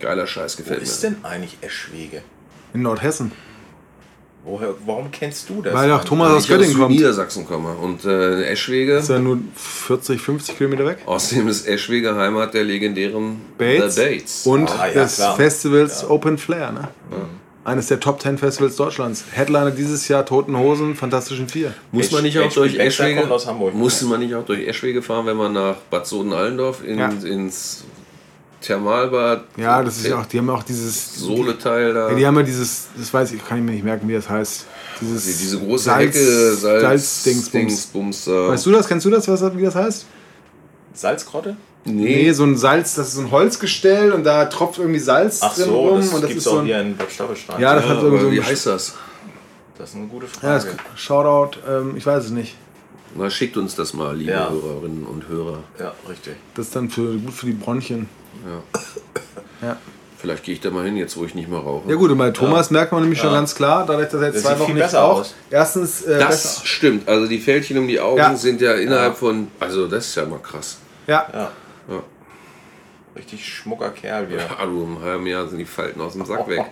geiler 0.00 0.26
Scheiß, 0.26 0.58
Wo 0.58 0.62
gefällt 0.62 0.82
ist 0.82 1.02
mir. 1.02 1.10
denn 1.10 1.24
eigentlich 1.24 1.58
Eschwege? 1.60 2.22
In 2.72 2.82
Nordhessen. 2.82 3.32
Woher, 4.44 4.74
warum 4.86 5.10
kennst 5.12 5.48
du 5.48 5.62
das? 5.62 5.72
Weil 5.72 5.92
auch 5.92 6.02
Thomas 6.04 6.30
aus 6.32 6.44
ich 6.46 6.50
aus 6.52 6.58
Göttingen 6.58 6.78
kommt. 6.80 6.90
Niedersachsen 6.96 7.46
komme. 7.46 7.74
Und 7.74 8.04
äh, 8.04 8.42
Eschwege, 8.46 8.94
Ist 8.94 9.08
ja 9.08 9.20
nur 9.20 9.38
40, 9.54 10.20
50 10.20 10.58
Kilometer 10.58 10.84
weg. 10.84 10.98
außerdem 11.06 11.46
ist 11.46 11.68
Eschwege 11.68 12.16
Heimat 12.16 12.52
der 12.52 12.64
legendären 12.64 13.40
Bates. 13.56 13.94
The 13.94 14.00
Bates. 14.02 14.46
Und 14.46 14.68
Ah, 14.70 14.88
ja, 14.88 15.02
des 15.04 15.16
klar. 15.16 15.36
Festivals 15.36 16.08
Open 16.10 16.38
Flair. 16.38 16.72
Ne? 16.72 16.88
Eines 17.64 17.86
der 17.86 18.00
Top 18.00 18.20
10 18.20 18.38
Festivals 18.38 18.74
Deutschlands. 18.74 19.24
Headliner 19.30 19.70
dieses 19.70 20.08
Jahr 20.08 20.26
Toten 20.26 20.58
Hosen, 20.58 20.96
Fantastischen 20.96 21.48
Vier. 21.48 21.72
Muss 21.92 22.10
man 22.10 22.24
nicht 22.24 22.36
auch 22.40 22.52
durch 22.52 22.72
H- 22.74 22.78
H- 22.78 22.82
Eschwege? 22.86 23.20
kommt 23.20 23.30
aus 23.32 23.46
Hamburg. 23.46 23.74
Musste 23.74 24.06
man 24.06 24.18
nicht 24.18 24.34
auch 24.34 24.44
durch 24.44 24.66
Eschwege 24.66 25.02
fahren, 25.02 25.26
wenn 25.26 25.36
man 25.36 25.52
nach 25.52 25.76
Bad 25.88 26.04
Soden-Allendorf 26.04 26.82
in, 26.84 26.98
Ja. 26.98 27.10
ins 27.24 27.84
Thermalbad? 28.62 29.44
Ja, 29.56 29.82
das 29.82 29.98
ist 29.98 30.06
ja 30.06 30.18
auch, 30.20 30.26
die 30.26 30.38
haben 30.38 30.46
ja 30.48 30.54
auch 30.54 30.62
dieses. 30.62 31.16
Sohleteil 31.16 31.92
da. 31.92 32.10
Ja, 32.10 32.14
die 32.16 32.26
haben 32.26 32.36
ja 32.36 32.42
dieses, 32.42 32.88
das 32.96 33.12
weiß 33.12 33.32
ich, 33.32 33.44
kann 33.46 33.58
ich 33.58 33.64
mir 33.64 33.72
nicht 33.72 33.84
merken, 33.84 34.08
wie 34.08 34.14
das 34.14 34.28
heißt. 34.28 34.66
Dieses 35.00 35.24
Die- 35.26 35.32
diese 35.42 35.58
große 35.58 35.84
Salz, 35.84 36.14
Hecke, 36.14 36.54
Salz, 36.54 36.82
Salzdingsbums. 36.82 38.26
Weißt 38.28 38.64
du 38.66 38.70
das? 38.72 38.86
Kennst 38.88 39.04
du 39.06 39.10
das, 39.10 39.26
was, 39.28 39.56
wie 39.56 39.62
das 39.62 39.74
heißt? 39.74 40.06
Salzgrotte? 40.94 41.56
Nee, 41.84 42.30
so 42.32 42.44
ein 42.44 42.56
Salz, 42.56 42.94
das 42.94 43.08
ist 43.08 43.14
so 43.14 43.22
ein 43.22 43.30
Holzgestell 43.32 44.12
und 44.12 44.22
da 44.24 44.44
tropft 44.44 44.78
irgendwie 44.78 45.00
Salz 45.00 45.40
Ach 45.42 45.52
drin 45.54 45.64
so, 45.64 45.80
rum 45.88 45.96
das 46.00 46.08
und 46.14 46.20
das 46.22 46.28
gibt 46.28 46.38
ist 46.38 46.46
es 46.46 46.52
so 46.52 46.56
auch 46.58 46.60
ein. 46.60 46.66
hier 46.66 46.80
in 46.80 46.96
Bad 46.96 47.10
Staffelstein. 47.10 47.60
Ja, 47.60 47.74
das 47.74 47.84
Ja, 47.84 47.90
hat 47.90 48.02
irgendwie 48.02 48.24
so 48.24 48.30
wie 48.30 48.42
heißt 48.42 48.66
das? 48.66 48.94
Das 49.78 49.90
ist 49.90 49.96
eine 49.96 50.06
gute 50.06 50.26
Ja, 50.26 50.60
Frage. 50.60 50.76
Shoutout, 50.94 51.58
ähm, 51.68 51.96
ich 51.96 52.06
weiß 52.06 52.26
es 52.26 52.30
nicht. 52.30 52.54
Na, 53.16 53.28
schickt 53.30 53.56
uns 53.56 53.74
das 53.74 53.94
mal, 53.94 54.16
liebe 54.16 54.30
Ja. 54.30 54.48
Hörerinnen 54.50 55.02
und 55.04 55.28
Hörer. 55.28 55.58
Ja, 55.80 55.92
richtig. 56.08 56.34
Das 56.54 56.66
ist 56.66 56.76
dann 56.76 56.88
für, 56.88 57.16
gut 57.18 57.32
für 57.34 57.46
die 57.46 57.52
Bronchien. 57.52 58.08
Ja. 59.62 59.76
Vielleicht 60.18 60.44
gehe 60.44 60.54
ich 60.54 60.60
da 60.60 60.70
mal 60.70 60.84
hin, 60.84 60.96
jetzt 60.96 61.16
wo 61.16 61.24
ich 61.24 61.34
nicht 61.34 61.48
mehr 61.48 61.58
rauche. 61.58 61.88
Ja 61.90 61.96
gut, 61.96 62.10
und 62.12 62.18
bei 62.18 62.30
Thomas 62.30 62.70
merkt 62.70 62.92
man 62.92 63.00
nämlich 63.02 63.18
schon 63.18 63.30
Ja. 63.30 63.36
ganz 63.38 63.54
klar, 63.56 63.84
dadurch, 63.86 64.08
dass 64.08 64.20
er 64.20 64.26
jetzt 64.28 64.36
Das 64.36 64.42
zwei 64.44 64.50
sieht 64.50 64.58
Wochen 64.60 64.66
viel 64.66 64.74
nicht 64.76 64.84
besser 64.84 65.00
raucht. 65.00 65.20
aus. 65.20 65.34
Erstens, 65.50 66.02
äh, 66.02 66.18
Das 66.18 66.28
besser. 66.28 66.60
stimmt. 66.66 67.08
Also 67.08 67.26
die 67.26 67.38
Fältchen 67.40 67.76
um 67.78 67.88
die 67.88 67.98
Augen 67.98 68.18
Ja. 68.18 68.36
sind 68.36 68.60
ja 68.60 68.74
innerhalb 68.74 69.14
Ja. 69.14 69.18
von. 69.18 69.48
Also 69.58 69.88
das 69.88 70.06
ist 70.06 70.14
ja 70.14 70.24
mal 70.26 70.38
krass. 70.38 70.78
Ja. 71.08 71.26
Ja. 71.32 71.50
Ja. 71.88 72.02
Richtig 73.16 73.44
schmucker 73.46 73.90
Kerl 73.90 74.30
wieder. 74.30 74.44
Ah, 74.58 74.64
du, 74.64 74.84
im 74.84 75.00
halben 75.02 75.26
Jahr 75.26 75.46
sind 75.48 75.58
die 75.58 75.64
Falten 75.64 76.00
aus 76.00 76.12
dem 76.12 76.24
Sack 76.24 76.48
weg. 76.48 76.64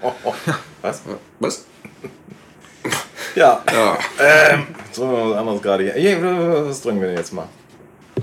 Was? 0.83 1.03
Was? 1.40 1.64
Ja. 3.35 3.62
Ja. 3.73 3.99
Ähm, 4.18 4.66
so, 4.92 5.03
was 5.31 5.37
anderes 5.38 5.61
gerade 5.62 5.85
hier. 5.85 5.92
hier. 5.94 6.66
Was 6.68 6.81
trinken 6.81 7.01
wir 7.01 7.09
denn 7.09 7.16
jetzt 7.18 7.33
mal? 7.33 7.49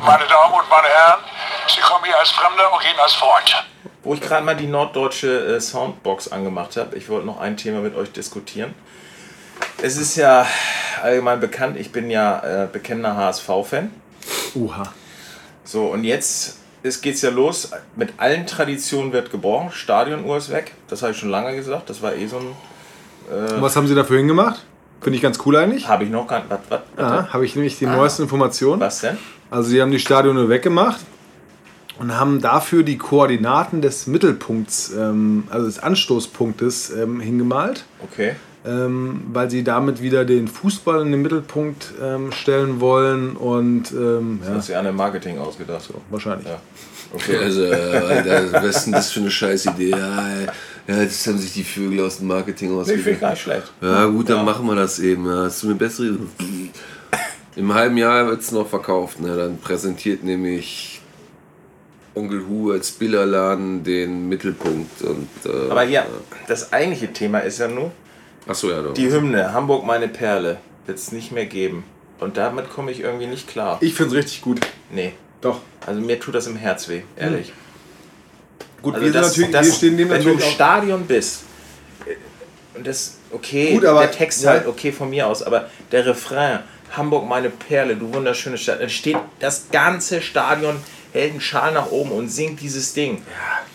Meine 0.05 0.27
Damen 0.27 0.53
und 0.53 0.69
meine 0.69 0.87
Herren, 0.87 1.19
Sie 1.67 1.81
kommen 1.81 2.05
hier 2.05 2.17
als 2.17 2.29
Fremder 2.29 2.71
und 2.71 2.81
gehen 2.81 2.99
als 3.01 3.13
Freund. 3.13 3.65
Wo 4.03 4.13
ich 4.13 4.21
gerade 4.21 4.45
mal 4.45 4.55
die 4.55 4.67
norddeutsche 4.67 5.55
äh, 5.55 5.59
Soundbox 5.59 6.31
angemacht 6.31 6.77
habe, 6.77 6.95
ich 6.95 7.09
wollte 7.09 7.25
noch 7.25 7.39
ein 7.39 7.57
Thema 7.57 7.79
mit 7.79 7.95
euch 7.95 8.11
diskutieren. 8.11 8.75
Es 9.81 9.97
ist 9.97 10.15
ja 10.15 10.45
allgemein 11.01 11.39
bekannt, 11.39 11.77
ich 11.77 11.91
bin 11.91 12.09
ja 12.09 12.63
äh, 12.63 12.67
bekennender 12.71 13.15
HSV-Fan. 13.15 13.91
Uha. 14.55 14.83
So, 15.63 15.87
und 15.87 16.03
jetzt 16.03 16.59
ist, 16.83 17.01
geht's 17.01 17.21
ja 17.21 17.31
los. 17.31 17.71
Mit 17.95 18.13
allen 18.17 18.45
Traditionen 18.45 19.11
wird 19.11 19.31
gebrochen. 19.31 19.71
Stadionuhr 19.71 20.37
ist 20.37 20.51
weg. 20.51 20.73
Das 20.87 21.01
habe 21.01 21.13
ich 21.13 21.17
schon 21.17 21.29
lange 21.29 21.55
gesagt. 21.55 21.89
Das 21.89 22.01
war 22.01 22.13
eh 22.13 22.27
so 22.27 22.37
ein. 22.37 22.55
Und 23.55 23.61
was 23.61 23.75
haben 23.75 23.87
sie 23.87 23.95
dafür 23.95 24.17
hingemacht? 24.17 24.63
Finde 25.01 25.15
ich 25.17 25.21
ganz 25.21 25.39
cool 25.45 25.55
eigentlich. 25.55 25.87
Habe 25.87 26.03
ich 26.05 26.09
noch 26.09 26.27
gar 26.27 26.39
nicht. 26.43 26.49
Ja, 26.97 27.27
habe 27.31 27.45
ich 27.45 27.55
nämlich 27.55 27.77
die 27.77 27.85
neuesten 27.85 28.23
Informationen. 28.23 28.79
was 28.81 29.01
denn? 29.01 29.17
Also 29.49 29.69
sie 29.69 29.81
haben 29.81 29.91
die 29.91 29.99
Stadione 29.99 30.49
weggemacht 30.49 30.99
und 31.99 32.17
haben 32.17 32.41
dafür 32.41 32.83
die 32.83 32.97
Koordinaten 32.97 33.81
des 33.81 34.07
Mittelpunkts, 34.07 34.91
ähm, 34.97 35.43
also 35.49 35.65
des 35.67 35.79
Anstoßpunktes 35.79 36.89
ähm, 36.91 37.19
hingemalt, 37.21 37.85
Okay. 38.03 38.33
ähm, 38.65 39.21
weil 39.31 39.49
sie 39.49 39.63
damit 39.63 40.01
wieder 40.01 40.25
den 40.25 40.47
Fußball 40.47 41.01
in 41.01 41.11
den 41.11 41.21
Mittelpunkt 41.21 41.93
ähm, 42.01 42.31
stellen 42.33 42.81
wollen 42.81 43.35
und 43.37 43.91
ähm, 43.93 44.41
ja, 44.45 44.55
Hast 44.55 44.67
du 44.69 44.73
ja 44.73 44.79
an 44.79 44.85
dem 44.85 44.95
Marketing 44.95 45.37
ausgedacht. 45.39 45.83
So. 45.83 45.93
wahrscheinlich. 46.09 46.47
Ja. 46.47 46.59
Okay. 47.13 47.37
Also, 47.43 47.63
Alter, 47.65 48.53
was 48.53 48.77
ist 48.77 48.85
denn 48.85 48.93
das 48.93 49.11
für 49.11 49.19
eine 49.21 49.31
scheiß 49.31 49.65
Idee? 49.67 49.91
Ja, 49.91 50.29
ja, 50.87 51.03
das 51.03 51.25
haben 51.27 51.37
sich 51.37 51.53
die 51.53 51.63
Vögel 51.63 52.05
aus 52.05 52.17
dem 52.19 52.27
Marketing 52.27 52.75
Nee, 52.77 52.83
finde 52.85 53.11
ich 53.11 53.19
gar 53.19 53.31
nicht 53.31 53.41
schlecht. 53.41 53.71
Ja, 53.81 54.05
gut, 54.05 54.29
dann 54.29 54.37
Ja. 54.37 54.43
machen 54.43 54.65
wir 54.67 54.75
das 54.75 54.99
eben. 54.99 55.25
Ja, 55.25 55.43
hast 55.45 55.63
du 55.63 55.67
eine 55.67 55.75
bessere 55.75 56.17
Im 57.55 57.73
halben 57.73 57.97
Jahr 57.97 58.27
wird 58.27 58.41
es 58.41 58.51
noch 58.51 58.67
verkauft. 58.67 59.19
Ne? 59.19 59.35
Dann 59.35 59.57
präsentiert 59.59 60.23
nämlich 60.23 61.01
Onkel 62.13 62.45
Hu 62.47 62.71
als 62.71 62.91
Billerladen 62.91 63.83
den 63.83 64.27
Mittelpunkt. 64.29 65.01
Und, 65.01 65.27
äh, 65.45 65.69
Aber 65.71 65.83
ja, 65.83 66.05
das 66.47 66.71
eigentliche 66.73 67.11
Thema 67.13 67.39
ist 67.39 67.59
ja 67.59 67.67
nur, 67.67 67.91
Achso, 68.47 68.69
ja, 68.69 68.81
doch. 68.81 68.93
die 68.93 69.11
Hymne 69.11 69.53
Hamburg 69.53 69.85
meine 69.85 70.07
Perle 70.07 70.57
wird 70.85 70.97
es 70.97 71.11
nicht 71.11 71.31
mehr 71.31 71.45
geben. 71.45 71.83
Und 72.19 72.37
damit 72.37 72.69
komme 72.69 72.91
ich 72.91 73.01
irgendwie 73.01 73.27
nicht 73.27 73.47
klar. 73.47 73.77
Ich 73.81 73.93
finde 73.93 74.11
es 74.11 74.17
richtig 74.23 74.41
gut. 74.41 74.59
Nee. 74.91 75.13
Doch. 75.41 75.59
Also 75.85 76.01
mir 76.01 76.19
tut 76.19 76.35
das 76.35 76.47
im 76.47 76.55
Herz 76.55 76.87
weh, 76.89 77.01
ehrlich. 77.15 77.53
Gut, 78.81 78.95
Also 78.95 79.05
wir, 79.05 79.11
sind 79.13 79.21
das, 79.21 79.27
natürlich, 79.29 79.51
das, 79.51 79.65
wir 79.67 79.73
stehen 79.73 79.97
dem 79.97 80.09
wenn 80.09 80.21
du 80.23 80.29
im 80.29 80.35
natürlich 80.35 80.51
auch. 80.51 80.55
Stadion 80.55 81.05
bist 81.05 81.41
äh, 82.05 82.77
und 82.77 82.85
das, 82.87 83.15
okay, 83.31 83.73
Gut, 83.73 83.85
aber- 83.85 84.01
der 84.01 84.11
Text 84.11 84.43
ja. 84.43 84.51
halt 84.51 84.67
okay 84.67 84.91
von 84.91 85.09
mir 85.09 85.27
aus, 85.27 85.41
aber 85.43 85.69
der 85.91 86.05
Refrain, 86.05 86.59
Hamburg 86.91 87.27
meine 87.27 87.49
Perle, 87.49 87.95
du 87.95 88.13
wunderschöne 88.13 88.57
Stadt, 88.57 88.81
dann 88.81 88.89
steht 88.89 89.17
das 89.39 89.65
ganze 89.71 90.21
Stadion, 90.21 90.77
hält 91.13 91.31
einen 91.31 91.41
Schal 91.41 91.73
nach 91.73 91.91
oben 91.91 92.11
und 92.11 92.29
singt 92.29 92.61
dieses 92.61 92.93
Ding. 92.93 93.21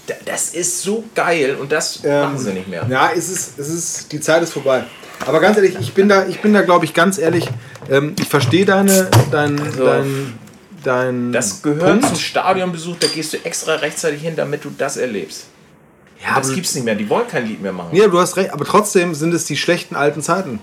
Da- 0.07 0.15
Das 0.25 0.55
ist 0.55 0.83
so 0.83 1.05
geil 1.15 1.57
und 1.61 1.73
das 1.73 2.01
Ähm, 2.05 2.21
machen 2.23 2.39
sie 2.39 2.53
nicht 2.53 2.69
mehr. 2.69 2.87
Ja, 2.89 3.11
es 3.17 3.29
ist, 3.29 3.59
es 3.59 3.69
ist, 3.69 4.13
die 4.13 4.21
Zeit 4.21 4.43
ist 4.43 4.53
vorbei. 4.53 4.85
Aber 5.27 5.41
ganz 5.41 5.57
ehrlich, 5.57 5.77
ich 5.81 5.93
bin 5.95 6.09
da, 6.09 6.27
ich 6.27 6.41
bin 6.41 6.53
da, 6.53 6.63
glaube 6.63 6.85
ich, 6.85 6.95
ganz 6.95 7.19
ehrlich, 7.19 7.47
ähm, 7.91 8.15
ich 8.19 8.29
verstehe 8.29 8.65
deine, 8.65 9.09
dein, 9.31 9.57
dein, 9.79 10.39
dein 10.85 11.33
Das 11.33 11.63
gehört 11.63 12.01
Punkt. 12.01 12.07
zum 12.09 12.17
Stadionbesuch, 12.17 12.97
da 13.01 13.07
gehst 13.09 13.33
du 13.33 13.45
extra 13.45 13.75
rechtzeitig 13.77 14.23
hin, 14.23 14.35
damit 14.37 14.65
du 14.65 14.71
das 14.77 14.97
erlebst. 14.97 15.47
Ja, 16.25 16.39
das 16.39 16.55
gibt's 16.55 16.75
nicht 16.75 16.85
mehr, 16.85 16.95
die 16.95 17.09
wollen 17.09 17.27
kein 17.27 17.47
Lied 17.47 17.61
mehr 17.61 17.73
machen. 17.73 17.89
Ja, 17.97 18.07
du 18.09 18.19
hast 18.19 18.37
recht, 18.37 18.53
aber 18.53 18.65
trotzdem 18.65 19.15
sind 19.15 19.35
es 19.35 19.45
die 19.45 19.57
schlechten 19.57 19.97
alten 19.97 20.23
Zeiten. 20.23 20.61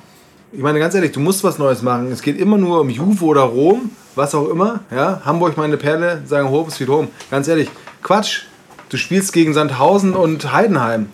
Ich 0.51 0.61
meine, 0.61 0.79
ganz 0.79 0.95
ehrlich, 0.95 1.11
du 1.11 1.19
musst 1.19 1.43
was 1.43 1.57
Neues 1.59 1.81
machen. 1.81 2.11
Es 2.11 2.21
geht 2.21 2.39
immer 2.39 2.57
nur 2.57 2.79
um 2.81 2.89
Juve 2.89 3.23
oder 3.25 3.41
Rom, 3.41 3.91
was 4.15 4.33
auch 4.33 4.47
immer. 4.49 4.79
Ja, 4.89 5.21
Hamburg, 5.25 5.57
meine 5.57 5.77
Perle, 5.77 6.23
sagen 6.25 6.49
Home 6.49 6.71
sweet 6.71 6.87
home. 6.89 7.07
Ganz 7.29 7.47
ehrlich, 7.47 7.69
Quatsch. 8.01 8.43
Du 8.87 8.97
spielst 8.97 9.33
gegen 9.33 9.53
Sandhausen 9.53 10.13
und 10.15 10.51
Heidenheim 10.51 11.09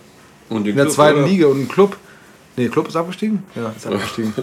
Und 0.50 0.64
den 0.64 0.70
in 0.72 0.76
der 0.78 0.86
Club, 0.86 0.96
zweiten 0.96 1.20
oder? 1.20 1.28
Liga 1.28 1.48
und 1.48 1.64
ein 1.64 1.68
Club. 1.68 1.98
Nee, 2.58 2.70
Club 2.70 2.88
ist 2.88 2.96
abgestiegen? 2.96 3.44
Ja, 3.54 3.74
ist 3.76 3.86
abgestiegen. 3.88 4.34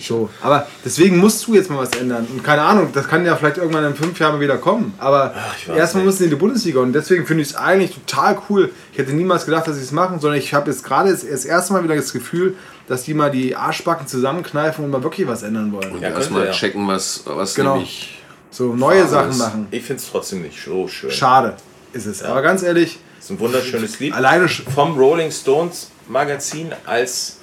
So, 0.00 0.28
aber 0.42 0.66
deswegen 0.84 1.18
musst 1.18 1.46
du 1.46 1.54
jetzt 1.54 1.70
mal 1.70 1.78
was 1.78 1.90
ändern. 2.00 2.26
Und 2.32 2.42
keine 2.42 2.62
Ahnung, 2.62 2.88
das 2.92 3.06
kann 3.06 3.24
ja 3.24 3.36
vielleicht 3.36 3.58
irgendwann 3.58 3.84
in 3.84 3.94
fünf 3.94 4.18
Jahren 4.18 4.40
wieder 4.40 4.56
kommen. 4.58 4.92
Aber 4.98 5.34
weiß 5.66 5.76
erstmal 5.76 6.04
nicht. 6.04 6.18
du 6.20 6.24
in 6.24 6.30
die 6.30 6.36
Bundesliga. 6.36 6.80
Und 6.80 6.92
deswegen 6.92 7.26
finde 7.26 7.42
ich 7.42 7.50
es 7.50 7.54
eigentlich 7.56 7.92
total 7.94 8.38
cool. 8.50 8.70
Ich 8.92 8.98
hätte 8.98 9.12
niemals 9.12 9.44
gedacht, 9.44 9.68
dass 9.68 9.76
sie 9.76 9.82
es 9.82 9.92
machen, 9.92 10.18
sondern 10.20 10.38
ich 10.38 10.52
habe 10.52 10.70
jetzt 10.70 10.82
gerade 10.82 11.10
das, 11.12 11.26
das 11.28 11.44
erste 11.44 11.72
Mal 11.74 11.84
wieder 11.84 11.94
das 11.94 12.12
Gefühl, 12.12 12.56
dass 12.88 13.04
die 13.04 13.14
mal 13.14 13.30
die 13.30 13.54
Arschbacken 13.54 14.06
zusammenkneifen 14.08 14.84
und 14.84 14.90
mal 14.90 15.02
wirklich 15.04 15.26
was 15.28 15.42
ändern 15.44 15.72
wollen. 15.72 15.92
Und 15.92 16.02
Ja, 16.02 16.10
erstmal 16.10 16.46
ja. 16.46 16.52
checken, 16.52 16.86
was, 16.88 17.22
was 17.24 17.54
Genau. 17.54 17.74
nämlich. 17.74 18.20
So 18.50 18.74
neue 18.74 19.06
Sachen 19.06 19.30
ist. 19.30 19.38
machen. 19.38 19.66
Ich 19.70 19.82
finde 19.84 20.00
es 20.02 20.08
trotzdem 20.10 20.42
nicht 20.42 20.62
so 20.64 20.86
schön. 20.88 21.10
Schade 21.10 21.56
ist 21.92 22.06
es. 22.06 22.22
Aber 22.22 22.40
ganz 22.42 22.62
ehrlich, 22.62 22.98
Das 23.16 23.26
ist 23.26 23.30
ein 23.30 23.40
wunderschönes 23.40 23.98
Lied. 24.00 24.12
alleine 24.12 24.48
Vom 24.48 24.96
Rolling 24.98 25.30
Stones 25.32 25.90
Magazin 26.08 26.68
als 26.86 27.38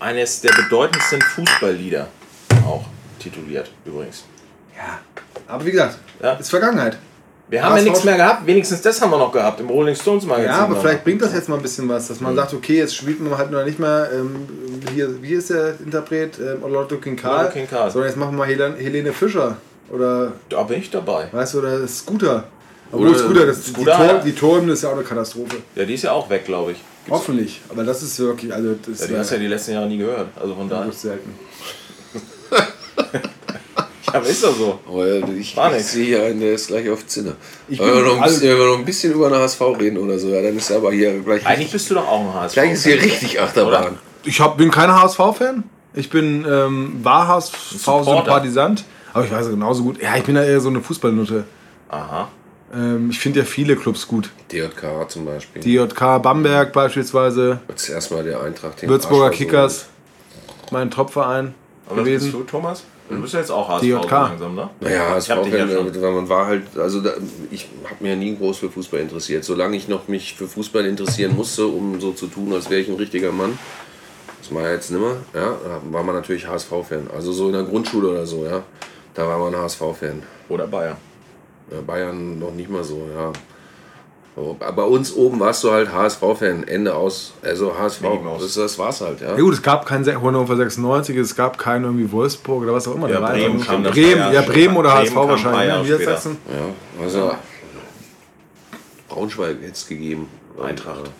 eines 0.00 0.40
der 0.40 0.52
bedeutendsten 0.52 1.20
Fußballlieder 1.22 2.08
auch. 2.66 2.84
tituliert, 3.18 3.70
übrigens. 3.84 4.24
Ja. 4.76 4.98
Aber 5.48 5.64
wie 5.64 5.72
gesagt, 5.72 5.98
Ja. 6.22 6.34
ist 6.34 6.50
Vergangenheit. 6.50 6.96
Wir 7.48 7.64
haben 7.64 7.76
ja 7.78 7.82
nichts 7.82 8.04
mehr 8.04 8.16
gehabt, 8.16 8.46
wenigstens 8.46 8.82
das 8.82 9.00
haben 9.00 9.10
wir 9.10 9.16
noch 9.18 9.32
gehabt 9.32 9.58
im 9.58 9.68
Rolling 9.70 9.94
Stones 9.96 10.24
Magazin. 10.26 10.50
Ja, 10.50 10.58
aber 10.58 10.74
noch. 10.74 10.82
vielleicht 10.82 11.02
bringt 11.02 11.22
das 11.22 11.32
jetzt 11.32 11.48
mal 11.48 11.56
ein 11.56 11.62
bisschen 11.62 11.88
was, 11.88 12.08
dass 12.08 12.20
man 12.20 12.36
sagt, 12.36 12.52
okay, 12.52 12.76
jetzt 12.76 12.94
spielt 12.94 13.20
man 13.20 13.36
halt 13.38 13.50
noch 13.50 13.64
nicht 13.64 13.78
mehr, 13.78 14.08
ähm, 14.12 14.46
hier, 14.94 15.20
wie 15.22 15.32
ist 15.32 15.48
der 15.50 15.74
Interpret? 15.80 16.38
Ähm, 16.38 16.60
Lotto 16.70 16.98
King 16.98 17.16
Karl. 17.16 17.50
Sondern 17.90 18.04
jetzt 18.10 18.16
machen 18.18 18.32
wir 18.32 18.38
mal 18.38 18.46
Helen, 18.46 18.76
Helene 18.76 19.12
Fischer. 19.14 19.56
Oder, 19.90 20.32
Da 20.50 20.62
bin 20.64 20.78
ich 20.80 20.90
dabei. 20.90 21.28
weißt 21.32 21.54
du, 21.54 21.58
oder 21.60 21.88
Scooter. 21.88 22.44
Obwohl 22.92 23.08
Oder 23.08 23.18
Scooter, 23.18 23.46
das, 23.46 23.66
Scooter, 23.66 23.96
die, 23.96 24.02
ja. 24.02 24.08
Tor, 24.12 24.20
die 24.26 24.32
Torhymne 24.34 24.72
ist 24.74 24.82
ja 24.82 24.90
auch 24.90 24.94
eine 24.94 25.02
Katastrophe. 25.02 25.56
Ja, 25.74 25.84
die 25.86 25.94
ist 25.94 26.04
ja 26.04 26.12
auch 26.12 26.28
weg, 26.30 26.44
glaube 26.44 26.72
ich. 26.72 26.78
Hoffentlich. 27.10 27.60
Aber 27.68 27.84
das 27.84 28.02
ist 28.02 28.18
wirklich, 28.18 28.52
also 28.52 28.74
das 28.86 29.00
Ja, 29.00 29.06
die 29.06 29.16
hast 29.16 29.30
du 29.30 29.34
ja 29.36 29.40
die 29.40 29.46
letzten 29.48 29.72
Jahre 29.72 29.86
nie 29.88 29.98
gehört. 29.98 30.28
Also 30.40 30.54
von 30.54 30.68
daher. 30.68 30.92
selten. 30.92 31.34
Ja, 34.10 34.14
aber 34.20 34.26
ist 34.26 34.42
doch 34.42 34.56
so. 34.56 34.80
Aber 34.88 35.06
ja, 35.06 35.28
ich, 35.28 35.54
sehe 35.84 36.06
hier 36.06 36.22
einen, 36.22 36.40
der 36.40 36.54
ist 36.54 36.68
gleich 36.68 36.88
auf 36.88 37.06
Zinne. 37.06 37.36
Ich 37.68 37.78
Wenn 37.78 37.88
wir, 37.88 37.94
bin- 37.96 38.04
noch 38.04 38.16
ein 38.16 38.22
also- 38.22 38.34
bisschen, 38.36 38.50
wenn 38.52 38.58
wir 38.58 38.66
noch 38.72 38.78
ein 38.78 38.84
bisschen 38.86 39.12
über 39.12 39.26
eine 39.26 39.36
HSV 39.36 39.60
reden 39.78 39.98
oder 39.98 40.18
so, 40.18 40.28
ja, 40.28 40.40
dann 40.40 40.56
ist 40.56 40.72
aber 40.72 40.92
hier 40.92 41.18
gleich, 41.20 41.44
Eigentlich 41.46 41.70
bist 41.70 41.90
du 41.90 41.94
doch 41.94 42.08
auch 42.08 42.20
ein 42.22 42.32
HSV. 42.34 42.54
gleich 42.54 42.72
ist 42.72 42.84
hier 42.86 43.02
richtig 43.02 43.38
Achterbahn. 43.38 43.98
Ich 44.24 44.40
hab, 44.40 44.56
bin 44.56 44.70
kein 44.70 44.90
HSV-Fan. 44.90 45.62
Ich 45.92 46.08
bin 46.08 46.46
ähm, 46.48 47.00
war 47.02 47.28
HSV-Sympathisant. 47.28 48.84
Aber 49.12 49.24
ich 49.26 49.30
weiß 49.30 49.44
ja 49.46 49.50
genauso 49.50 49.82
gut. 49.82 50.00
Ja, 50.02 50.16
ich 50.16 50.22
bin 50.24 50.36
ja 50.36 50.42
eher 50.44 50.60
so 50.60 50.68
eine 50.70 50.80
Fußballnutte. 50.80 51.44
Aha. 51.90 52.28
Ähm, 52.74 53.10
ich 53.10 53.18
finde 53.18 53.40
ja 53.40 53.44
viele 53.44 53.76
Clubs 53.76 54.06
gut. 54.06 54.30
DJK 54.52 55.08
zum 55.10 55.24
Beispiel. 55.24 55.62
DJK 55.62 56.18
Bamberg 56.22 56.72
beispielsweise. 56.72 57.60
Jetzt 57.68 57.88
erstmal 57.88 58.24
der 58.24 58.40
Eintracht. 58.42 58.82
den 58.82 58.88
Würzburger 58.88 59.26
Arsch 59.26 59.36
Kickers. 59.36 59.86
Mein 60.70 60.90
Topverein 60.90 61.54
bist 61.88 61.96
gewesen. 61.98 62.32
du, 62.32 62.42
Thomas? 62.42 62.84
Du 63.08 63.22
bist 63.22 63.32
ja 63.32 63.40
jetzt 63.40 63.50
auch 63.50 63.66
HSV 63.70 63.82
DJK. 63.84 64.10
langsam, 64.10 64.54
ne? 64.54 64.68
Naja, 64.80 65.16
Ich 65.16 65.30
hab 65.30 65.42
dich 65.42 65.52
ja 65.54 65.60
HSV-Fan, 65.60 65.92
schon. 65.94 66.02
weil 66.02 66.12
man 66.12 66.28
war 66.28 66.46
halt, 66.46 66.62
also 66.76 67.00
da, 67.00 67.12
ich 67.50 67.66
habe 67.84 68.04
mir 68.04 68.16
nie 68.16 68.36
groß 68.36 68.58
für 68.58 68.70
Fußball 68.70 69.00
interessiert. 69.00 69.44
Solange 69.44 69.78
ich 69.78 69.88
noch 69.88 70.08
mich 70.08 70.34
für 70.34 70.46
Fußball 70.46 70.84
interessieren 70.84 71.34
musste, 71.34 71.66
um 71.66 71.98
so 72.02 72.12
zu 72.12 72.26
tun, 72.26 72.52
als 72.52 72.68
wäre 72.68 72.82
ich 72.82 72.88
ein 72.88 72.96
richtiger 72.96 73.32
Mann, 73.32 73.58
das 74.42 74.54
war 74.54 74.62
ja 74.64 74.72
jetzt 74.72 74.90
nimmer, 74.90 75.16
ja, 75.34 75.56
war 75.90 76.02
man 76.02 76.16
natürlich 76.16 76.46
HSV-Fan. 76.46 77.08
Also 77.14 77.32
so 77.32 77.46
in 77.46 77.54
der 77.54 77.62
Grundschule 77.62 78.08
oder 78.10 78.26
so, 78.26 78.44
ja, 78.44 78.62
da 79.14 79.26
war 79.26 79.38
man 79.38 79.56
HSV-Fan. 79.56 80.22
Oder 80.50 80.66
Bayern. 80.66 80.96
Ja, 81.70 81.80
Bayern 81.86 82.38
noch 82.38 82.52
nicht 82.52 82.70
mal 82.70 82.82
so, 82.84 83.06
ja. 83.14 83.32
Aber 84.36 84.72
bei 84.72 84.84
uns 84.84 85.12
oben 85.14 85.40
warst 85.40 85.64
du 85.64 85.72
halt 85.72 85.92
HSV-Fan, 85.92 86.68
Ende 86.68 86.94
aus. 86.94 87.32
Also 87.42 87.76
HSV, 87.76 88.02
das, 88.40 88.54
das 88.54 88.78
war's 88.78 89.00
halt, 89.00 89.20
ja. 89.20 89.30
Ja 89.34 89.40
gut, 89.40 89.52
es 89.54 89.62
gab 89.62 89.84
kein 89.84 90.04
Se- 90.04 90.22
Hannover 90.22 90.56
96, 90.56 91.16
es 91.16 91.34
gab 91.34 91.58
keinen 91.58 91.84
irgendwie 91.84 92.10
Wolfsburg 92.12 92.62
oder 92.62 92.72
was 92.74 92.86
auch 92.86 92.94
immer. 92.94 93.08
Ja, 93.08 93.14
der 93.14 93.22
war 93.22 93.32
Bremen 93.32 93.54
einfach- 93.56 93.66
kam 93.72 93.82
Bremen, 93.82 94.32
ja. 94.32 94.42
Bremen 94.42 94.76
oder 94.76 94.90
Bremen 94.90 95.06
HSV 95.06 95.16
wahrscheinlich. 95.16 95.68
Jahre 95.68 95.84
Ne? 96.24 96.36
Ja, 96.98 97.02
also 97.04 97.32
Braunschweig 99.08 99.56
hätte 99.60 99.72
es 99.72 99.86
gegeben. 99.88 100.28
Eintracht. 100.62 101.10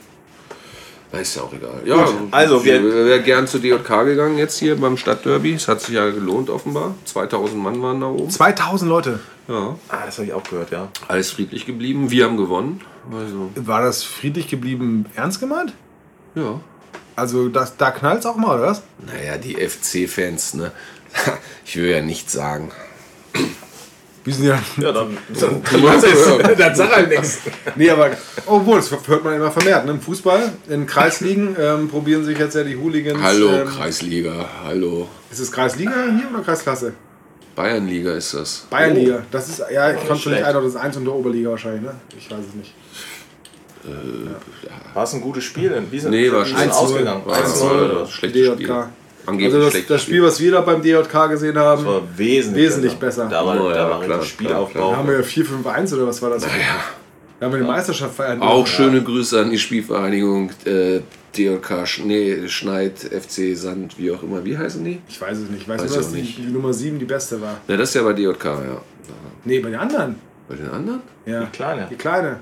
Na, 1.10 1.18
ist 1.20 1.34
ja 1.36 1.42
auch 1.42 1.52
egal. 1.52 1.80
Ja, 1.86 2.06
also 2.30 2.62
wir- 2.64 2.82
wären 3.06 3.24
gern 3.24 3.46
zu 3.46 3.58
DJK 3.58 4.04
gegangen 4.04 4.36
jetzt 4.36 4.58
hier 4.58 4.76
beim 4.76 4.96
Stadtderby. 4.98 5.54
Es 5.54 5.66
hat 5.66 5.80
sich 5.80 5.94
ja 5.94 6.08
gelohnt 6.10 6.50
offenbar. 6.50 6.94
2000 7.06 7.62
Mann 7.62 7.80
waren 7.82 8.00
da 8.00 8.08
oben. 8.08 8.28
2000 8.30 8.88
Leute. 8.90 9.20
Ja, 9.48 9.76
Ah, 9.88 10.04
das 10.04 10.18
habe 10.18 10.26
ich 10.26 10.34
auch 10.34 10.42
gehört, 10.44 10.70
ja. 10.70 10.88
alles 11.08 11.30
friedlich 11.30 11.64
geblieben. 11.64 12.10
Wir 12.10 12.26
haben 12.26 12.36
gewonnen. 12.36 12.82
Also, 13.10 13.50
War 13.54 13.80
das 13.82 14.02
friedlich 14.04 14.48
geblieben 14.48 15.06
ernst 15.14 15.40
gemeint? 15.40 15.72
ja. 16.34 16.60
Also 17.16 17.48
das, 17.48 17.76
da 17.76 17.90
knallt 17.90 18.20
es 18.20 18.26
auch 18.26 18.36
mal, 18.36 18.58
oder 18.58 18.68
was? 18.68 18.82
Naja, 19.04 19.38
die 19.38 19.56
FC-Fans, 19.56 20.54
ne? 20.54 20.70
Ich 21.64 21.74
will 21.76 21.88
ja 21.90 22.00
nichts 22.00 22.32
sagen. 22.32 22.70
Wie 24.28 24.32
sind 24.32 24.44
ja. 24.44 24.62
Ja, 24.76 24.92
dann, 24.92 25.16
dann, 25.40 25.62
dann, 25.72 26.54
dann 26.58 26.74
sag 26.74 26.94
halt 26.94 27.08
nichts. 27.08 27.38
Nee, 27.76 27.88
aber. 27.88 28.10
Obwohl, 28.44 28.76
das 28.76 28.90
hört 28.90 29.24
man 29.24 29.32
immer 29.36 29.50
vermehrt. 29.50 29.86
Ne? 29.86 29.92
Im 29.92 30.02
Fußball, 30.02 30.52
in 30.68 30.86
Kreisligen 30.86 31.56
ähm, 31.58 31.88
probieren 31.88 32.22
sich 32.26 32.38
jetzt 32.38 32.54
ja 32.54 32.62
die 32.62 32.76
Hooligans. 32.76 33.22
Hallo, 33.22 33.48
ähm, 33.48 33.68
Kreisliga. 33.68 34.44
Hallo. 34.62 35.08
Ist 35.30 35.38
es 35.40 35.50
Kreisliga 35.50 35.94
hier 36.14 36.28
oder 36.30 36.44
Kreisklasse? 36.44 36.92
Bayernliga 37.56 38.12
ist 38.12 38.34
das. 38.34 38.66
Bayernliga. 38.68 39.22
Das 39.30 39.48
ist, 39.48 39.62
ja, 39.72 39.92
ich 39.92 40.06
kann 40.06 40.18
schon 40.18 40.32
nicht 40.32 40.44
einordnen, 40.44 40.72
das 40.72 40.78
ist 40.78 40.86
eins 40.86 40.96
und 40.98 41.06
der 41.06 41.14
Oberliga 41.14 41.48
wahrscheinlich, 41.48 41.82
ne? 41.82 41.94
Ich 42.18 42.30
weiß 42.30 42.40
es 42.50 42.54
nicht. 42.54 42.74
War 44.92 45.04
es 45.04 45.14
ein 45.14 45.22
gutes 45.22 45.44
Spiel? 45.44 45.70
denn? 45.70 45.90
Wie 45.90 45.98
sind, 45.98 46.10
Nee, 46.10 46.30
war 46.30 46.44
wie 46.44 46.50
schlecht. 46.50 46.70
ausgegangen? 46.70 47.22
War 47.24 47.38
1-0 47.38 47.62
oder? 47.62 48.00
ein 48.02 48.06
schlechtes 48.06 48.46
Spiel. 48.46 48.66
DJK. 48.66 48.88
Angeblich 49.26 49.54
Also 49.54 49.70
das, 49.78 49.86
das 49.86 50.02
Spiel, 50.02 50.22
was 50.22 50.40
wir 50.40 50.52
da 50.52 50.60
beim 50.62 50.80
DJK 50.82 51.28
gesehen 51.30 51.58
haben, 51.58 51.84
Das 51.84 51.92
war 51.94 52.02
wesentlich, 52.16 52.64
Wesentlich 52.66 52.94
besser. 52.94 53.26
Da 53.30 53.44
war, 53.44 53.60
Oh, 53.60 53.68
da 53.70 53.76
ja, 53.76 53.90
war 53.90 54.00
klar, 54.02 54.22
Spielaufbau. 54.22 54.90
da 54.92 54.96
haben 54.96 55.08
wir 55.08 55.16
ja 55.16 55.20
4-5-1 55.22 55.94
oder 55.94 56.06
was 56.06 56.22
war 56.22 56.30
das? 56.30 56.44
Ja. 56.44 56.50
Da 57.40 57.46
haben 57.46 57.52
wir 57.52 57.60
die 57.60 57.66
Meisterschaft 57.66 58.14
feiern 58.16 58.42
Auch 58.42 58.66
schöne 58.66 59.02
Grüße 59.02 59.40
an 59.40 59.50
die 59.50 59.58
Spielvereinigung 59.58 60.50
äh, 60.64 61.00
DJK 61.36 61.86
Schnee, 61.86 62.48
Schneid, 62.48 62.98
FC 62.98 63.56
Sand, 63.56 63.96
wie 63.98 64.10
auch 64.10 64.22
immer. 64.22 64.44
Wie 64.44 64.56
heißen 64.58 64.82
die? 64.84 65.00
Ich 65.08 65.20
weiß 65.20 65.38
es 65.38 65.48
nicht. 65.50 65.62
Ich 65.62 65.68
weiß, 65.68 65.82
Weiß 65.82 65.90
nur, 65.90 65.98
dass 65.98 66.08
auch 66.08 66.12
die, 66.12 66.20
nicht. 66.22 66.38
die 66.38 66.42
Nummer 66.46 66.72
7 66.72 66.98
die 66.98 67.04
beste 67.04 67.40
war. 67.40 67.60
Ja, 67.68 67.76
das 67.76 67.90
ist 67.90 67.94
ja 67.94 68.02
bei 68.02 68.12
DJK, 68.14 68.44
ja. 68.44 68.80
Nee, 69.44 69.60
bei 69.60 69.70
den 69.70 69.78
anderen. 69.78 70.16
Bei 70.48 70.56
den 70.56 70.68
anderen? 70.70 71.00
Ja. 71.26 71.44
Die 71.44 71.50
kleine. 71.56 71.86
Die 71.90 71.94
kleine. 71.96 72.40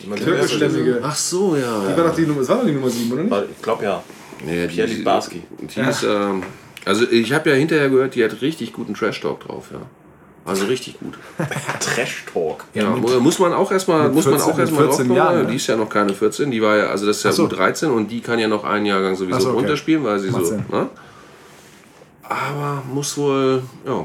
Die 0.00 0.06
man 0.06 0.18
Türkischstämmige. 0.18 1.00
Ach 1.02 1.14
so, 1.16 1.56
ja. 1.56 1.82
Die 1.90 1.96
war 1.98 2.08
doch 2.08 2.14
die 2.14 2.22
Nummer, 2.22 2.40
das 2.40 2.48
war 2.48 2.56
doch 2.58 2.64
die 2.66 2.72
Nummer 2.72 2.88
7, 2.88 3.12
oder 3.12 3.22
nicht? 3.22 3.36
Ich 3.56 3.62
glaube 3.62 3.84
ja. 3.84 4.02
Nee, 4.44 4.66
Pierre 4.66 4.88
Littbarski. 4.88 5.42
Die 5.60 5.80
ist, 5.80 6.02
ähm, 6.02 6.42
also 6.84 7.04
ich 7.10 7.32
habe 7.32 7.50
ja 7.50 7.56
hinterher 7.56 7.88
gehört, 7.88 8.14
die 8.14 8.24
hat 8.24 8.40
richtig 8.42 8.72
guten 8.72 8.94
Trash-Talk 8.94 9.40
drauf, 9.40 9.68
ja. 9.72 9.80
Also 10.44 10.66
richtig 10.66 11.00
gut. 11.00 11.18
Trash 11.80 12.24
Talk. 12.32 12.64
Ja, 12.72 12.88
mu- 12.90 13.18
muss 13.18 13.38
man 13.40 13.52
auch 13.52 13.72
erstmal, 13.72 14.08
muss 14.10 14.26
man 14.26 14.34
14 14.34 14.52
auch 14.54 14.58
erstmal 14.58 14.84
mit 14.86 14.94
14 14.94 15.08
drauf 15.08 15.16
kommen. 15.16 15.16
Jahren, 15.16 15.42
ne? 15.42 15.46
Die 15.50 15.56
ist 15.56 15.66
ja 15.66 15.76
noch 15.76 15.88
keine 15.88 16.14
14, 16.14 16.50
die 16.52 16.62
war 16.62 16.76
ja, 16.76 16.86
also 16.86 17.04
das 17.06 17.16
ist 17.16 17.24
ja 17.24 17.32
so. 17.32 17.46
U13 17.46 17.86
und 17.88 18.08
die 18.12 18.20
kann 18.20 18.38
ja 18.38 18.46
noch 18.46 18.62
einen 18.62 18.86
Jahrgang 18.86 19.16
sowieso 19.16 19.40
so, 19.40 19.48
okay. 19.48 19.56
runterspielen, 19.58 20.04
weil 20.04 20.20
sie 20.20 20.30
Macht 20.30 20.46
so. 20.46 20.54
Ne? 20.54 20.88
Aber 22.22 22.82
muss 22.92 23.16
wohl, 23.18 23.62
ja. 23.84 24.04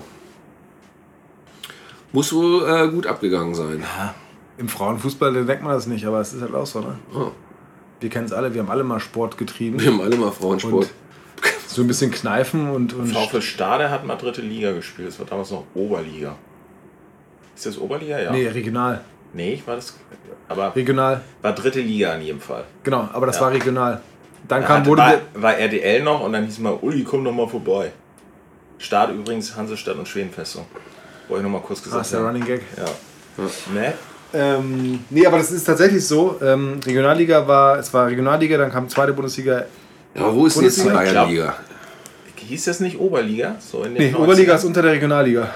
Muss 2.12 2.34
wohl 2.34 2.68
äh, 2.68 2.88
gut 2.90 3.06
abgegangen 3.08 3.54
sein. 3.56 3.84
Im 4.58 4.68
Frauenfußball 4.68 5.46
denkt 5.46 5.64
man 5.64 5.74
das 5.74 5.86
nicht, 5.88 6.06
aber 6.06 6.20
es 6.22 6.34
ist 6.34 6.42
halt 6.42 6.54
auch 6.56 6.66
so, 6.66 6.80
ne? 6.82 6.98
Ja. 7.14 7.32
Wir 8.02 8.10
kennen 8.10 8.26
es 8.26 8.34
alle, 8.34 8.54
wir 8.54 8.62
haben 8.62 8.70
alle 8.70 8.84
mal 8.84 9.00
Sport 9.00 9.38
getrieben. 9.38 9.80
Wir 9.80 9.92
haben 9.92 10.02
alle 10.02 10.18
mal 10.18 10.32
Frauensport. 10.32 10.74
Und 10.74 10.92
so 11.68 11.82
ein 11.84 11.88
bisschen 11.88 12.12
kneifen 12.12 12.70
und, 12.70 12.94
und 12.94 13.08
VfL 13.08 13.42
Stade 13.42 13.90
hat 13.90 14.06
mal 14.06 14.16
dritte 14.18 14.42
Liga 14.42 14.72
gespielt. 14.74 15.08
Das 15.08 15.20
war 15.20 15.26
damals 15.26 15.52
noch 15.52 15.64
Oberliga. 15.74 16.36
Ist 17.56 17.66
das 17.66 17.78
Oberliga? 17.78 18.20
Ja. 18.20 18.32
Nee, 18.32 18.48
regional. 18.48 19.02
Nee, 19.34 19.54
ich 19.54 19.66
war 19.66 19.76
das. 19.76 19.96
Aber 20.50 20.76
Regional, 20.76 21.22
war 21.42 21.54
dritte 21.54 21.80
Liga 21.80 22.14
in 22.16 22.24
jedem 22.24 22.42
Fall. 22.42 22.66
genau, 22.84 23.08
aber 23.14 23.28
das 23.28 23.38
Ja. 23.38 23.44
war 23.44 23.52
regional. 23.52 24.02
Dann 24.48 24.62
Da 24.62 24.68
kam, 24.68 24.86
wurde 24.86 25.02
war, 25.02 25.14
war 25.36 25.58
RDL 25.58 26.04
noch 26.04 26.22
und 26.22 26.34
dann 26.34 26.46
hieß 26.46 26.60
mal, 26.60 26.78
Uli, 26.82 27.04
komm 27.04 27.24
doch 27.24 27.32
mal 27.32 27.48
vorbei. 27.48 27.92
Stade 28.80 29.14
übrigens 29.14 29.56
Hansestadt 29.56 29.96
und 29.96 30.08
Schwedenfestung. 30.08 30.66
Wollte 31.30 31.46
ich 31.46 31.52
noch 31.52 31.60
mal 31.60 31.66
kurz 31.66 31.82
ah, 31.82 31.84
gesagt 31.86 32.06
ist 32.06 32.14
der. 32.14 32.22
Running 32.22 32.44
Gag. 32.44 32.64
Ja. 32.76 33.44
Ne? 33.74 33.94
Ähm, 34.34 35.00
nee, 35.10 35.26
aber 35.26 35.38
das 35.38 35.52
ist 35.52 35.64
tatsächlich 35.66 36.06
so. 36.08 36.38
Ähm, 36.42 36.80
Regionalliga 36.86 37.46
war, 37.48 37.80
es 37.80 37.94
war 37.94 38.08
Regionalliga, 38.08 38.58
dann 38.58 38.72
kam 38.72 38.88
zweite 38.90 39.14
Bundesliga. 39.14 39.66
Ja, 40.16 40.22
aber 40.22 40.36
wo 40.36 40.46
ist 40.46 40.56
denn 40.58 40.64
jetzt 40.66 40.84
die 40.84 40.90
Bayernliga? 40.90 41.56
Hieß 42.38 42.66
das 42.66 42.80
nicht 42.82 43.00
Oberliga? 43.00 43.56
So 43.60 43.84
in 43.84 43.94
Nee, 43.94 44.12
90ern? 44.14 44.16
Oberliga 44.18 44.56
ist 44.56 44.64
unter 44.66 44.82
der 44.82 44.92
Regionalliga. 44.94 45.48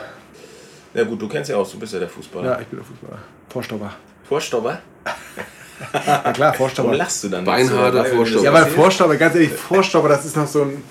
Ja 0.93 1.03
gut, 1.03 1.21
du 1.21 1.27
kennst 1.27 1.49
ja 1.49 1.57
auch, 1.57 1.69
du 1.69 1.77
bist 1.79 1.91
ja 1.93 1.99
der 1.99 2.07
Fußballer. 2.09 2.51
Ja, 2.51 2.59
ich 2.61 2.67
bin 2.67 2.79
der 2.79 2.85
Fußballer. 2.85 3.17
Vorstopper. 3.49 3.91
Vorstopper? 4.27 4.79
Ja 5.93 6.31
klar, 6.31 6.35
Warum 6.37 6.53
Vorstopper. 6.55 6.95
lachst 6.95 7.23
du 7.25 7.29
dann? 7.29 7.43
Beinharder 7.43 8.05
so? 8.05 8.15
Vorstopper. 8.15 8.43
Ja, 8.45 8.53
weil 8.53 8.65
Vorstopper, 8.67 9.15
ganz 9.17 9.35
ehrlich, 9.35 9.51
Vorstopper, 9.51 10.07
das 10.09 10.25
ist 10.25 10.37
noch 10.37 10.47
so 10.47 10.61
ein. 10.61 10.83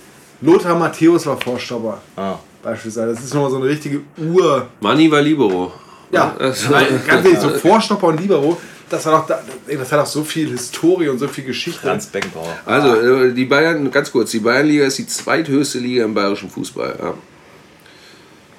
Lothar 0.42 0.74
Matthäus 0.78 1.24
war 1.26 1.40
Vorstopper, 1.40 2.02
Ah. 2.16 2.34
beispielsweise. 2.62 3.14
Das 3.14 3.24
ist 3.24 3.32
nochmal 3.32 3.50
so 3.50 3.56
eine 3.56 3.66
richtige 3.66 4.02
Ur. 4.18 4.66
Manni 4.80 5.10
war 5.10 5.22
Libero. 5.22 5.72
Ja, 6.10 6.34
Das- 6.38 6.68
Nein, 6.68 7.00
ganz 7.06 7.24
ehrlich, 7.24 7.40
so 7.40 7.50
Vorstopper 7.50 8.08
und 8.08 8.20
Libero, 8.20 8.60
das, 8.90 9.06
war 9.06 9.26
doch 9.26 9.36
das 9.66 9.92
hat 9.92 10.00
doch 10.00 10.06
so 10.06 10.22
viel 10.24 10.50
Historie 10.50 11.08
und 11.08 11.18
so 11.18 11.26
viel 11.28 11.44
Geschichte. 11.44 11.80
Franz 11.80 12.06
Beckenbauer. 12.06 12.56
Also, 12.66 12.94
äh, 13.00 13.32
die 13.32 13.44
Bayern, 13.46 13.90
ganz 13.90 14.12
kurz, 14.12 14.30
die 14.30 14.40
Bayernliga 14.40 14.84
ist 14.84 14.98
die 14.98 15.06
zweithöchste 15.06 15.78
Liga 15.78 16.04
im 16.04 16.14
bayerischen 16.14 16.50
Fußball. 16.50 16.96
Ja. 17.02 17.14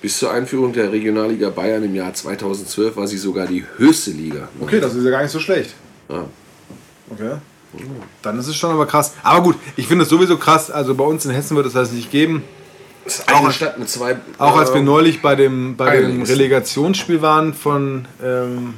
Bis 0.02 0.20
zur 0.20 0.32
Einführung 0.32 0.74
der 0.74 0.91
Regionalliga 0.91 1.50
Bayern 1.50 1.84
im 1.84 1.96
Jahr 1.96 2.14
2012 2.14 2.96
war 2.96 3.08
sie 3.08 3.18
sogar 3.18 3.48
die 3.48 3.64
höchste 3.78 4.12
Liga. 4.12 4.50
Okay, 4.60 4.80
das 4.80 4.93
ist 4.93 5.04
ja 5.04 5.10
gar 5.12 5.22
nicht 5.24 5.32
so 5.32 5.39
schlecht. 5.39 5.74
Ja. 6.10 6.26
Okay. 7.10 7.36
Dann 8.22 8.39
ist 8.39 8.48
es 8.48 8.56
schon 8.56 8.72
aber 8.72 8.86
krass. 8.86 9.14
Aber 9.24 9.41
gut, 9.43 9.56
ich 9.76 9.88
finde 9.88 10.04
es 10.04 10.10
sowieso 10.10 10.38
krass. 10.38 10.70
Also 10.72 10.96
bei 10.96 11.04
uns 11.04 11.26
in 11.26 11.32
Hessen 11.32 11.56
wird 11.58 11.66
es 11.66 11.74
das 11.74 11.91
nicht 11.91 12.12
geben. 12.12 12.43
Eine 13.28 13.51
Stadt 13.51 13.78
mit 13.78 13.89
zwei. 13.89 14.18
Auch 14.38 14.58
als 14.58 14.74
wir 14.74 14.82
äh, 14.82 14.84
neulich 14.84 15.22
bei 15.22 15.36
dem, 15.36 15.76
bei 15.76 15.97
dem. 15.97 16.24
Relegationsspiel 16.24 17.22
waren 17.22 17.53
von 17.53 18.08
ähm, 18.24 18.76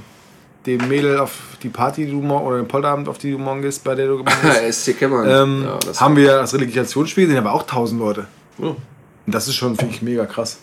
dem 0.66 0.88
Mädel 0.90 1.18
auf 1.20 1.32
die 1.64 1.70
Party, 1.70 2.06
die 2.06 2.12
du 2.12 2.22
morgen, 2.22 2.46
oder 2.46 2.58
den 2.58 2.68
Polterabend, 2.68 3.08
auf 3.08 3.18
die 3.18 3.32
du 3.32 3.38
morgen 3.38 3.62
gehst, 3.62 3.84
bei 3.84 3.96
der 3.96 4.08
du 4.08 4.18
gemacht 4.24 4.38
hast, 4.44 4.84
SC 4.84 4.98
Kämmern. 4.98 5.28
ähm, 5.30 5.64
ja, 5.64 5.80
das 5.86 6.02
haben 6.02 6.16
wir 6.18 6.28
das 6.40 6.54
Relegationsspiel 6.54 7.26
gesehen, 7.28 7.40
aber 7.40 7.54
auch 7.54 7.62
1000 7.62 8.00
Leute. 8.02 8.28
Und 8.58 8.76
das 9.26 9.48
ist 9.48 9.56
schon, 9.56 9.76
finde 9.76 9.94
ich, 9.94 10.02
mega 10.02 10.26
krass. 10.26 10.58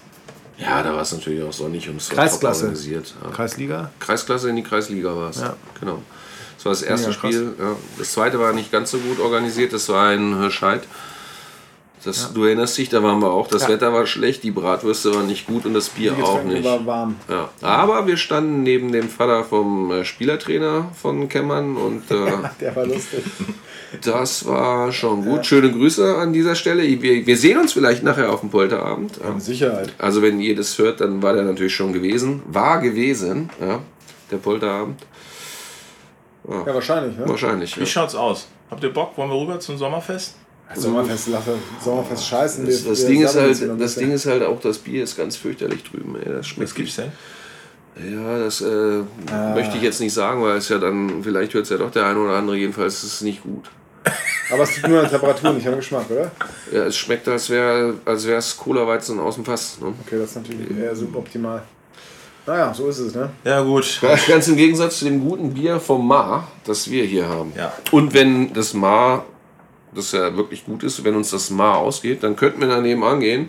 Ja, 0.58 0.82
da 0.82 0.92
war 0.92 1.02
es 1.02 1.12
natürlich 1.12 1.42
auch 1.42 1.52
sonnig 1.52 1.88
und 1.88 1.96
es 1.96 2.10
war 2.10 2.16
Kreisklasse. 2.16 2.64
organisiert. 2.64 3.14
Ja. 3.22 3.30
Kreisliga? 3.30 3.90
Kreisklasse 3.98 4.50
in 4.50 4.56
die 4.56 4.62
Kreisliga 4.62 5.16
war 5.16 5.30
es. 5.30 5.40
Ja. 5.40 5.56
Genau. 5.80 6.00
Das 6.56 6.64
war 6.64 6.72
das 6.72 6.82
erste 6.82 7.08
Mega. 7.08 7.18
Spiel. 7.18 7.54
Ja. 7.58 7.76
Das 7.98 8.12
zweite 8.12 8.38
war 8.38 8.52
nicht 8.52 8.70
ganz 8.70 8.90
so 8.92 8.98
gut 8.98 9.18
organisiert. 9.18 9.72
Das 9.72 9.88
war 9.88 10.12
in 10.12 10.38
Hirscheid. 10.38 10.82
Das, 12.04 12.32
Du 12.34 12.44
erinnerst 12.44 12.76
dich, 12.76 12.88
da 12.90 13.02
waren 13.02 13.20
wir 13.20 13.30
auch. 13.30 13.46
Das 13.48 13.62
Ja. 13.62 13.68
Wetter 13.70 13.92
war 13.92 14.06
schlecht, 14.06 14.42
die 14.42 14.50
Bratwürste 14.50 15.14
waren 15.14 15.26
nicht 15.26 15.46
gut 15.46 15.64
und 15.66 15.74
das 15.74 15.88
Bier 15.88 16.12
Die 16.16 16.22
auch 16.22 16.42
nicht. 16.42 16.62
war 16.64 16.84
warm. 16.84 17.16
Ja. 17.28 17.48
Aber 17.62 18.06
wir 18.06 18.16
standen 18.16 18.62
neben 18.62 18.92
dem 18.92 19.08
Vater 19.08 19.44
vom 19.44 19.90
äh, 19.90 20.04
Spielertrainer 20.04 20.90
von 21.00 21.28
Kemmern 21.28 21.76
und 21.76 22.10
äh, 22.10 22.30
Der 22.60 22.76
war 22.76 22.86
lustig. 22.86 23.24
das 24.02 24.46
war 24.46 24.92
schon 24.92 25.24
gut. 25.24 25.46
Schöne 25.46 25.70
Grüße 25.72 26.16
an 26.16 26.32
dieser 26.32 26.54
Stelle. 26.54 26.82
Wir, 26.82 27.26
wir 27.26 27.36
sehen 27.36 27.58
uns 27.58 27.72
vielleicht 27.72 28.02
nachher 28.02 28.30
auf 28.32 28.40
dem 28.40 28.50
Polterabend. 28.50 29.18
Ja. 29.22 29.30
Mit 29.30 29.42
Sicherheit. 29.42 29.94
Also 29.98 30.20
wenn 30.20 30.40
ihr 30.40 30.54
das 30.54 30.76
hört, 30.78 31.00
dann 31.00 31.22
war 31.22 31.32
der 31.32 31.44
natürlich 31.44 31.74
schon 31.74 31.92
gewesen. 31.92 32.42
War 32.46 32.80
gewesen, 32.80 33.50
ja, 33.60 33.80
der 34.30 34.36
Polterabend. 34.36 35.00
Ja, 36.46 36.74
wahrscheinlich, 36.74 37.16
ne? 37.16 37.26
Wahrscheinlich. 37.26 37.74
Ja. 37.76 37.80
Wie 37.82 37.86
schaut's 37.86 38.14
aus? 38.14 38.48
Habt 38.70 38.82
ihr 38.84 38.92
Bock? 38.92 39.16
Wollen 39.16 39.30
wir 39.30 39.40
rüber 39.40 39.60
zum 39.60 39.78
Sommerfest? 39.78 40.36
Sommerfest, 40.74 41.28
Lache, 41.28 41.54
Sommerfest 41.84 42.26
scheißen. 42.26 42.66
Das, 42.66 42.84
wir- 42.84 42.90
das, 42.90 43.00
wir 43.02 43.08
Ding 43.08 43.22
ist 43.22 43.36
halt, 43.36 43.80
das. 43.80 43.94
Ding 43.96 44.10
ist 44.12 44.26
halt 44.26 44.42
auch, 44.42 44.60
das 44.60 44.78
Bier 44.78 45.04
ist 45.04 45.16
ganz 45.16 45.36
fürchterlich 45.36 45.84
drüben. 45.84 46.16
Ey. 46.16 46.32
Das 46.32 46.46
schmeckt 46.46 46.70
Was 46.70 46.74
gibt's 46.74 46.96
denn? 46.96 47.12
Ja, 47.96 48.38
das 48.40 48.60
äh, 48.60 49.02
möchte 49.54 49.76
ich 49.76 49.82
jetzt 49.82 50.00
nicht 50.00 50.12
sagen, 50.12 50.42
weil 50.42 50.56
es 50.56 50.68
ja 50.68 50.78
dann, 50.78 51.22
vielleicht 51.22 51.54
hört 51.54 51.64
es 51.64 51.70
ja 51.70 51.76
doch 51.76 51.92
der 51.92 52.06
eine 52.06 52.18
oder 52.18 52.36
andere, 52.36 52.56
jedenfalls 52.56 53.04
ist 53.04 53.14
es 53.14 53.20
nicht 53.20 53.42
gut. 53.44 53.70
Aber 54.50 54.64
es 54.64 54.74
liegt 54.76 54.88
nur 54.88 54.98
an 54.98 55.04
der 55.08 55.12
Temperatur, 55.12 55.52
nicht 55.52 55.66
am 55.68 55.76
Geschmack, 55.76 56.10
oder? 56.10 56.30
Ja, 56.72 56.84
es 56.86 56.96
schmeckt, 56.96 57.28
als 57.28 57.48
wäre 57.50 57.94
als 58.04 58.24
es 58.24 58.56
Cola-Weizen 58.56 59.20
aus 59.20 59.36
dem 59.36 59.44
Fass. 59.44 59.78
Ne? 59.80 59.94
Okay, 60.04 60.18
das 60.18 60.30
ist 60.30 60.36
natürlich 60.36 60.76
eher 60.76 60.94
suboptimal. 60.96 61.62
Naja, 62.46 62.74
so 62.74 62.88
ist 62.88 62.98
es, 62.98 63.14
ne? 63.14 63.30
Ja, 63.44 63.62
gut. 63.62 64.00
Ganz, 64.02 64.26
ganz 64.26 64.48
im 64.48 64.56
Gegensatz 64.56 64.98
zu 64.98 65.06
dem 65.06 65.20
guten 65.26 65.54
Bier 65.54 65.80
vom 65.80 66.06
Mar, 66.06 66.48
das 66.64 66.90
wir 66.90 67.04
hier 67.04 67.26
haben. 67.28 67.52
Ja. 67.56 67.72
Und 67.92 68.12
wenn 68.12 68.52
das 68.52 68.74
Mar, 68.74 69.24
das 69.94 70.12
ja 70.12 70.36
wirklich 70.36 70.64
gut 70.64 70.82
ist, 70.82 71.02
wenn 71.04 71.14
uns 71.16 71.30
das 71.30 71.50
Mar 71.50 71.78
ausgeht, 71.78 72.22
dann 72.22 72.36
könnten 72.36 72.60
wir 72.60 72.68
daneben 72.68 73.02
angehen 73.04 73.48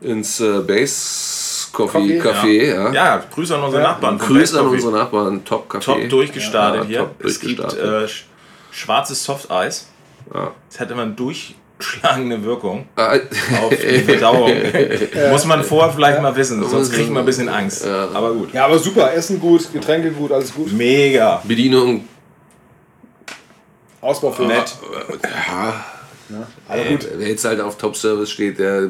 ins 0.00 0.40
äh, 0.40 0.60
Base 0.60 1.68
Coffee 1.72 2.20
Café. 2.20 2.74
Ja. 2.74 2.92
Ja, 2.92 3.24
Grüße 3.32 3.54
an 3.56 3.62
unsere 3.64 3.82
Ja. 3.82 3.88
Nachbarn. 3.90 4.18
Grüße 4.18 4.58
an 4.58 4.66
unsere 4.68 4.92
Nachbarn, 4.92 5.44
Top 5.44 5.70
Café. 5.72 5.80
Top 5.84 6.08
durchgestartet 6.08 6.82
Ja, 6.82 6.86
hier. 6.88 6.98
top 7.00 7.24
es 7.24 7.40
gibt 7.40 7.58
durchgestartet. 7.58 8.02
äh, 8.02 8.12
sch- 8.12 8.22
schwarzes 8.70 9.22
Softeis. 9.24 9.88
Ja. 10.32 10.52
Es 10.70 10.78
hat 10.80 10.90
immer 10.90 11.02
eine 11.02 11.12
durchschlagende 11.12 12.42
Wirkung 12.44 12.86
Äh, 12.96 13.20
auf 13.62 13.70
die 13.70 13.98
Verdauung. 14.04 14.52
Muss 15.30 15.44
man 15.46 15.62
vorher 15.64 15.92
vielleicht 15.92 16.20
mal 16.22 16.34
wissen, 16.36 16.62
sonst 16.68 16.92
kriegt 16.92 17.10
man 17.10 17.22
ein 17.22 17.26
bisschen 17.26 17.48
Angst. 17.48 17.86
Aber 17.86 18.32
gut. 18.32 18.52
Ja, 18.52 18.64
aber 18.66 18.78
super. 18.78 19.12
Essen 19.12 19.40
gut, 19.40 19.72
Getränke 19.72 20.10
gut, 20.10 20.30
alles 20.32 20.54
gut. 20.54 20.72
Mega. 20.72 21.42
Bedienung, 21.44 22.04
Ausbaufähig. 24.00 24.48
Nett. 24.48 24.74
ja, 25.48 25.74
Aber 26.68 26.84
gut. 26.84 27.08
wer 27.16 27.28
jetzt 27.28 27.44
halt 27.44 27.60
auf 27.60 27.78
Top 27.78 27.96
Service 27.96 28.30
steht, 28.30 28.58
der 28.58 28.82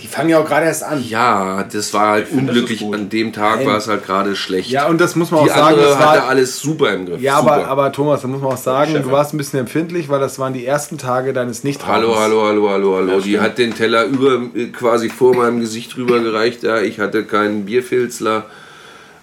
Die 0.00 0.06
fangen 0.06 0.28
ja 0.28 0.38
auch 0.38 0.46
gerade 0.46 0.66
erst 0.66 0.84
an. 0.84 1.02
Ja, 1.08 1.64
das 1.64 1.92
war 1.92 2.10
halt 2.12 2.28
finde, 2.28 2.52
unglücklich. 2.52 2.84
An 2.92 3.08
dem 3.08 3.32
Tag 3.32 3.56
Nein. 3.56 3.66
war 3.66 3.76
es 3.78 3.88
halt 3.88 4.06
gerade 4.06 4.36
schlecht. 4.36 4.70
Ja, 4.70 4.86
und 4.86 5.00
das 5.00 5.16
muss 5.16 5.32
man 5.32 5.42
die 5.44 5.50
auch 5.50 5.54
sagen. 5.56 5.74
andere 5.74 5.88
Das 5.88 5.98
hatte 5.98 6.20
war, 6.20 6.28
alles 6.28 6.60
super 6.60 6.92
im 6.92 7.06
Griff. 7.06 7.20
ja, 7.20 7.40
super. 7.40 7.52
aber, 7.54 7.66
aber 7.66 7.92
Thomas, 7.92 8.20
da 8.22 8.28
muss 8.28 8.40
man 8.40 8.52
auch 8.52 8.56
sagen, 8.56 8.92
Chef. 8.92 9.02
du 9.02 9.10
warst 9.10 9.34
ein 9.34 9.38
bisschen 9.38 9.58
empfindlich, 9.58 10.08
weil 10.08 10.20
das 10.20 10.38
waren 10.38 10.52
die 10.52 10.64
ersten 10.64 10.98
Tage 10.98 11.32
deines 11.32 11.64
nicht 11.64 11.84
Hallo, 11.84 12.16
hallo, 12.16 12.46
hallo, 12.46 12.70
hallo, 12.70 12.96
hallo. 12.96 13.16
Die 13.20 13.30
stimmt. 13.30 13.42
hat 13.42 13.58
den 13.58 13.74
Teller 13.74 14.04
über 14.04 14.40
äh, 14.54 14.66
quasi 14.66 15.08
vor 15.08 15.34
meinem 15.34 15.58
Gesicht 15.58 15.96
rüber 15.96 16.20
gereicht. 16.20 16.62
Ja, 16.62 16.80
ich 16.80 17.00
hatte 17.00 17.24
keinen 17.24 17.64
Bierfilzler. 17.64 18.44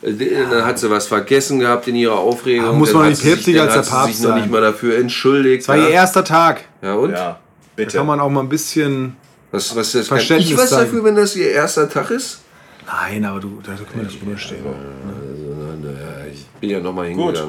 Äh, 0.06 0.46
Dann 0.50 0.66
hat 0.66 0.78
sie 0.78 0.90
was 0.90 1.08
vergessen 1.08 1.60
gehabt 1.60 1.88
in 1.88 1.96
ihrer 1.96 2.18
Aufregung. 2.20 2.70
Ah, 2.70 2.74
muss 2.74 2.94
man 2.94 3.10
nicht 3.10 3.22
päpstlicher 3.24 3.64
als 3.64 3.72
hat 3.72 3.78
der 3.78 3.84
sie 3.84 3.90
Papst 3.92 4.16
sich 4.16 4.24
noch 4.24 4.32
sein. 4.32 4.42
nicht 4.42 4.52
mal 4.52 4.62
dafür 4.62 4.98
entschuldigt. 4.98 5.64
Das 5.64 5.68
war 5.70 5.78
ja. 5.78 5.84
ihr 5.86 5.90
erster 5.90 6.24
Tag. 6.24 6.62
ja, 6.82 6.94
und? 6.94 7.12
Ja, 7.12 7.40
bitte. 7.76 7.98
Kann 7.98 8.06
man 8.06 8.20
auch 8.20 8.30
mal 8.30 8.42
ein 8.42 8.50
bisschen. 8.50 9.16
Was, 9.52 9.76
was 9.76 9.94
das 9.94 10.08
Verständnis 10.08 10.52
ich 10.52 10.58
was 10.58 10.70
zeigen. 10.70 10.86
dafür, 10.86 11.04
wenn 11.06 11.16
das 11.16 11.36
ihr 11.36 11.50
erster 11.50 11.90
Tag 11.90 12.12
ist? 12.12 12.42
Nein, 12.86 13.26
aber 13.26 13.40
du, 13.40 13.62
da 13.64 13.72
können 13.74 13.88
wir 13.96 14.04
nicht 14.04 14.22
drüber 14.22 14.38
stehen. 14.38 14.64
Ja, 14.66 16.26
ich 16.32 16.46
bin 16.60 16.70
ja 16.70 16.80
nochmal 16.80 17.12
Gut. 17.14 17.42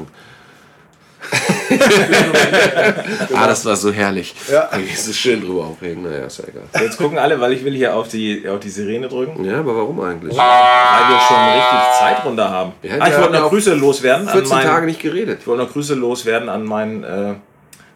Ah, 3.34 3.46
das 3.46 3.64
war 3.64 3.76
so 3.76 3.92
herrlich. 3.92 4.34
Ja. 4.50 4.68
Es 4.92 5.08
ist 5.08 5.18
schön 5.18 5.40
drüber 5.40 5.64
aufregen. 5.66 6.02
Naja, 6.02 6.26
ist 6.26 6.38
ja 6.38 6.44
egal. 6.48 6.82
Jetzt 6.82 6.96
gucken 6.96 7.18
alle, 7.18 7.40
weil 7.40 7.52
ich 7.52 7.64
will 7.64 7.74
hier 7.74 7.94
auf 7.94 8.08
die, 8.08 8.48
auf 8.48 8.60
die 8.60 8.70
Sirene 8.70 9.08
drücken. 9.08 9.44
Ja, 9.44 9.60
aber 9.60 9.76
warum 9.76 10.00
eigentlich? 10.00 10.36
Weil 10.36 11.08
wir 11.08 11.20
schon 11.20 11.36
richtig 11.36 11.98
Zeit 11.98 12.24
runter 12.24 12.50
haben. 12.50 12.72
Ja, 12.82 12.96
ah, 13.00 13.08
ich 13.08 13.18
wollte 13.18 13.32
noch 13.32 13.48
Grüße 13.50 13.74
loswerden. 13.74 14.28
14 14.28 14.52
an 14.52 14.58
meinen, 14.58 14.66
Tage 14.68 14.86
nicht 14.86 15.00
geredet. 15.00 15.40
Ich 15.40 15.46
wollte 15.46 15.64
noch 15.64 15.72
Grüße 15.72 15.94
loswerden 15.94 16.48
an 16.48 16.64
meinen 16.64 17.04
äh, 17.04 17.34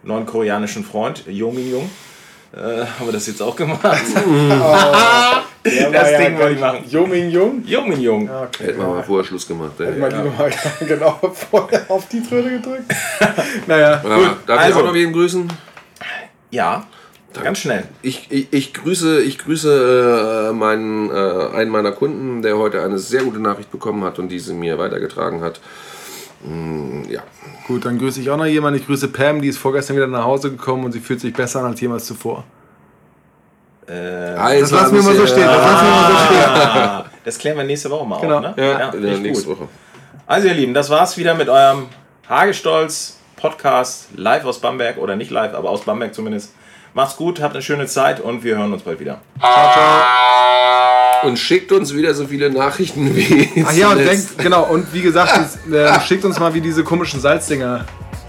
neuen 0.02 0.26
koreanischen 0.26 0.84
Freund, 0.84 1.24
Yomin 1.26 1.70
Jung. 1.70 1.90
Äh, 2.52 2.84
haben 2.98 3.06
wir 3.06 3.12
das 3.12 3.26
jetzt 3.26 3.40
auch 3.42 3.54
gemacht? 3.54 3.80
Der 5.64 5.90
Das 5.90 6.16
Ding 6.16 6.38
wollte 6.38 6.54
ich 6.54 6.60
machen. 6.60 6.84
Jungmin 6.88 7.30
Jung. 7.30 7.62
Yomin 7.66 8.00
Jung. 8.00 8.26
Ja, 8.26 8.42
okay. 8.42 8.64
Hätten 8.64 8.78
wir 8.78 8.86
mal 8.86 9.02
vorher 9.02 9.26
Schluss 9.26 9.46
gemacht. 9.46 9.72
Ey. 9.78 9.98
Mal 9.98 10.10
lieber 10.10 10.30
mal 10.38 10.50
genau 10.86 11.18
vorher 11.34 11.84
auf 11.88 12.08
die 12.08 12.22
Tröte 12.22 12.50
gedrückt. 12.50 12.84
naja, 13.66 14.02
Ja, 14.02 14.16
Gut, 14.16 14.36
darf 14.46 14.60
also. 14.60 14.70
ich 14.70 14.76
auch 14.76 14.86
noch 14.86 14.94
wen 14.94 15.12
grüßen? 15.12 15.52
Ja, 16.50 16.86
ganz 17.42 17.58
schnell. 17.58 17.84
Ich, 18.02 18.26
ich, 18.30 18.48
ich 18.52 18.72
grüße, 18.74 19.20
ich 19.20 19.38
grüße 19.38 20.48
äh, 20.50 20.52
meinen, 20.54 21.10
äh, 21.10 21.56
einen 21.56 21.70
meiner 21.70 21.92
Kunden, 21.92 22.42
der 22.42 22.56
heute 22.56 22.82
eine 22.82 22.98
sehr 22.98 23.22
gute 23.22 23.38
Nachricht 23.38 23.70
bekommen 23.70 24.02
hat 24.02 24.18
und 24.18 24.28
diese 24.30 24.54
mir 24.54 24.78
weitergetragen 24.78 25.42
hat. 25.42 25.60
Mm, 26.42 27.02
ja, 27.08 27.22
gut, 27.66 27.84
dann 27.84 27.98
grüße 27.98 28.20
ich 28.20 28.30
auch 28.30 28.38
noch 28.38 28.46
jemanden. 28.46 28.80
Ich 28.80 28.86
grüße 28.86 29.08
Pam, 29.08 29.42
die 29.42 29.48
ist 29.48 29.58
vorgestern 29.58 29.96
wieder 29.96 30.06
nach 30.06 30.24
Hause 30.24 30.50
gekommen 30.50 30.84
und 30.84 30.92
sie 30.92 31.00
fühlt 31.00 31.20
sich 31.20 31.34
besser 31.34 31.60
an 31.60 31.66
als 31.66 31.80
jemals 31.80 32.06
zuvor. 32.06 32.44
Äh, 33.90 34.36
Also, 34.38 34.60
Das 34.60 34.70
lassen 34.70 34.94
wir 34.96 35.02
mal 35.02 35.16
so 35.16 35.26
stehen. 35.26 35.46
Das 35.46 35.56
lassen 35.56 35.86
wir 35.86 35.90
mal 35.92 36.10
so 36.12 36.18
stehen. 36.26 36.40
ah, 36.44 37.04
das 37.24 37.38
klären 37.38 37.56
wir 37.56 37.64
nächste 37.64 37.90
Woche 37.90 38.06
mal 38.06 38.20
Genau. 38.20 38.36
auf. 38.36 38.42
Ne? 38.42 38.54
Ja, 38.56 38.78
ja 38.78 38.94
ich 38.94 39.20
nächste 39.20 39.48
gut. 39.48 39.58
Woche. 39.60 39.68
Also 40.26 40.46
ihr 40.48 40.54
Lieben, 40.54 40.74
das 40.74 40.88
war's 40.90 41.16
wieder 41.16 41.34
mit 41.34 41.48
eurem 41.48 41.86
Hagestolz 42.28 43.16
Podcast 43.36 44.08
live 44.16 44.44
aus 44.44 44.60
Bamberg 44.60 44.98
oder 44.98 45.16
nicht 45.16 45.30
live, 45.30 45.54
aber 45.54 45.70
aus 45.70 45.80
Bamberg 45.82 46.14
zumindest. 46.14 46.52
Macht's 46.94 47.16
gut, 47.16 47.40
habt 47.40 47.54
eine 47.54 47.62
schöne 47.62 47.86
Zeit 47.86 48.20
und 48.20 48.42
wir 48.44 48.56
hören 48.58 48.72
uns 48.72 48.82
bald 48.82 49.00
wieder. 49.00 49.18
Und 51.22 51.38
schickt 51.38 51.70
uns 51.72 51.94
wieder 51.94 52.14
so 52.14 52.26
viele 52.26 52.50
Nachrichten 52.50 53.14
wie. 53.14 53.64
Ach 53.66 53.72
ja, 53.72 53.90
und 53.90 53.98
denkt, 53.98 54.38
genau, 54.38 54.64
und 54.64 54.92
wie 54.92 55.02
gesagt, 55.02 55.36
das, 55.36 55.72
äh, 55.72 56.00
schickt 56.06 56.24
uns 56.24 56.38
mal, 56.40 56.52
wie 56.54 56.60
diese 56.60 56.82
komischen 56.82 57.20
Salzdinger 57.20 57.84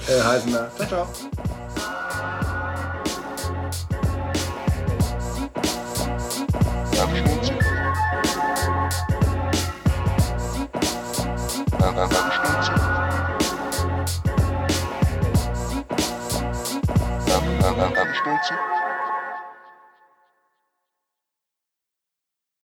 äh, 0.07 0.21
heißen 0.23 0.51
da. 0.51 0.69
Ciao, 0.77 0.87
ciao. 0.87 1.07